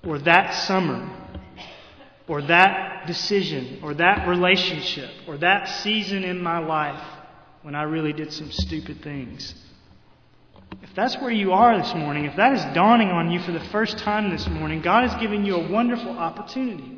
or 0.04 0.18
that 0.18 0.50
summer 0.66 1.10
or 2.28 2.42
that 2.42 3.06
decision 3.06 3.80
or 3.82 3.94
that 3.94 4.28
relationship 4.28 5.10
or 5.26 5.38
that 5.38 5.70
season 5.70 6.22
in 6.22 6.42
my 6.42 6.58
life 6.58 7.02
when 7.62 7.74
I 7.74 7.84
really 7.84 8.12
did 8.12 8.30
some 8.30 8.52
stupid 8.52 9.02
things. 9.02 9.54
If 10.82 10.94
that's 10.94 11.16
where 11.16 11.30
you 11.30 11.52
are 11.52 11.78
this 11.78 11.94
morning, 11.94 12.26
if 12.26 12.36
that 12.36 12.52
is 12.52 12.74
dawning 12.74 13.08
on 13.08 13.30
you 13.30 13.40
for 13.40 13.52
the 13.52 13.64
first 13.70 13.96
time 13.96 14.28
this 14.28 14.46
morning, 14.48 14.82
God 14.82 15.08
has 15.08 15.18
given 15.18 15.46
you 15.46 15.56
a 15.56 15.72
wonderful 15.72 16.10
opportunity 16.10 16.96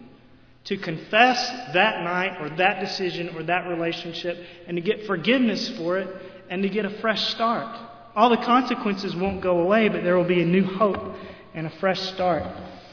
to 0.68 0.76
confess 0.76 1.48
that 1.72 2.04
night 2.04 2.42
or 2.42 2.54
that 2.58 2.78
decision 2.80 3.34
or 3.34 3.42
that 3.42 3.66
relationship 3.68 4.36
and 4.66 4.76
to 4.76 4.82
get 4.82 5.06
forgiveness 5.06 5.70
for 5.78 5.98
it 5.98 6.14
and 6.50 6.62
to 6.62 6.68
get 6.68 6.84
a 6.84 7.00
fresh 7.00 7.28
start. 7.28 7.74
All 8.14 8.28
the 8.28 8.36
consequences 8.36 9.16
won't 9.16 9.40
go 9.40 9.60
away, 9.60 9.88
but 9.88 10.02
there 10.02 10.14
will 10.14 10.28
be 10.28 10.42
a 10.42 10.46
new 10.46 10.64
hope 10.64 11.14
and 11.54 11.66
a 11.66 11.70
fresh 11.80 12.00
start 12.12 12.42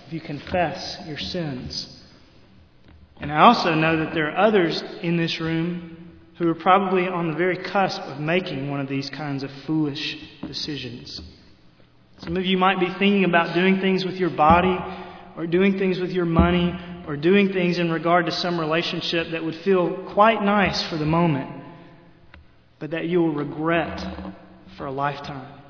if 0.07 0.13
you 0.13 0.21
confess 0.21 0.97
your 1.05 1.17
sins. 1.17 2.01
And 3.19 3.29
I 3.29 3.41
also 3.41 3.73
know 3.73 4.05
that 4.05 4.13
there 4.13 4.31
are 4.31 4.37
others 4.37 4.81
in 5.01 5.17
this 5.17 5.41
room 5.41 6.17
who 6.37 6.47
are 6.47 6.55
probably 6.55 7.09
on 7.09 7.29
the 7.29 7.37
very 7.37 7.57
cusp 7.57 8.01
of 8.01 8.21
making 8.21 8.71
one 8.71 8.79
of 8.79 8.87
these 8.87 9.09
kinds 9.09 9.43
of 9.43 9.51
foolish 9.65 10.17
decisions. 10.47 11.21
Some 12.19 12.37
of 12.37 12.45
you 12.45 12.57
might 12.57 12.79
be 12.79 12.87
thinking 12.87 13.25
about 13.25 13.53
doing 13.53 13.81
things 13.81 14.05
with 14.05 14.15
your 14.15 14.29
body, 14.29 14.77
or 15.35 15.45
doing 15.45 15.77
things 15.77 15.99
with 15.99 16.11
your 16.11 16.25
money, 16.25 16.73
or 17.07 17.15
doing 17.15 17.53
things 17.53 17.77
in 17.77 17.91
regard 17.91 18.25
to 18.25 18.31
some 18.31 18.59
relationship 18.59 19.31
that 19.31 19.43
would 19.43 19.55
feel 19.55 20.11
quite 20.13 20.41
nice 20.41 20.81
for 20.83 20.97
the 20.97 21.05
moment, 21.05 21.49
but 22.79 22.91
that 22.91 23.07
you 23.07 23.21
will 23.21 23.33
regret 23.33 24.05
for 24.77 24.85
a 24.85 24.91
lifetime. 24.91 25.61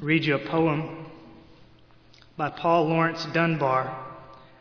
Read 0.00 0.24
you 0.24 0.36
a 0.36 0.48
poem 0.48 1.06
by 2.36 2.50
Paul 2.50 2.88
Laurence 2.88 3.24
Dunbar 3.26 4.06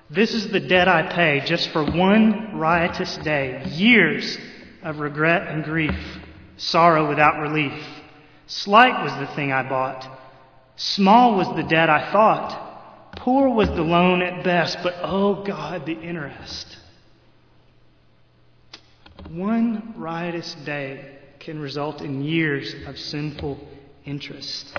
this 0.09 0.34
is 0.34 0.47
the 0.47 0.61
debt 0.61 0.88
I 0.88 1.13
pay 1.13 1.41
just 1.45 1.69
for 1.69 1.84
one 1.84 2.57
riotous 2.57 3.17
day. 3.17 3.65
Years 3.71 4.38
of 4.82 4.99
regret 4.99 5.47
and 5.47 5.65
grief, 5.65 5.99
sorrow 6.55 7.09
without 7.09 7.41
relief. 7.41 7.73
Slight 8.45 9.03
was 9.03 9.11
the 9.19 9.36
thing 9.36 9.51
I 9.51 9.67
bought. 9.67 10.07
Small 10.78 11.36
was 11.36 11.53
the 11.57 11.63
debt 11.63 11.89
I 11.89 12.09
thought. 12.13 12.66
Poor 13.18 13.49
was 13.49 13.70
the 13.70 13.82
loan 13.82 14.22
at 14.22 14.43
best, 14.43 14.78
but 14.84 14.95
oh 15.01 15.43
God, 15.43 15.86
the 15.86 15.99
interest. 15.99 16.78
One 19.30 19.95
riotous 19.97 20.55
day 20.65 21.18
can 21.39 21.59
result 21.59 22.01
in 22.01 22.24
years 22.24 22.74
of 22.86 22.97
sinful 22.97 23.59
interest. 24.05 24.78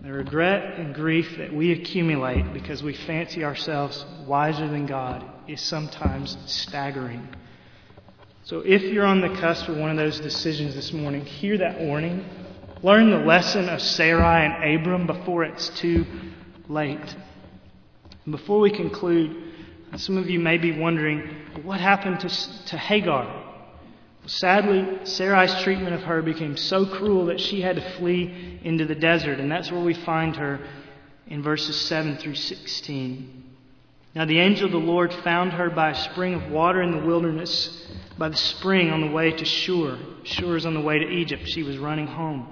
The 0.00 0.12
regret 0.12 0.78
and 0.78 0.94
grief 0.94 1.38
that 1.38 1.52
we 1.52 1.72
accumulate 1.72 2.52
because 2.52 2.82
we 2.82 2.92
fancy 2.94 3.42
ourselves 3.42 4.04
wiser 4.26 4.68
than 4.68 4.86
God 4.86 5.24
is 5.48 5.60
sometimes 5.62 6.36
staggering. 6.44 7.26
So 8.44 8.60
if 8.60 8.82
you're 8.82 9.06
on 9.06 9.22
the 9.22 9.34
cusp 9.40 9.68
of 9.68 9.76
one 9.78 9.90
of 9.90 9.96
those 9.96 10.20
decisions 10.20 10.74
this 10.74 10.92
morning, 10.92 11.24
hear 11.24 11.58
that 11.58 11.80
warning. 11.80 12.24
Learn 12.82 13.10
the 13.10 13.18
lesson 13.18 13.68
of 13.70 13.80
Sarai 13.80 14.44
and 14.46 14.78
Abram 14.78 15.06
before 15.06 15.42
it's 15.44 15.70
too 15.70 16.04
late. 16.68 17.16
And 18.26 18.32
before 18.32 18.58
we 18.58 18.70
conclude, 18.70 19.34
some 19.96 20.18
of 20.18 20.28
you 20.28 20.40
may 20.40 20.58
be 20.58 20.78
wondering 20.78 21.22
what 21.62 21.80
happened 21.80 22.20
to, 22.20 22.66
to 22.66 22.76
Hagar? 22.76 23.44
Sadly, 24.26 24.98
Sarai's 25.04 25.62
treatment 25.62 25.94
of 25.94 26.02
her 26.02 26.20
became 26.20 26.56
so 26.56 26.84
cruel 26.84 27.26
that 27.26 27.40
she 27.40 27.60
had 27.60 27.76
to 27.76 27.90
flee 27.92 28.58
into 28.64 28.84
the 28.84 28.96
desert, 28.96 29.38
and 29.38 29.50
that's 29.50 29.70
where 29.70 29.82
we 29.82 29.94
find 29.94 30.34
her 30.36 30.58
in 31.28 31.40
verses 31.40 31.80
7 31.82 32.16
through 32.16 32.34
16. 32.34 33.44
Now 34.16 34.24
the 34.24 34.40
angel 34.40 34.66
of 34.66 34.72
the 34.72 34.78
Lord 34.78 35.12
found 35.12 35.52
her 35.52 35.70
by 35.70 35.90
a 35.90 35.94
spring 35.94 36.34
of 36.34 36.50
water 36.50 36.82
in 36.82 36.90
the 36.90 37.06
wilderness, 37.06 37.86
by 38.18 38.28
the 38.28 38.36
spring 38.36 38.90
on 38.90 39.02
the 39.02 39.10
way 39.12 39.30
to 39.30 39.44
Shur. 39.44 39.98
Shur 40.24 40.56
is 40.56 40.66
on 40.66 40.74
the 40.74 40.80
way 40.80 40.98
to 40.98 41.08
Egypt. 41.08 41.46
She 41.46 41.62
was 41.62 41.78
running 41.78 42.08
home. 42.08 42.48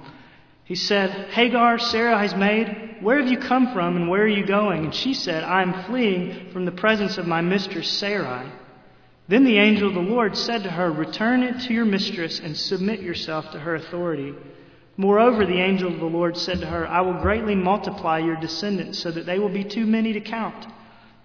He 0.64 0.74
said, 0.74 1.30
Hagar, 1.30 1.78
Sarai's 1.78 2.34
maid, 2.34 2.96
where 3.00 3.20
have 3.20 3.30
you 3.30 3.38
come 3.38 3.72
from 3.74 3.96
and 3.96 4.08
where 4.08 4.22
are 4.22 4.26
you 4.26 4.46
going? 4.46 4.84
And 4.84 4.94
she 4.94 5.12
said, 5.12 5.44
I 5.44 5.60
am 5.60 5.84
fleeing 5.84 6.50
from 6.52 6.64
the 6.64 6.72
presence 6.72 7.18
of 7.18 7.26
my 7.26 7.42
mistress 7.42 7.88
Sarai. 7.88 8.50
Then 9.28 9.44
the 9.44 9.58
angel 9.58 9.88
of 9.88 9.94
the 9.94 10.00
Lord 10.00 10.36
said 10.36 10.62
to 10.62 10.70
her, 10.70 10.90
Return 10.90 11.42
it 11.42 11.60
to 11.62 11.74
your 11.74 11.84
mistress 11.84 12.40
and 12.40 12.56
submit 12.56 13.00
yourself 13.00 13.50
to 13.52 13.58
her 13.58 13.74
authority. 13.74 14.34
Moreover, 14.96 15.44
the 15.44 15.60
angel 15.60 15.92
of 15.92 15.98
the 15.98 16.06
Lord 16.06 16.36
said 16.36 16.60
to 16.60 16.66
her, 16.66 16.86
I 16.86 17.00
will 17.02 17.20
greatly 17.20 17.54
multiply 17.54 18.18
your 18.18 18.36
descendants 18.36 18.98
so 19.00 19.10
that 19.10 19.26
they 19.26 19.38
will 19.38 19.48
be 19.48 19.64
too 19.64 19.86
many 19.86 20.12
to 20.14 20.20
count. 20.20 20.66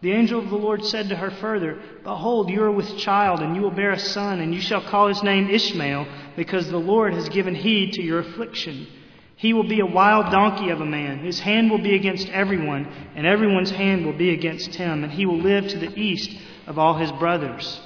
The 0.02 0.12
angel 0.14 0.40
of 0.40 0.50
the 0.50 0.56
Lord 0.56 0.84
said 0.86 1.10
to 1.10 1.16
her 1.16 1.30
further, 1.30 1.78
Behold, 2.04 2.50
you 2.50 2.64
are 2.64 2.72
with 2.72 2.98
child, 2.98 3.42
and 3.42 3.56
you 3.56 3.62
will 3.62 3.72
bear 3.72 3.92
a 3.92 4.00
son, 4.00 4.40
and 4.40 4.56
you 4.56 4.62
shall 4.62 4.82
call 4.82 5.08
his 5.08 5.22
name 5.24 5.50
Ishmael, 5.50 6.08
because 6.38 6.70
the 6.70 6.78
Lord 6.78 7.14
has 7.14 7.28
given 7.28 7.54
heed 7.54 7.94
to 7.94 8.02
your 8.02 8.20
affliction. 8.20 8.88
He 9.40 9.54
will 9.54 9.64
be 9.64 9.80
a 9.80 9.86
wild 9.86 10.34
donkey 10.34 10.70
of 10.70 10.82
a 10.82 10.86
man. 10.86 11.20
His 11.20 11.40
hand 11.40 11.72
will 11.72 11.82
be 11.82 11.96
against 11.96 12.28
everyone, 12.28 12.86
and 13.16 13.26
everyone's 13.26 13.72
hand 13.72 14.06
will 14.06 14.18
be 14.18 14.32
against 14.32 14.76
him, 14.76 15.06
and 15.06 15.14
he 15.14 15.26
will 15.26 15.40
live 15.40 15.70
to 15.70 15.80
the 15.80 15.98
east 15.98 16.38
of 16.68 16.78
all 16.78 16.98
his 16.98 17.10
brothers. 17.14 17.80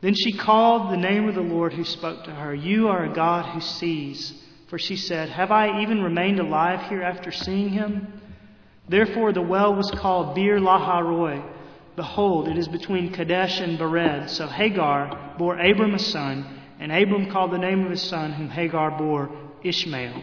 Then 0.00 0.14
she 0.14 0.32
called 0.32 0.90
the 0.90 0.96
name 0.96 1.28
of 1.28 1.34
the 1.34 1.42
Lord 1.42 1.74
who 1.74 1.84
spoke 1.84 2.24
to 2.24 2.30
her. 2.30 2.54
You 2.54 2.88
are 2.88 3.04
a 3.04 3.14
God 3.14 3.52
who 3.52 3.60
sees. 3.60 4.32
For 4.68 4.78
she 4.78 4.96
said, 4.96 5.28
Have 5.28 5.50
I 5.50 5.82
even 5.82 6.02
remained 6.02 6.40
alive 6.40 6.88
here 6.88 7.02
after 7.02 7.30
seeing 7.30 7.68
him? 7.68 8.22
Therefore 8.88 9.34
the 9.34 9.42
well 9.42 9.74
was 9.74 9.90
called 9.90 10.34
Beer 10.34 10.58
Lahai 10.58 11.02
Roi, 11.02 11.42
Behold, 11.94 12.48
it 12.48 12.56
is 12.56 12.68
between 12.68 13.12
Kadesh 13.12 13.60
and 13.60 13.78
Bered. 13.78 14.30
So 14.30 14.46
Hagar 14.46 15.34
bore 15.36 15.58
Abram 15.58 15.94
a 15.94 15.98
son, 15.98 16.60
and 16.80 16.90
Abram 16.90 17.30
called 17.30 17.50
the 17.50 17.58
name 17.58 17.84
of 17.84 17.90
his 17.90 18.00
son, 18.00 18.32
whom 18.32 18.48
Hagar 18.48 18.96
bore, 18.96 19.28
Ishmael. 19.62 20.22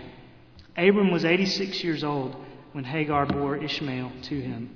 Abram 0.78 1.12
was 1.12 1.24
86 1.24 1.84
years 1.84 2.04
old 2.04 2.36
when 2.74 2.84
Hagar 2.84 3.26
bore 3.26 3.56
Ishmael 3.58 4.12
to 4.24 4.42
him. 4.42 4.76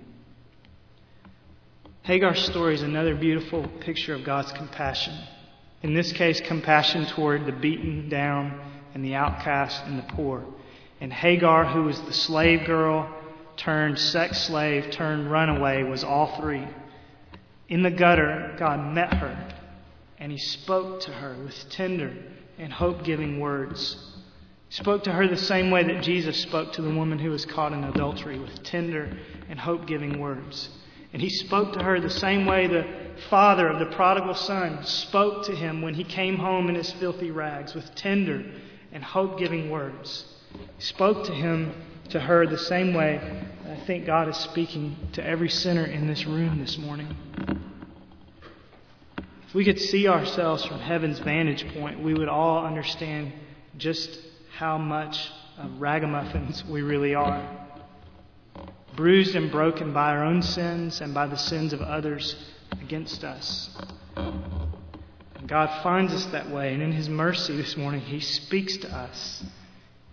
Hagar's 2.04 2.44
story 2.46 2.74
is 2.74 2.82
another 2.82 3.16
beautiful 3.16 3.68
picture 3.82 4.16
of 4.16 4.24
God's 4.24 4.52
compassion. 4.54 5.14
In 5.84 5.94
this 5.94 6.12
case, 6.12 6.42
compassion 6.42 7.06
toward 7.06 7.46
the 7.46 7.52
beaten 7.52 8.10
down 8.10 8.60
and 8.94 9.04
the 9.04 9.16
outcast 9.16 9.84
and 9.86 10.00
the 10.00 10.14
poor. 10.14 10.46
And 11.02 11.12
Hagar, 11.12 11.66
who 11.66 11.84
was 11.84 12.00
the 12.02 12.14
slave 12.14 12.66
girl 12.66 13.14
turned 13.58 14.00
sex 14.00 14.44
slave 14.44 14.92
turned 14.92 15.30
runaway, 15.30 15.84
was 15.84 16.04
all 16.04 16.38
three. 16.40 16.68
In 17.68 17.84
the 17.84 17.92
gutter, 17.92 18.56
God 18.58 18.94
met 18.94 19.14
her 19.14 19.54
and 20.18 20.32
he 20.32 20.38
spoke 20.38 21.02
to 21.02 21.12
her 21.12 21.36
with 21.44 21.70
tender 21.70 22.14
and 22.58 22.74
hope 22.74 23.04
giving 23.04 23.40
words. 23.40 23.98
Spoke 24.70 25.04
to 25.06 25.12
her 25.12 25.28
the 25.28 25.36
same 25.36 25.72
way 25.72 25.84
that 25.84 26.04
Jesus 26.04 26.40
spoke 26.42 26.74
to 26.74 26.84
the 26.84 26.94
woman 26.94 27.18
who 27.18 27.32
was 27.32 27.44
caught 27.44 27.74
in 27.74 27.84
adultery 27.84 28.38
with 28.38 28.64
tender 28.64 29.18
and 29.50 29.60
hope 29.60 29.88
giving 29.88 30.20
words. 30.20 30.70
And 31.12 31.22
he 31.22 31.30
spoke 31.30 31.74
to 31.74 31.84
her 31.84 32.00
the 32.00 32.10
same 32.10 32.46
way 32.46 32.68
the 32.68 32.86
father 33.32 33.68
of 33.68 33.80
the 33.80 33.88
prodigal 33.96 34.36
son 34.36 34.84
spoke 34.84 35.44
to 35.46 35.56
him 35.56 35.82
when 35.82 35.96
he 35.96 36.04
came 36.04 36.38
home 36.38 36.70
in 36.70 36.76
his 36.76 36.92
filthy 36.92 37.32
rags 37.32 37.74
with 37.74 37.96
tender 37.96 38.46
and 38.92 39.04
hope 39.04 39.40
giving 39.40 39.72
words. 39.72 40.26
He 40.78 40.84
spoke 40.84 41.26
to 41.26 41.34
him, 41.34 41.74
to 42.10 42.20
her, 42.20 42.46
the 42.46 42.58
same 42.58 42.94
way 42.94 43.48
I 43.68 43.76
think 43.88 44.06
God 44.06 44.30
is 44.30 44.38
speaking 44.38 44.96
to 45.14 45.26
every 45.26 45.50
sinner 45.50 45.86
in 45.86 46.06
this 46.06 46.28
room 46.28 46.60
this 46.60 46.78
morning. 46.78 47.16
If 49.48 49.56
we 49.56 49.66
could 49.66 49.80
see 49.80 50.08
ourselves 50.08 50.64
from 50.64 50.80
heaven's 50.80 51.18
vantage 51.18 51.68
point, 51.74 52.04
we 52.04 52.14
would 52.14 52.30
all 52.30 52.64
understand 52.64 53.34
just 53.78 54.20
how 54.60 54.78
much 54.78 55.32
of 55.58 55.80
ragamuffins 55.80 56.66
we 56.66 56.82
really 56.82 57.16
are. 57.16 57.50
Bruised 58.94 59.34
and 59.34 59.50
broken 59.50 59.94
by 59.94 60.10
our 60.10 60.26
own 60.26 60.42
sins 60.42 61.00
and 61.00 61.14
by 61.14 61.26
the 61.28 61.38
sins 61.38 61.72
of 61.72 61.80
others 61.80 62.36
against 62.82 63.24
us. 63.24 63.70
And 64.18 65.48
God 65.48 65.82
finds 65.82 66.12
us 66.12 66.26
that 66.34 66.50
way, 66.50 66.74
and 66.74 66.84
in 66.84 66.92
His 66.92 67.08
mercy 67.08 67.56
this 67.56 67.78
morning, 67.78 68.02
He 68.02 68.20
speaks 68.20 68.76
to 68.76 68.94
us. 68.94 69.46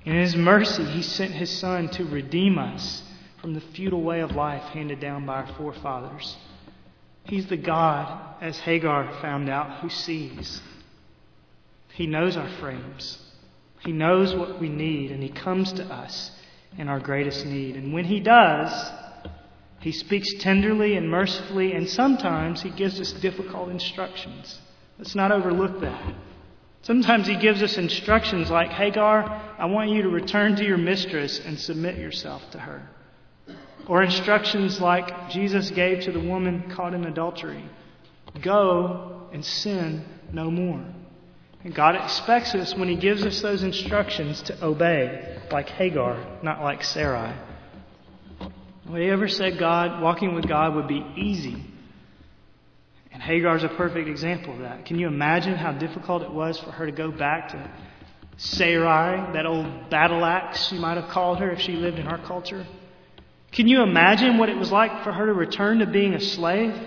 In 0.04 0.14
His 0.14 0.36
mercy, 0.36 0.84
He 0.84 1.02
sent 1.02 1.32
His 1.32 1.50
Son 1.50 1.88
to 1.88 2.04
redeem 2.04 2.56
us 2.56 3.02
from 3.40 3.52
the 3.52 3.60
futile 3.60 4.02
way 4.02 4.20
of 4.20 4.36
life 4.36 4.62
handed 4.62 5.00
down 5.00 5.26
by 5.26 5.42
our 5.42 5.54
forefathers. 5.54 6.36
He's 7.24 7.48
the 7.48 7.56
God, 7.56 8.36
as 8.40 8.60
Hagar 8.60 9.12
found 9.20 9.48
out, 9.48 9.80
who 9.80 9.90
sees. 9.90 10.62
He 11.94 12.06
knows 12.06 12.36
our 12.36 12.48
frames. 12.60 13.25
He 13.86 13.92
knows 13.92 14.34
what 14.34 14.60
we 14.60 14.68
need, 14.68 15.12
and 15.12 15.22
He 15.22 15.28
comes 15.28 15.72
to 15.74 15.84
us 15.84 16.32
in 16.76 16.88
our 16.88 17.00
greatest 17.00 17.46
need. 17.46 17.76
And 17.76 17.92
when 17.92 18.04
He 18.04 18.20
does, 18.20 18.72
He 19.80 19.92
speaks 19.92 20.26
tenderly 20.40 20.96
and 20.96 21.08
mercifully, 21.08 21.72
and 21.72 21.88
sometimes 21.88 22.60
He 22.60 22.70
gives 22.70 23.00
us 23.00 23.12
difficult 23.12 23.70
instructions. 23.70 24.58
Let's 24.98 25.14
not 25.14 25.30
overlook 25.30 25.80
that. 25.80 26.14
Sometimes 26.82 27.26
He 27.26 27.36
gives 27.36 27.62
us 27.62 27.78
instructions 27.78 28.50
like, 28.50 28.70
Hagar, 28.70 29.24
I 29.56 29.66
want 29.66 29.90
you 29.90 30.02
to 30.02 30.08
return 30.08 30.56
to 30.56 30.64
your 30.64 30.78
mistress 30.78 31.38
and 31.38 31.58
submit 31.58 31.96
yourself 31.96 32.42
to 32.50 32.58
her. 32.58 32.82
Or 33.86 34.02
instructions 34.02 34.80
like 34.80 35.30
Jesus 35.30 35.70
gave 35.70 36.02
to 36.02 36.12
the 36.12 36.20
woman 36.20 36.70
caught 36.74 36.92
in 36.92 37.06
adultery 37.06 37.64
go 38.42 39.28
and 39.32 39.44
sin 39.44 40.04
no 40.32 40.50
more. 40.50 40.84
And 41.66 41.74
God 41.74 41.96
expects 41.96 42.54
us, 42.54 42.76
when 42.76 42.88
He 42.88 42.94
gives 42.94 43.26
us 43.26 43.40
those 43.40 43.64
instructions, 43.64 44.40
to 44.42 44.64
obey, 44.64 45.36
like 45.50 45.68
Hagar, 45.68 46.38
not 46.40 46.62
like 46.62 46.84
Sarai. 46.84 47.34
Would 48.88 49.02
He 49.02 49.08
ever 49.08 49.26
said 49.26 49.58
God, 49.58 50.00
walking 50.00 50.36
with 50.36 50.46
God 50.46 50.76
would 50.76 50.86
be 50.86 51.04
easy? 51.16 51.66
And 53.10 53.20
Hagar's 53.20 53.64
a 53.64 53.68
perfect 53.68 54.08
example 54.08 54.52
of 54.52 54.60
that. 54.60 54.86
Can 54.86 55.00
you 55.00 55.08
imagine 55.08 55.56
how 55.56 55.72
difficult 55.72 56.22
it 56.22 56.30
was 56.30 56.56
for 56.60 56.70
her 56.70 56.86
to 56.86 56.92
go 56.92 57.10
back 57.10 57.48
to 57.48 57.70
Sarai, 58.36 59.32
that 59.32 59.44
old 59.44 59.90
battle 59.90 60.24
axe 60.24 60.70
you 60.70 60.78
might 60.78 60.98
have 60.98 61.10
called 61.10 61.40
her 61.40 61.50
if 61.50 61.60
she 61.60 61.72
lived 61.72 61.98
in 61.98 62.06
our 62.06 62.24
culture? 62.26 62.64
Can 63.50 63.66
you 63.66 63.82
imagine 63.82 64.38
what 64.38 64.48
it 64.48 64.56
was 64.56 64.70
like 64.70 65.02
for 65.02 65.10
her 65.10 65.26
to 65.26 65.32
return 65.32 65.80
to 65.80 65.86
being 65.86 66.14
a 66.14 66.20
slave? 66.20 66.80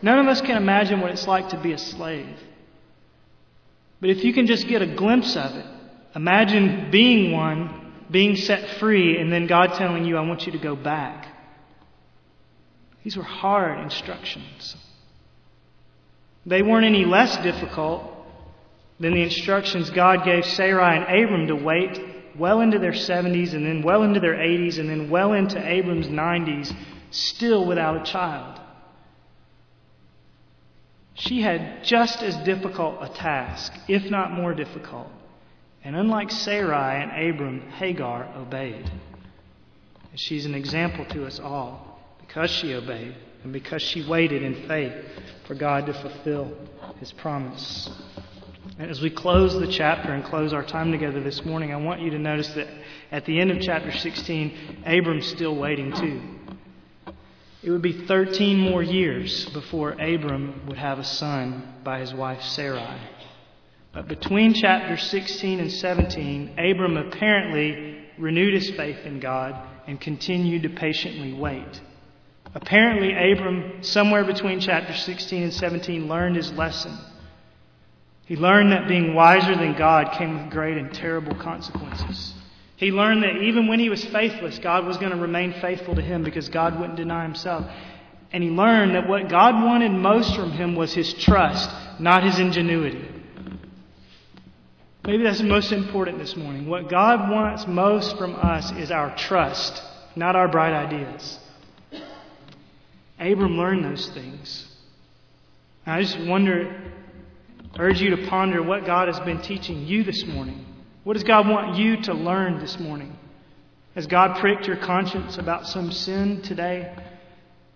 None 0.00 0.18
of 0.20 0.26
us 0.26 0.40
can 0.40 0.56
imagine 0.56 1.02
what 1.02 1.10
it's 1.10 1.28
like 1.28 1.50
to 1.50 1.60
be 1.60 1.72
a 1.72 1.78
slave. 1.78 2.34
But 4.00 4.10
if 4.10 4.24
you 4.24 4.32
can 4.32 4.46
just 4.46 4.68
get 4.68 4.82
a 4.82 4.86
glimpse 4.86 5.36
of 5.36 5.54
it, 5.56 5.66
imagine 6.14 6.90
being 6.90 7.32
one, 7.32 7.92
being 8.10 8.36
set 8.36 8.78
free, 8.78 9.18
and 9.18 9.32
then 9.32 9.46
God 9.46 9.74
telling 9.74 10.04
you, 10.04 10.16
I 10.16 10.20
want 10.20 10.46
you 10.46 10.52
to 10.52 10.58
go 10.58 10.76
back. 10.76 11.28
These 13.02 13.16
were 13.16 13.22
hard 13.22 13.80
instructions. 13.80 14.76
They 16.46 16.62
weren't 16.62 16.86
any 16.86 17.04
less 17.04 17.36
difficult 17.38 18.10
than 19.00 19.14
the 19.14 19.22
instructions 19.22 19.90
God 19.90 20.24
gave 20.24 20.44
Sarai 20.44 20.96
and 20.96 21.04
Abram 21.04 21.46
to 21.48 21.54
wait 21.54 22.00
well 22.38 22.60
into 22.60 22.78
their 22.78 22.92
70s 22.92 23.54
and 23.54 23.64
then 23.64 23.82
well 23.82 24.02
into 24.02 24.20
their 24.20 24.34
80s 24.34 24.78
and 24.78 24.88
then 24.88 25.10
well 25.10 25.32
into 25.32 25.58
Abram's 25.58 26.06
90s, 26.06 26.74
still 27.10 27.66
without 27.66 27.96
a 27.96 28.10
child. 28.10 28.60
She 31.14 31.42
had 31.42 31.84
just 31.84 32.22
as 32.22 32.36
difficult 32.38 32.98
a 33.00 33.08
task, 33.08 33.72
if 33.88 34.10
not 34.10 34.32
more 34.32 34.52
difficult. 34.52 35.08
And 35.84 35.94
unlike 35.94 36.30
Sarai 36.30 37.02
and 37.02 37.30
Abram, 37.30 37.60
Hagar 37.72 38.28
obeyed. 38.36 38.90
And 40.10 40.20
She's 40.20 40.46
an 40.46 40.54
example 40.54 41.04
to 41.06 41.26
us 41.26 41.38
all 41.38 42.00
because 42.20 42.50
she 42.50 42.74
obeyed 42.74 43.14
and 43.44 43.52
because 43.52 43.82
she 43.82 44.06
waited 44.08 44.42
in 44.42 44.66
faith 44.66 44.94
for 45.46 45.54
God 45.54 45.86
to 45.86 45.92
fulfill 45.92 46.52
his 46.98 47.12
promise. 47.12 47.90
And 48.78 48.90
as 48.90 49.00
we 49.00 49.10
close 49.10 49.54
the 49.54 49.70
chapter 49.70 50.12
and 50.12 50.24
close 50.24 50.52
our 50.52 50.64
time 50.64 50.90
together 50.90 51.20
this 51.20 51.44
morning, 51.44 51.72
I 51.72 51.76
want 51.76 52.00
you 52.00 52.10
to 52.10 52.18
notice 52.18 52.48
that 52.54 52.66
at 53.12 53.24
the 53.26 53.38
end 53.38 53.52
of 53.52 53.60
chapter 53.60 53.92
16, 53.92 54.82
Abram's 54.86 55.26
still 55.26 55.54
waiting 55.54 55.92
too. 55.92 56.20
It 57.64 57.70
would 57.70 57.80
be 57.80 58.04
13 58.06 58.58
more 58.58 58.82
years 58.82 59.46
before 59.46 59.92
Abram 59.92 60.66
would 60.66 60.76
have 60.76 60.98
a 60.98 61.04
son 61.04 61.76
by 61.82 62.00
his 62.00 62.12
wife 62.12 62.42
Sarai. 62.42 62.98
But 63.90 64.06
between 64.06 64.52
chapters 64.52 65.02
16 65.04 65.60
and 65.60 65.72
17, 65.72 66.58
Abram 66.58 66.98
apparently 66.98 68.04
renewed 68.18 68.52
his 68.52 68.68
faith 68.76 69.06
in 69.06 69.18
God 69.18 69.56
and 69.86 69.98
continued 69.98 70.64
to 70.64 70.68
patiently 70.68 71.32
wait. 71.32 71.80
Apparently, 72.54 73.32
Abram, 73.32 73.82
somewhere 73.82 74.24
between 74.24 74.60
chapters 74.60 75.02
16 75.04 75.44
and 75.44 75.54
17, 75.54 76.06
learned 76.06 76.36
his 76.36 76.52
lesson. 76.52 76.98
He 78.26 78.36
learned 78.36 78.72
that 78.72 78.88
being 78.88 79.14
wiser 79.14 79.56
than 79.56 79.72
God 79.72 80.12
came 80.12 80.36
with 80.38 80.52
great 80.52 80.76
and 80.76 80.92
terrible 80.92 81.34
consequences. 81.36 82.33
He 82.76 82.90
learned 82.90 83.22
that 83.22 83.36
even 83.42 83.68
when 83.68 83.78
he 83.78 83.88
was 83.88 84.04
faithless, 84.04 84.58
God 84.58 84.84
was 84.84 84.96
going 84.96 85.12
to 85.12 85.18
remain 85.18 85.52
faithful 85.60 85.94
to 85.94 86.02
him 86.02 86.24
because 86.24 86.48
God 86.48 86.78
wouldn't 86.78 86.96
deny 86.96 87.22
himself. 87.22 87.66
And 88.32 88.42
he 88.42 88.50
learned 88.50 88.96
that 88.96 89.08
what 89.08 89.28
God 89.28 89.54
wanted 89.62 89.92
most 89.92 90.34
from 90.34 90.50
him 90.50 90.74
was 90.74 90.92
his 90.92 91.14
trust, 91.14 91.70
not 92.00 92.24
his 92.24 92.38
ingenuity. 92.40 93.08
Maybe 95.06 95.22
that's 95.22 95.38
the 95.38 95.44
most 95.44 95.70
important 95.70 96.18
this 96.18 96.34
morning. 96.34 96.66
What 96.66 96.88
God 96.88 97.30
wants 97.30 97.66
most 97.66 98.16
from 98.16 98.34
us 98.34 98.72
is 98.72 98.90
our 98.90 99.14
trust, 99.16 99.80
not 100.16 100.34
our 100.34 100.48
bright 100.48 100.72
ideas. 100.72 101.38
Abram 103.20 103.56
learned 103.56 103.84
those 103.84 104.08
things. 104.08 104.66
I 105.86 106.02
just 106.02 106.18
wonder 106.18 106.74
urge 107.78 108.00
you 108.00 108.16
to 108.16 108.26
ponder 108.28 108.62
what 108.62 108.86
God 108.86 109.08
has 109.08 109.20
been 109.20 109.42
teaching 109.42 109.86
you 109.86 110.04
this 110.04 110.24
morning. 110.24 110.64
What 111.04 111.12
does 111.12 111.24
God 111.24 111.46
want 111.46 111.76
you 111.76 112.00
to 112.02 112.14
learn 112.14 112.58
this 112.58 112.80
morning? 112.80 113.16
Has 113.94 114.06
God 114.06 114.40
pricked 114.40 114.66
your 114.66 114.78
conscience 114.78 115.36
about 115.36 115.66
some 115.66 115.92
sin 115.92 116.40
today? 116.42 116.96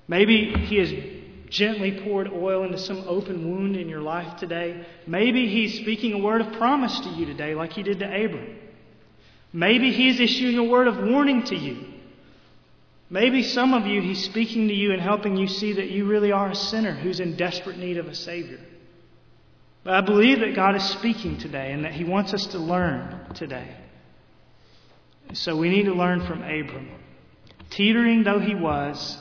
Maybe 0.08 0.54
He 0.54 0.76
has 0.78 1.50
gently 1.50 2.00
poured 2.00 2.32
oil 2.32 2.64
into 2.64 2.78
some 2.78 3.04
open 3.06 3.50
wound 3.50 3.76
in 3.76 3.88
your 3.88 4.00
life 4.00 4.38
today. 4.38 4.84
Maybe 5.06 5.46
He's 5.46 5.78
speaking 5.78 6.14
a 6.14 6.18
word 6.18 6.40
of 6.40 6.54
promise 6.54 6.98
to 7.00 7.10
you 7.10 7.26
today, 7.26 7.54
like 7.54 7.74
He 7.74 7.82
did 7.82 7.98
to 7.98 8.06
Abram. 8.06 8.58
Maybe 9.52 9.92
He's 9.92 10.18
issuing 10.20 10.56
a 10.56 10.64
word 10.64 10.88
of 10.88 10.96
warning 10.96 11.44
to 11.44 11.56
you. 11.56 11.86
Maybe 13.10 13.42
some 13.42 13.74
of 13.74 13.86
you, 13.86 14.00
He's 14.00 14.24
speaking 14.24 14.68
to 14.68 14.74
you 14.74 14.92
and 14.92 15.02
helping 15.02 15.36
you 15.36 15.48
see 15.48 15.74
that 15.74 15.90
you 15.90 16.06
really 16.06 16.32
are 16.32 16.50
a 16.50 16.54
sinner 16.54 16.92
who's 16.92 17.20
in 17.20 17.36
desperate 17.36 17.76
need 17.76 17.98
of 17.98 18.08
a 18.08 18.14
Savior. 18.14 18.60
But 19.84 19.94
I 19.94 20.00
believe 20.00 20.40
that 20.40 20.54
God 20.54 20.76
is 20.76 20.84
speaking 20.84 21.38
today 21.38 21.72
and 21.72 21.84
that 21.84 21.92
He 21.92 22.04
wants 22.04 22.34
us 22.34 22.46
to 22.48 22.58
learn 22.58 23.34
today. 23.34 23.74
So 25.34 25.56
we 25.56 25.68
need 25.68 25.84
to 25.84 25.94
learn 25.94 26.26
from 26.26 26.42
Abram. 26.42 26.88
Teetering 27.70 28.24
though 28.24 28.40
he 28.40 28.54
was, 28.54 29.16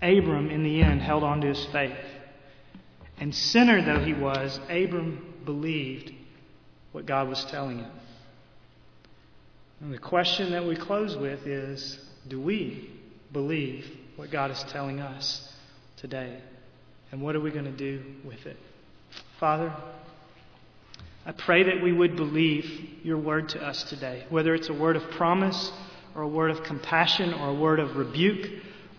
Abram, 0.00 0.50
in 0.50 0.64
the 0.64 0.82
end, 0.82 1.00
held 1.00 1.22
on 1.22 1.40
to 1.42 1.48
his 1.48 1.64
faith. 1.66 1.96
And 3.18 3.34
sinner 3.34 3.82
though 3.82 4.04
he 4.04 4.12
was, 4.12 4.58
Abram 4.68 5.34
believed 5.44 6.12
what 6.90 7.06
God 7.06 7.28
was 7.28 7.44
telling 7.44 7.78
him. 7.78 7.90
And 9.80 9.92
the 9.92 9.98
question 9.98 10.52
that 10.52 10.64
we 10.64 10.76
close 10.76 11.16
with 11.16 11.46
is 11.46 11.98
do 12.26 12.40
we 12.40 12.90
believe 13.32 13.86
what 14.16 14.30
God 14.30 14.50
is 14.50 14.62
telling 14.64 15.00
us 15.00 15.52
today? 15.96 16.40
And 17.12 17.20
what 17.20 17.36
are 17.36 17.40
we 17.40 17.50
going 17.50 17.64
to 17.64 17.70
do 17.70 18.02
with 18.24 18.46
it? 18.46 18.56
Father, 19.38 19.74
I 21.24 21.30
pray 21.30 21.62
that 21.64 21.80
we 21.80 21.92
would 21.92 22.16
believe 22.16 23.04
your 23.04 23.18
word 23.18 23.50
to 23.50 23.62
us 23.64 23.84
today, 23.84 24.26
whether 24.28 24.54
it's 24.54 24.68
a 24.68 24.74
word 24.74 24.96
of 24.96 25.08
promise 25.12 25.70
or 26.16 26.22
a 26.22 26.28
word 26.28 26.50
of 26.50 26.64
compassion 26.64 27.32
or 27.32 27.50
a 27.50 27.54
word 27.54 27.78
of 27.78 27.96
rebuke 27.96 28.50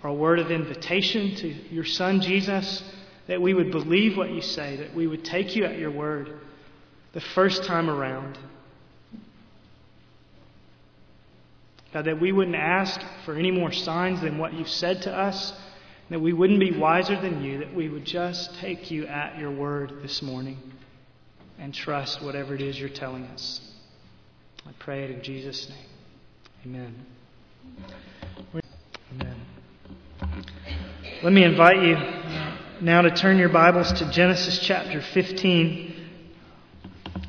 or 0.01 0.09
a 0.09 0.13
word 0.13 0.39
of 0.39 0.49
invitation 0.49 1.36
to 1.36 1.47
your 1.47 1.84
son 1.84 2.21
Jesus, 2.21 2.82
that 3.28 3.41
we 3.41 3.53
would 3.53 3.71
believe 3.71 4.17
what 4.17 4.32
you 4.32 4.41
say, 4.41 4.78
that 4.78 4.95
we 4.95 5.05
would 5.05 5.26
take 5.26 5.55
you 5.55 5.65
at 5.65 5.78
your 5.78 5.91
word 5.91 6.34
the 7.11 7.21
first 7.21 7.65
time 7.65 7.89
around. 7.89 8.38
God, 11.93 12.05
that 12.05 12.21
we 12.21 12.32
wouldn't 12.32 12.55
ask 12.55 13.01
for 13.26 13.36
any 13.36 13.51
more 13.51 13.71
signs 13.71 14.21
than 14.21 14.38
what 14.38 14.53
you've 14.53 14.69
said 14.69 15.01
to 15.03 15.13
us, 15.13 15.53
that 16.09 16.21
we 16.21 16.32
wouldn't 16.32 16.59
be 16.59 16.71
wiser 16.71 17.19
than 17.19 17.43
you, 17.43 17.59
that 17.59 17.76
we 17.76 17.89
would 17.89 18.05
just 18.05 18.55
take 18.55 18.89
you 18.89 19.05
at 19.07 19.38
your 19.38 19.51
word 19.51 20.01
this 20.01 20.21
morning 20.21 20.72
and 21.60 21.74
trust 21.74 22.22
whatever 22.22 22.56
it 22.56 22.62
is 22.62 22.80
you're 22.80 22.89
telling 22.89 23.26
us. 23.26 23.62
I 24.66 24.72
pray 24.80 25.04
it 25.04 25.12
in 25.12 25.22
Jesus' 25.22 25.70
name. 25.70 25.86
Amen. 26.66 27.06
Amen. 29.12 29.36
Let 31.22 31.34
me 31.34 31.43
invite 31.43 31.84
you 31.84 31.97
now 32.82 33.01
to 33.01 33.12
turn 33.12 33.38
your 33.38 33.49
Bibles 33.49 33.91
to 33.93 34.10
Genesis 34.12 34.60
chapter 34.60 35.01
15. 35.01 36.10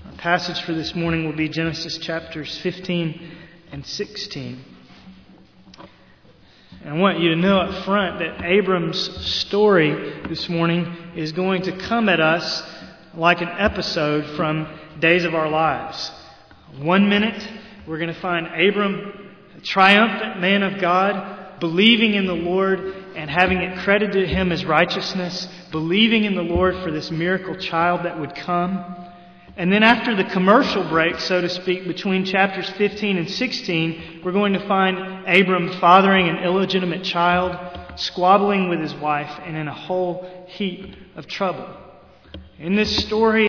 Our 0.06 0.16
passage 0.18 0.60
for 0.62 0.72
this 0.72 0.94
morning 0.94 1.24
will 1.24 1.36
be 1.36 1.48
Genesis 1.48 1.98
chapters 1.98 2.58
15 2.58 3.30
and 3.72 3.84
16. 3.84 4.64
And 6.84 6.94
I 6.94 6.98
want 6.98 7.18
you 7.18 7.30
to 7.30 7.36
know 7.36 7.58
up 7.58 7.84
front 7.84 8.18
that 8.18 8.44
Abram's 8.44 8.98
story 9.26 10.12
this 10.28 10.48
morning 10.48 10.84
is 11.16 11.32
going 11.32 11.62
to 11.62 11.76
come 11.76 12.08
at 12.08 12.20
us 12.20 12.62
like 13.16 13.40
an 13.40 13.48
episode 13.48 14.36
from 14.36 14.66
Days 14.98 15.24
of 15.24 15.34
Our 15.34 15.48
Lives. 15.48 16.10
One 16.78 17.08
minute, 17.08 17.48
we're 17.86 17.98
going 17.98 18.12
to 18.12 18.20
find 18.20 18.46
Abram, 18.46 19.30
a 19.56 19.60
triumphant 19.60 20.40
man 20.40 20.64
of 20.64 20.80
God, 20.80 21.60
believing 21.60 22.14
in 22.14 22.26
the 22.26 22.34
Lord 22.34 22.80
and 23.14 23.30
having 23.30 23.58
it 23.58 23.78
credited 23.78 24.14
to 24.14 24.26
him 24.26 24.50
as 24.50 24.64
righteousness, 24.64 25.48
believing 25.70 26.24
in 26.24 26.34
the 26.34 26.42
Lord 26.42 26.74
for 26.82 26.90
this 26.90 27.10
miracle 27.12 27.54
child 27.54 28.04
that 28.04 28.18
would 28.18 28.34
come. 28.34 28.96
And 29.56 29.72
then 29.72 29.84
after 29.84 30.16
the 30.16 30.24
commercial 30.24 30.82
break, 30.88 31.20
so 31.20 31.40
to 31.40 31.48
speak, 31.48 31.86
between 31.86 32.24
chapters 32.24 32.68
15 32.70 33.16
and 33.16 33.30
16, 33.30 34.22
we're 34.24 34.32
going 34.32 34.54
to 34.54 34.66
find 34.66 35.28
Abram 35.28 35.68
fathering 35.78 36.28
an 36.28 36.38
illegitimate 36.38 37.04
child, 37.04 37.56
squabbling 37.94 38.68
with 38.68 38.80
his 38.80 38.94
wife, 38.94 39.30
and 39.44 39.56
in 39.56 39.68
a 39.68 39.74
whole 39.74 40.44
heap 40.48 40.96
of 41.14 41.28
trouble. 41.28 41.83
In 42.58 42.76
this 42.76 43.04
story, 43.04 43.48